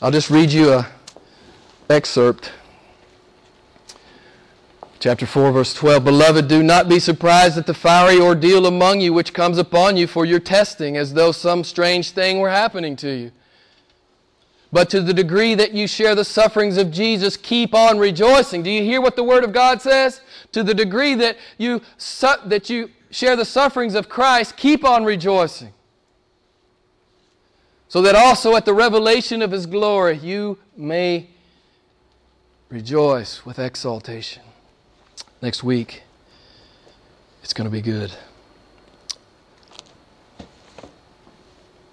I'll 0.00 0.10
just 0.10 0.30
read 0.30 0.52
you 0.52 0.72
a 0.72 0.88
excerpt. 1.88 2.52
Chapter 4.98 5.26
4, 5.26 5.50
verse 5.50 5.74
12. 5.74 6.04
Beloved, 6.04 6.46
do 6.46 6.62
not 6.62 6.88
be 6.88 7.00
surprised 7.00 7.58
at 7.58 7.66
the 7.66 7.74
fiery 7.74 8.20
ordeal 8.20 8.66
among 8.66 9.00
you 9.00 9.12
which 9.12 9.34
comes 9.34 9.58
upon 9.58 9.96
you 9.96 10.06
for 10.06 10.24
your 10.24 10.38
testing, 10.38 10.96
as 10.96 11.14
though 11.14 11.32
some 11.32 11.64
strange 11.64 12.12
thing 12.12 12.38
were 12.38 12.50
happening 12.50 12.94
to 12.96 13.10
you. 13.10 13.32
But 14.72 14.88
to 14.90 15.02
the 15.02 15.12
degree 15.12 15.54
that 15.54 15.72
you 15.72 15.86
share 15.86 16.14
the 16.14 16.24
sufferings 16.24 16.78
of 16.78 16.90
Jesus, 16.90 17.36
keep 17.36 17.74
on 17.74 17.98
rejoicing. 17.98 18.62
Do 18.62 18.70
you 18.70 18.82
hear 18.82 19.00
what 19.00 19.16
the 19.16 19.24
Word 19.24 19.44
of 19.44 19.52
God 19.52 19.82
says? 19.82 20.20
To 20.52 20.62
the 20.62 20.72
degree 20.72 21.14
that 21.16 21.36
you, 21.58 21.82
that 22.46 22.70
you 22.70 22.90
share 23.10 23.36
the 23.36 23.44
sufferings 23.44 23.94
of 23.94 24.08
Christ, 24.08 24.56
keep 24.56 24.84
on 24.84 25.04
rejoicing. 25.04 25.72
So 27.92 28.00
that 28.00 28.14
also 28.14 28.56
at 28.56 28.64
the 28.64 28.72
revelation 28.72 29.42
of 29.42 29.50
his 29.50 29.66
glory 29.66 30.16
you 30.16 30.56
may 30.74 31.28
rejoice 32.70 33.44
with 33.44 33.58
exaltation. 33.58 34.42
Next 35.42 35.62
week, 35.62 36.02
it's 37.42 37.52
going 37.52 37.66
to 37.66 37.70
be 37.70 37.82
good. 37.82 38.10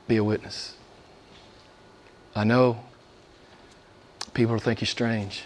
Be 0.07 0.15
a 0.15 0.23
witness. 0.23 0.77
I 2.33 2.45
know 2.45 2.79
people 4.33 4.57
think 4.57 4.79
you're 4.79 4.85
strange. 4.85 5.43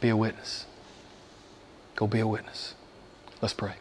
Be 0.00 0.08
a 0.08 0.16
witness. 0.16 0.66
Go 1.94 2.08
be 2.08 2.18
a 2.18 2.26
witness. 2.26 2.74
Let's 3.40 3.54
pray. 3.54 3.74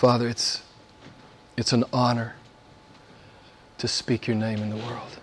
Father, 0.00 0.28
it's, 0.28 0.62
it's 1.58 1.74
an 1.74 1.84
honor 1.92 2.34
to 3.76 3.86
speak 3.86 4.26
your 4.26 4.34
name 4.34 4.60
in 4.60 4.70
the 4.70 4.76
world. 4.76 5.18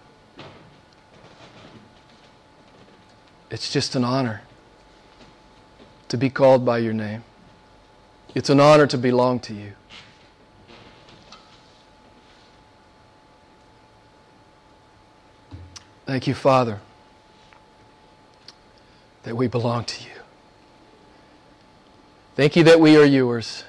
It's 3.49 3.73
just 3.73 3.95
an 3.95 4.03
honor 4.03 4.43
to 6.09 6.15
be 6.15 6.29
called 6.29 6.63
by 6.63 6.77
your 6.77 6.93
name. 6.93 7.23
It's 8.35 8.51
an 8.51 8.59
honor 8.59 8.85
to 8.85 8.99
belong 8.99 9.39
to 9.39 9.53
you. 9.55 9.71
Thank 16.05 16.27
you, 16.27 16.35
Father, 16.35 16.81
that 19.23 19.35
we 19.35 19.47
belong 19.47 19.85
to 19.85 20.03
you. 20.03 20.21
Thank 22.35 22.55
you 22.55 22.63
that 22.65 22.79
we 22.79 22.95
are 22.95 23.05
yours, 23.05 23.63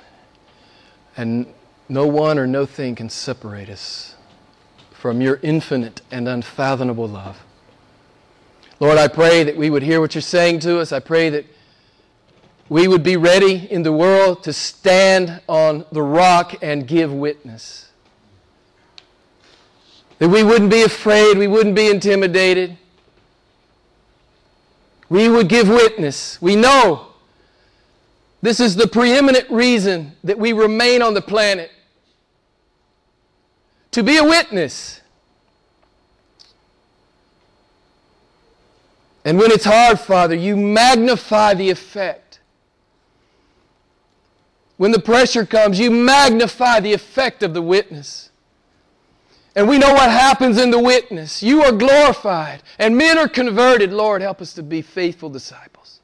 and 1.19 1.53
no 1.89 2.07
one 2.07 2.39
or 2.39 2.47
no 2.47 2.65
thing 2.65 2.95
can 2.95 3.11
separate 3.11 3.69
us 3.69 4.15
from 4.93 5.21
your 5.21 5.41
infinite 5.43 6.01
and 6.13 6.29
unfathomable 6.29 7.09
love. 7.09 7.43
Lord, 8.79 8.99
I 8.99 9.09
pray 9.09 9.43
that 9.43 9.57
we 9.57 9.69
would 9.69 9.83
hear 9.83 10.01
what 10.01 10.15
you're 10.15 10.23
saying 10.23 10.61
to 10.61 10.79
us. 10.79 10.93
I 10.93 11.01
pray 11.01 11.29
that 11.31 11.45
we 12.69 12.87
would 12.87 13.03
be 13.03 13.17
ready 13.17 13.69
in 13.69 13.83
the 13.83 13.93
world 13.93 14.45
to 14.45 14.53
stand 14.53 15.41
on 15.49 15.85
the 15.91 16.03
rock 16.03 16.55
and 16.63 16.87
give 16.87 17.13
witness. 17.13 17.91
That 20.19 20.29
we 20.29 20.45
wouldn't 20.45 20.71
be 20.71 20.83
afraid, 20.83 21.37
we 21.37 21.49
wouldn't 21.49 21.75
be 21.75 21.89
intimidated. 21.89 22.79
We 25.09 25.29
would 25.29 25.49
give 25.49 25.69
witness. 25.69 26.41
We 26.41 26.55
know 26.55 27.08
this 28.41 28.61
is 28.61 28.77
the 28.77 28.87
preeminent 28.87 29.51
reason 29.51 30.13
that 30.25 30.39
we 30.39 30.53
remain 30.53 31.03
on 31.03 31.15
the 31.15 31.21
planet 31.21 31.71
to 33.91 34.03
be 34.03 34.17
a 34.17 34.25
witness. 34.25 35.01
And 39.25 39.39
when 39.39 39.51
it's 39.51 39.65
hard, 39.65 39.99
Father, 39.99 40.35
you 40.35 40.57
magnify 40.57 41.55
the 41.55 41.69
effect. 41.71 42.41
When 44.77 44.93
the 44.93 45.01
pressure 45.01 45.45
comes, 45.45 45.81
you 45.81 45.91
magnify 45.91 46.81
the 46.81 46.93
effect 46.93 47.43
of 47.43 47.53
the 47.53 47.61
witness. 47.61 48.31
And 49.57 49.69
we 49.69 49.77
know 49.77 49.93
what 49.93 50.09
happens 50.09 50.57
in 50.57 50.71
the 50.71 50.79
witness. 50.79 51.43
You 51.43 51.65
are 51.65 51.73
glorified, 51.73 52.63
and 52.79 52.97
men 52.97 53.19
are 53.19 53.29
converted. 53.29 53.93
Lord, 53.93 54.23
help 54.23 54.41
us 54.41 54.53
to 54.55 54.63
be 54.63 54.83
faithful 54.83 55.29
disciples. 55.29 55.98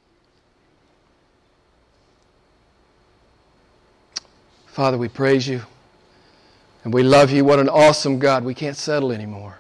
Father, 4.75 4.99
we 4.99 5.07
praise 5.07 5.47
you 5.47 5.63
and 6.83 6.93
we 6.93 7.05
love 7.05 7.31
you. 7.31 7.45
What 7.45 7.61
an 7.61 7.69
awesome 7.69 8.19
God. 8.19 8.43
We 8.43 8.55
can't 8.55 8.77
settle 8.77 9.13
anymore. 9.13 9.59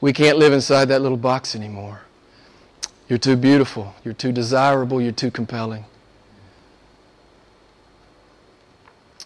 We 0.00 0.12
can't 0.12 0.38
live 0.38 0.52
inside 0.52 0.84
that 0.84 1.02
little 1.02 1.18
box 1.18 1.56
anymore. 1.56 2.02
You're 3.08 3.18
too 3.18 3.34
beautiful. 3.34 3.92
You're 4.04 4.14
too 4.14 4.30
desirable. 4.30 5.02
You're 5.02 5.10
too 5.10 5.32
compelling. 5.32 5.84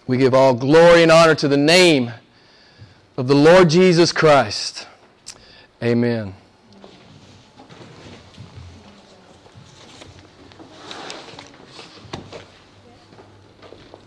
We 0.06 0.16
give 0.16 0.32
all 0.32 0.54
glory 0.54 1.02
and 1.02 1.12
honor 1.12 1.34
to 1.34 1.48
the 1.48 1.58
name 1.58 2.10
of 3.18 3.28
the 3.28 3.34
Lord 3.34 3.68
Jesus 3.68 4.10
Christ. 4.10 4.86
Amen. 5.82 6.34